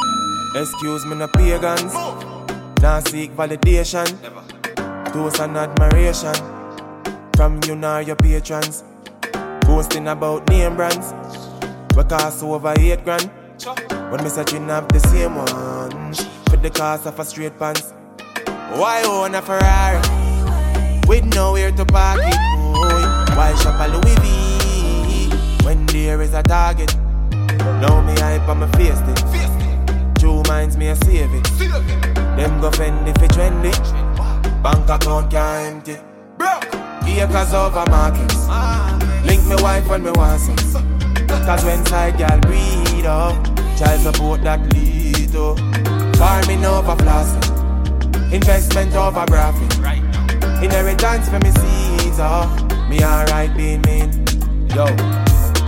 Excuse 0.55 1.05
me, 1.05 1.17
no 1.17 1.27
pagans. 1.27 1.93
Now 2.81 3.01
seek 3.01 3.35
validation. 3.35 4.07
Toast 5.11 5.41
and 5.41 5.57
admiration. 5.57 6.33
From 7.35 7.59
you 7.67 7.75
nor 7.75 8.01
your 8.01 8.15
patrons. 8.15 8.85
Boasting 9.67 10.07
about 10.07 10.47
name 10.47 10.77
brands. 10.77 11.13
We 11.93 12.05
cost 12.05 12.41
over 12.41 12.73
eight 12.79 13.03
grand. 13.03 13.29
When 14.11 14.23
me 14.23 14.29
searching 14.29 14.69
have 14.69 14.87
the 14.87 15.01
same 15.11 15.35
one. 15.35 16.13
For 16.49 16.55
the 16.55 16.69
cost 16.69 17.05
of 17.05 17.19
a 17.19 17.25
straight 17.25 17.59
pants. 17.59 17.91
Why 18.79 19.03
own 19.05 19.35
a 19.35 19.41
Ferrari? 19.41 19.99
With 21.05 21.25
nowhere 21.35 21.73
to 21.73 21.85
park 21.85 22.21
it, 22.23 22.39
boy. 22.73 23.08
Why 23.39 23.55
shop 23.55 23.79
a 23.79 23.87
Louis 23.87 24.15
V? 24.19 25.63
When 25.63 25.85
there 25.85 26.21
is 26.21 26.33
a 26.33 26.43
target. 26.43 26.93
Now 27.79 28.01
me 28.01 28.11
hype 28.19 28.49
on 28.49 28.59
my 28.59 28.67
face 28.73 28.99
it. 28.99 30.19
Two 30.19 30.43
minds 30.43 30.75
me 30.75 30.89
a 30.89 30.95
save 30.97 31.33
it. 31.33 31.45
Them 32.35 32.59
go 32.59 32.69
fend 32.69 33.07
if 33.07 33.15
it 33.23 33.31
trendy. 33.31 33.71
Bank 34.61 34.89
account 34.89 35.31
can't 35.31 35.87
empty. 35.87 35.95
Acres 37.07 37.53
over 37.53 37.85
markets. 37.89 38.45
Link 39.25 39.41
me 39.47 39.55
wife 39.63 39.87
when 39.87 40.03
me 40.03 40.11
want 40.11 40.41
some. 40.41 40.57
Cause 41.47 41.63
when 41.63 41.85
side 41.85 42.17
girl 42.17 42.39
breed 42.41 43.05
up, 43.05 43.41
child 43.77 44.01
support 44.01 44.43
that 44.43 44.59
lead 44.73 45.33
up. 45.33 45.57
Farming 46.17 46.65
over 46.65 46.95
plastic, 46.97 48.33
investment 48.33 48.93
over 48.95 49.25
profit. 49.27 49.77
Inheritance 50.61 51.29
for 51.29 51.39
me 51.39 51.51
seeds 51.51 52.19
up. 52.19 52.68
Me 52.89 53.03
alright 53.03 53.55
being 53.55 53.81
mean. 53.83 54.09
Yo, 54.73 54.87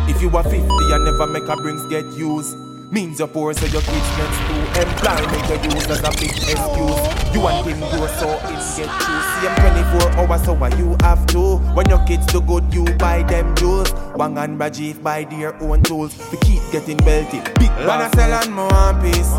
if 0.09 0.21
you 0.21 0.35
are 0.35 0.43
50 0.43 0.57
and 0.57 1.05
never 1.05 1.27
make 1.27 1.47
a 1.47 1.55
brings 1.55 1.85
get 1.85 2.05
used. 2.13 2.57
Means 2.91 3.19
you're 3.19 3.27
poor, 3.29 3.53
so 3.53 3.65
your 3.67 3.81
kids 3.83 4.17
next 4.17 4.37
to 4.47 4.81
employment 4.81 5.63
you 5.63 5.71
use 5.71 5.89
as 5.89 5.99
a 5.99 6.11
big 6.19 6.31
excuse. 6.31 7.33
You 7.33 7.47
and 7.47 7.65
him 7.65 7.79
go 7.79 8.05
so 8.19 8.27
it 8.27 8.59
get 8.75 8.89
true. 8.99 9.21
See 9.21 9.47
I'm 9.47 9.55
24 9.55 10.11
hours, 10.17 10.43
so 10.43 10.53
why 10.53 10.75
you 10.75 10.97
have 10.99 11.25
to? 11.27 11.57
When 11.73 11.87
your 11.87 12.03
kids 12.05 12.25
do 12.25 12.41
good, 12.41 12.73
you 12.73 12.83
buy 12.97 13.23
them 13.23 13.55
jewels. 13.55 13.93
Wang 14.17 14.37
and 14.37 14.59
Rajiv 14.59 15.01
buy 15.01 15.23
their 15.23 15.55
own 15.63 15.83
tools. 15.83 16.19
We 16.33 16.37
keep 16.39 16.61
getting 16.73 16.97
belted. 16.97 17.45
Big 17.59 17.69
I 17.69 18.11
sell 18.13 18.33
and 18.33 18.53
more 18.53 18.67
one 18.67 18.99
piece. 19.01 19.31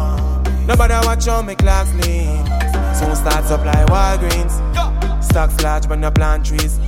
Nobody 0.67 0.95
watch 1.05 1.29
on 1.29 1.45
me 1.45 1.55
clocks 1.55 1.91
clean. 1.91 2.47
Soon 2.95 3.15
start 3.17 3.45
supply 3.45 3.85
Walgreens. 3.89 4.55
Stocks 5.23 5.61
large, 5.63 5.87
when 5.89 6.01
no 6.01 6.11
plant 6.11 6.47
trees. 6.47 6.79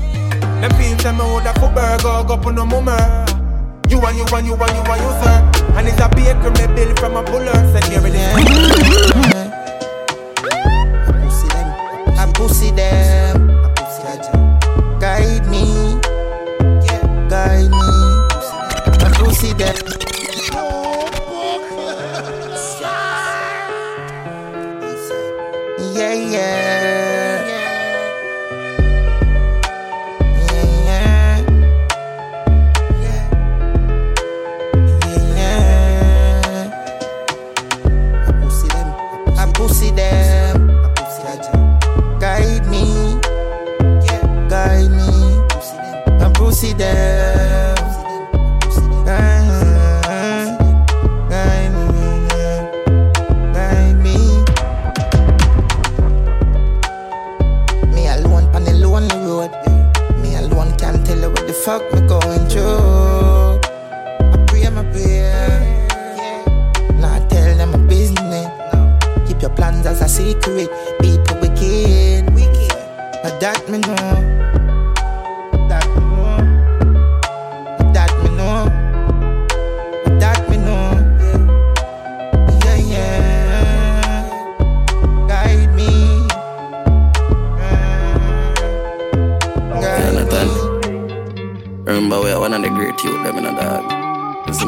Them 0.60 0.70
feel 0.78 0.96
them 0.96 1.16
me 1.18 1.24
woulda 1.24 1.52
for 1.60 1.70
burger, 1.72 2.24
go 2.26 2.36
put 2.36 2.54
no 2.54 2.64
mummer. 2.64 3.24
You 3.88 4.00
and 4.00 4.16
you 4.16 4.24
and 4.34 4.46
you 4.46 4.54
and 4.54 4.74
you 4.74 4.82
and 4.92 5.00
you, 5.02 5.12
sir. 5.22 5.36
And 5.76 5.88
it's 5.88 6.00
a 6.00 6.08
baker 6.08 6.50
me 6.50 6.74
bill 6.74 6.94
from 6.96 7.16
a 7.16 7.22
buller. 7.22 7.52
Said 7.72 7.84
here 7.84 8.06
it 8.06 8.14
is. 8.14 8.20
I 11.06 11.12
pussy 11.20 11.48
them. 11.48 11.68
I 12.18 12.32
pussy 12.32 12.70
them. 12.70 13.50
I 13.50 13.68
pussy 13.76 14.02
them. 14.32 14.98
Guide 15.00 15.46
me. 15.48 15.64
Yeah. 16.86 17.28
Guide 17.28 17.70
me. 17.70 17.88
I 19.04 19.12
pussy 19.18 19.52
them. 19.52 20.03
What 61.34 61.46
the 61.46 61.52
fuck 61.52 61.82
me 61.92 62.00
going 62.06 62.48
through. 62.48 63.60
I 64.32 64.36
pray 64.46 64.68
my 64.70 64.84
prayer. 64.92 65.96
Not 66.94 67.28
tell 67.28 67.56
them 67.56 67.72
my 67.72 67.78
business. 67.88 68.48
Keep 69.26 69.42
your 69.42 69.50
plans 69.50 69.86
as 69.86 70.00
a 70.00 70.08
secret. 70.08 70.70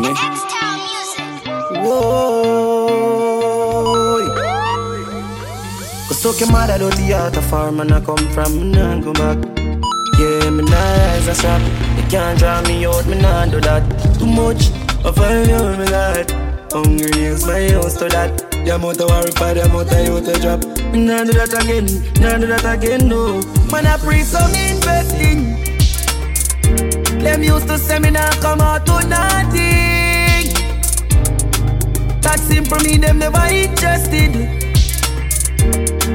Me? 0.06 0.12
Whoa. 1.82 2.86
Cause 6.06 6.18
so 6.20 6.32
your 6.34 6.50
mother 6.52 6.78
do 6.78 6.90
the 6.90 7.12
art 7.12 7.36
of 7.36 7.44
farm 7.46 7.80
and 7.80 7.92
I 7.92 8.00
come 8.00 8.16
from, 8.30 8.70
nah 8.70 9.00
go 9.00 9.12
back. 9.12 9.38
Yeah, 10.18 10.50
me 10.50 10.62
nah 10.62 10.96
rise 11.10 11.26
a 11.26 11.34
shop. 11.34 11.60
You 11.96 12.04
can't 12.08 12.38
draw 12.38 12.62
me 12.62 12.86
out, 12.86 13.06
me 13.06 13.20
nah 13.20 13.46
do 13.46 13.60
that. 13.60 13.82
Too 14.18 14.26
much 14.26 14.70
of 15.04 15.18
I 15.18 15.44
know 15.44 15.76
me 15.76 15.86
that. 15.86 16.30
Hungry 16.72 17.24
is 17.24 17.44
my 17.44 17.68
house 17.70 17.94
to 17.98 18.08
that. 18.08 18.50
The 18.64 18.74
amount 18.74 19.00
worry 19.00 19.32
for 19.32 19.54
the 19.54 19.64
amount 19.64 19.92
of 19.92 20.06
you 20.06 20.20
to 20.20 20.38
drop. 20.40 20.64
Me 20.92 21.04
nah 21.04 21.24
do 21.24 21.32
that 21.32 21.52
again, 21.64 21.86
nah 22.20 22.38
do 22.38 22.46
that 22.46 22.64
again, 22.64 23.08
no. 23.08 23.42
Man, 23.72 23.86
I 23.86 23.96
pray 23.96 24.22
some 24.22 24.54
investing. 24.54 25.56
Them 27.22 27.42
used 27.42 27.66
to 27.66 27.76
say 27.78 27.98
me 27.98 28.10
nah 28.10 28.30
come 28.40 28.60
out 28.60 28.86
to 28.86 29.08
nothing. 29.08 29.75
That 32.36 32.44
simple 32.44 32.78
me, 32.84 32.98
them 32.98 33.18
never 33.18 33.46
interested. 33.48 34.34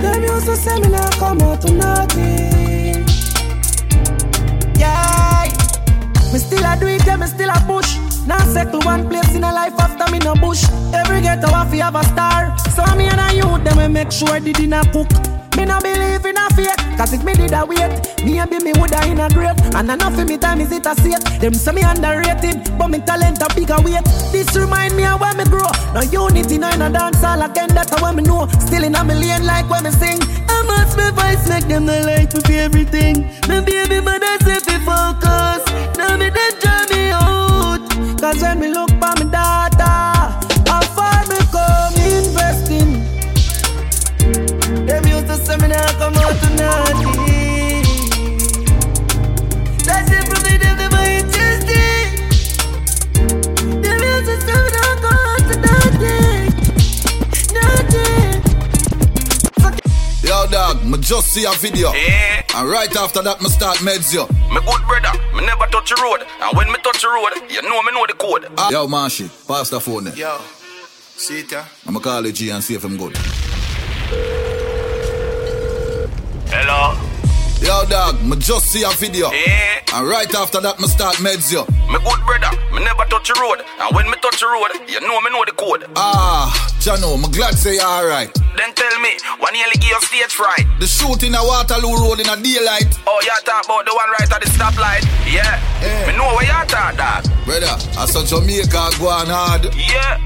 Them 0.01 0.21
used 0.21 0.45
to 0.45 0.55
say 0.55 0.79
me 0.79 0.89
nah 0.89 1.09
come 1.17 1.41
out 1.41 1.61
to 1.61 1.73
nothing. 1.73 3.01
Yeah, 4.77 5.49
me 6.31 6.37
still 6.37 6.63
a 6.63 6.77
do 6.79 6.85
it, 6.85 7.07
yeah, 7.07 7.15
me 7.15 7.25
still 7.25 7.49
a 7.49 7.59
push. 7.65 7.97
Now 8.27 8.37
settle 8.53 8.81
one 8.81 9.09
place 9.09 9.33
in 9.33 9.43
a 9.43 9.51
life 9.51 9.73
after 9.79 10.11
me 10.11 10.19
no 10.19 10.35
bush. 10.35 10.63
Every 10.93 11.21
ghetto 11.21 11.47
have 11.47 11.73
have 11.73 11.95
a 11.95 12.03
star. 12.03 12.55
So 12.69 12.85
me 12.95 13.07
and 13.07 13.19
a 13.19 13.33
youth, 13.33 13.63
them 13.63 13.77
we 13.77 13.87
make 13.87 14.11
sure 14.11 14.39
the 14.39 14.53
dinner 14.53 14.83
cook. 14.93 15.40
Me 15.61 15.67
no 15.67 15.79
believe 15.79 16.25
in 16.25 16.37
a 16.37 16.49
fake, 16.55 16.97
cause 16.97 17.13
if 17.13 17.23
me 17.23 17.33
did 17.33 17.53
a 17.53 17.63
wait, 17.63 18.25
me 18.25 18.39
and 18.39 18.49
be 18.49 18.57
me 18.57 18.73
woulda 18.81 19.05
in 19.05 19.19
a 19.19 19.29
grave. 19.29 19.53
And 19.75 19.91
enough 19.91 20.17
of 20.17 20.27
me 20.27 20.35
time 20.35 20.59
is 20.59 20.71
it 20.71 20.87
a 20.87 20.95
safe. 20.95 21.21
Them 21.39 21.53
say 21.53 21.71
me 21.71 21.83
underrated, 21.83 22.75
but 22.79 22.87
me 22.87 22.97
talent 22.97 23.43
a 23.43 23.47
bigger 23.53 23.77
weight. 23.85 24.03
This 24.31 24.55
remind 24.55 24.97
me 24.97 25.05
of 25.05 25.21
when 25.21 25.37
me 25.37 25.43
grow. 25.43 25.69
No 25.93 26.01
unity, 26.01 26.57
no 26.57 26.67
in 26.69 26.81
a 26.81 26.89
dance 26.89 27.23
all 27.23 27.43
again, 27.43 27.69
that's 27.75 27.93
what 28.01 28.15
me 28.15 28.23
know. 28.23 28.47
Still 28.59 28.83
in 28.83 28.95
a 28.95 29.03
million 29.03 29.45
like 29.45 29.69
when 29.69 29.83
me 29.83 29.91
sing. 29.91 30.17
I 30.49 30.63
must 30.65 30.97
my 30.97 31.11
voice 31.11 31.47
make 31.47 31.67
them 31.67 31.85
like 31.85 32.33
me 32.33 32.41
for 32.41 32.51
everything. 32.53 33.29
Me 33.47 33.61
baby 33.61 34.01
mother 34.01 34.33
say 34.41 34.57
fi 34.65 34.81
focus. 34.81 35.61
Now 35.95 36.17
me 36.17 36.31
they 36.31 36.51
draw 36.59 36.85
me 36.89 37.11
out. 37.13 37.85
Cause 38.19 38.41
when 38.41 38.59
me 38.61 38.73
look 38.73 38.89
for 38.97 39.13
me 39.23 39.29
daughter, 39.29 39.70
just 61.11 61.33
see 61.33 61.43
a 61.43 61.51
video. 61.51 61.91
Yeah. 61.91 62.41
And 62.55 62.69
right 62.69 62.95
after 62.95 63.21
that, 63.21 63.41
me 63.41 63.49
start 63.49 63.77
meds 63.79 64.13
you. 64.13 64.23
Me 64.53 64.61
good 64.65 64.81
brother, 64.87 65.11
me 65.35 65.45
never 65.45 65.65
touch 65.67 65.89
the 65.89 65.99
road. 66.01 66.25
And 66.41 66.55
when 66.57 66.67
me 66.67 66.77
touch 66.83 67.01
the 67.01 67.09
road, 67.09 67.51
you 67.51 67.61
know 67.63 67.81
me 67.83 67.91
know 67.91 68.05
the 68.07 68.13
code. 68.13 68.47
Ah. 68.57 68.69
Yo, 68.71 68.87
Marshy, 68.87 69.29
pass 69.45 69.69
the 69.69 69.81
phone 69.81 70.05
there. 70.05 70.15
Yo, 70.15 70.39
see 71.17 71.39
it 71.39 71.51
ya? 71.51 71.65
I'ma 71.85 71.99
call 71.99 72.23
the 72.23 72.31
G 72.31 72.49
and 72.49 72.63
see 72.63 72.75
if 72.75 72.85
I'm 72.85 72.95
good. 72.95 74.50
Hello. 76.51 76.99
Yo, 77.61 77.85
dog, 77.87 78.19
me 78.25 78.35
just 78.37 78.73
see 78.73 78.83
a 78.83 78.89
video. 78.97 79.31
Yeah. 79.31 79.79
And 79.93 80.07
right 80.07 80.27
after 80.33 80.59
that, 80.59 80.79
me 80.81 80.87
start 80.87 81.15
meds 81.21 81.47
you. 81.53 81.61
Me 81.87 81.95
good 82.01 82.21
brother, 82.25 82.51
me 82.73 82.83
never 82.83 83.05
touch 83.05 83.29
the 83.29 83.37
road. 83.39 83.61
And 83.79 83.95
when 83.95 84.09
me 84.09 84.17
touch 84.19 84.41
the 84.41 84.49
road, 84.49 84.73
you 84.89 84.99
know 84.99 85.21
me 85.21 85.29
know 85.29 85.45
the 85.45 85.53
code. 85.53 85.85
Ah, 85.95 86.49
Jano, 86.81 87.21
me 87.21 87.29
glad 87.29 87.53
say 87.53 87.75
you 87.77 87.85
alright. 87.85 88.33
Then 88.57 88.73
tell 88.73 88.97
me, 88.99 89.13
when 89.39 89.53
you 89.53 89.63
give 89.77 89.93
your 89.93 90.01
stage 90.01 90.33
fright? 90.33 90.65
The 90.81 90.87
shooting 90.89 91.37
a 91.37 91.41
Waterloo 91.45 92.01
Road 92.01 92.19
in 92.19 92.27
a 92.27 92.35
daylight. 92.35 92.89
Oh, 93.05 93.21
you 93.21 93.31
talk 93.45 93.63
about 93.63 93.85
the 93.85 93.93
one 93.93 94.09
right 94.17 94.27
at 94.27 94.41
the 94.41 94.49
stoplight? 94.49 95.05
Yeah. 95.29 95.61
Yeah. 95.85 96.09
Me 96.09 96.17
know 96.17 96.33
where 96.33 96.49
you 96.49 96.57
talk, 96.65 96.97
dog. 96.97 97.23
Brother, 97.45 97.77
I 97.95 98.09
saw 98.09 98.25
Jamaica 98.25 98.97
go 98.97 99.07
on 99.07 99.29
hard. 99.29 99.69
Yeah. 99.77 100.17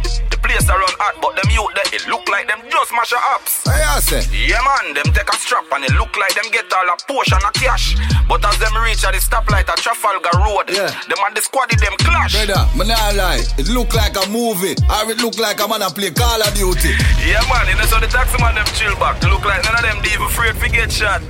Place 0.46 0.70
around 0.70 0.94
hot, 1.02 1.18
but 1.26 1.34
them 1.42 1.50
youth 1.50 1.74
there, 1.74 1.90
it 1.90 2.06
look 2.06 2.22
like 2.30 2.46
them 2.46 2.62
just 2.70 2.94
mash 2.94 3.10
your 3.10 3.24
ups. 3.34 3.66
I 3.66 3.98
say. 3.98 4.22
Yeah, 4.30 4.62
man, 4.62 4.94
them 4.94 5.10
take 5.10 5.26
a 5.26 5.34
strap 5.42 5.66
and 5.74 5.82
it 5.82 5.90
look 5.98 6.14
like 6.22 6.38
them 6.38 6.46
get 6.54 6.70
all 6.70 6.86
a 6.86 6.94
portion 7.10 7.42
of 7.42 7.50
cash. 7.58 7.98
But 8.30 8.46
as 8.46 8.54
them 8.62 8.78
reach 8.78 9.02
at 9.02 9.18
the 9.18 9.22
stoplight 9.26 9.66
at 9.66 9.82
Trafalgar 9.82 10.38
Road, 10.38 10.70
Yeah. 10.70 10.94
them 11.10 11.18
and 11.26 11.34
the 11.34 11.42
squaddy 11.42 11.74
them 11.82 11.98
clash. 11.98 12.38
Brother, 12.38 12.62
man 12.78 12.94
not 12.94 13.16
lie. 13.18 13.42
It 13.58 13.74
look 13.74 13.98
like 13.98 14.14
a 14.22 14.30
movie. 14.30 14.78
Or 14.86 15.10
it 15.10 15.18
look 15.18 15.42
like 15.42 15.58
a 15.58 15.66
man 15.66 15.82
a 15.82 15.90
play 15.90 16.14
Call 16.14 16.38
of 16.38 16.54
Duty. 16.54 16.94
Yeah, 17.26 17.42
man, 17.50 17.66
you 17.66 17.74
know, 17.82 17.90
so 17.90 17.98
the 17.98 18.06
taxi 18.06 18.38
man 18.38 18.54
them 18.54 18.70
chill 18.78 18.94
back. 19.02 19.18
Look 19.26 19.42
like 19.50 19.66
none 19.66 19.74
of 19.74 19.82
them 19.82 19.98
they 20.06 20.14
even 20.14 20.30
afraid 20.30 20.62
to 20.62 20.70
get 20.70 20.94
shot. 20.94 21.26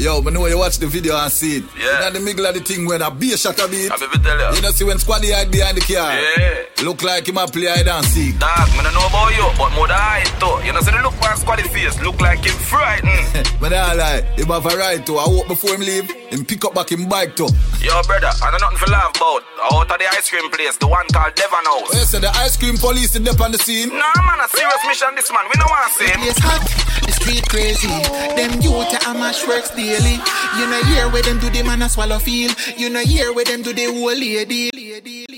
Yo, 0.00 0.22
me 0.22 0.32
know 0.32 0.46
you 0.46 0.56
watch 0.56 0.78
the 0.78 0.86
video 0.86 1.14
and 1.14 1.30
see 1.30 1.58
it. 1.58 1.64
Yeah. 1.76 2.08
In 2.08 2.14
the 2.14 2.20
middle 2.20 2.46
of 2.46 2.54
the 2.54 2.60
thing 2.60 2.86
when 2.86 3.02
a 3.02 3.10
beer 3.10 3.36
shot 3.36 3.60
a 3.60 3.68
beat. 3.68 3.92
I 3.92 4.00
be 4.00 4.16
tell 4.24 4.32
you. 4.32 4.56
You 4.56 4.62
know 4.62 4.70
see 4.72 4.84
when 4.84 4.96
squaddy 4.96 5.28
hide 5.28 5.50
behind 5.52 5.76
the 5.76 5.84
car. 5.84 6.16
Yeah. 6.16 6.84
Look 6.88 7.02
like 7.02 7.28
him 7.28 7.36
a 7.36 7.44
play 7.46 7.68
hide 7.68 7.86
and 7.86 8.06
seek. 8.06 8.38
Dog, 8.40 8.72
me 8.72 8.80
don't 8.80 8.96
know 8.96 9.04
about 9.04 9.28
you, 9.36 9.44
but 9.60 9.68
more 9.76 9.84
than 9.84 10.00
I 10.00 10.24
too. 10.40 10.56
You 10.64 10.72
know, 10.72 10.80
so 10.80 10.88
the 10.88 11.04
look 11.04 11.12
man 11.20 11.36
squaddy 11.36 11.68
face 11.68 12.00
look 12.00 12.16
like 12.18 12.40
him 12.40 12.56
frightened. 12.56 13.44
Me 13.60 13.68
not 13.68 13.92
lie. 14.00 14.24
Him 14.40 14.48
have 14.48 14.64
a 14.64 14.72
right 14.72 15.04
to. 15.04 15.18
I 15.20 15.28
hope 15.28 15.48
before 15.48 15.76
him 15.76 15.84
leave, 15.84 16.08
him 16.32 16.46
pick 16.48 16.64
up 16.64 16.72
back 16.74 16.88
him 16.90 17.04
bike 17.06 17.36
too. 17.36 17.52
Yo, 17.84 17.92
brother, 18.08 18.32
I 18.40 18.48
know 18.52 18.56
nothing 18.56 18.80
to 18.80 18.88
laugh 18.88 19.12
about. 19.12 19.44
Out 19.60 19.84
of 19.84 19.98
the 20.00 20.08
ice 20.16 20.30
cream 20.32 20.48
place, 20.48 20.80
the 20.80 20.88
one 20.88 21.04
called 21.12 21.34
Devon 21.36 21.64
House. 21.68 21.92
You 21.92 22.08
say 22.08 22.20
the 22.24 22.32
ice 22.40 22.56
cream 22.56 22.78
police 22.80 23.12
is 23.12 23.28
up 23.28 23.40
on 23.44 23.52
the 23.52 23.58
scene? 23.60 23.92
Nah, 23.92 24.16
man, 24.24 24.40
a 24.40 24.48
serious 24.48 24.80
mission 24.88 25.12
this 25.12 25.28
man. 25.28 25.44
We 25.52 25.60
don't 25.60 25.68
want 25.68 25.84
to 25.84 25.92
see 25.92 26.08
him. 26.08 26.20
It's 26.24 26.40
hot, 26.40 26.64
the 27.04 27.12
street 27.12 27.44
crazy. 27.52 27.92
Them 28.40 28.64
youth 28.64 28.88
a 29.04 29.12
mash 29.12 29.44
works 29.46 29.68
daily. 29.90 30.16
You 30.58 30.66
know 30.70 30.80
hear 30.84 31.08
where 31.08 31.22
them 31.22 31.38
do 31.38 31.50
the 31.50 31.62
man 31.62 31.82
a 31.82 31.88
swallow 31.88 32.18
feel. 32.18 32.50
You 32.76 32.90
know 32.90 33.00
hear 33.00 33.32
where 33.32 33.44
them 33.44 33.62
do 33.62 33.72
the 33.72 33.86
whole 33.86 34.14
lady. 34.14 35.29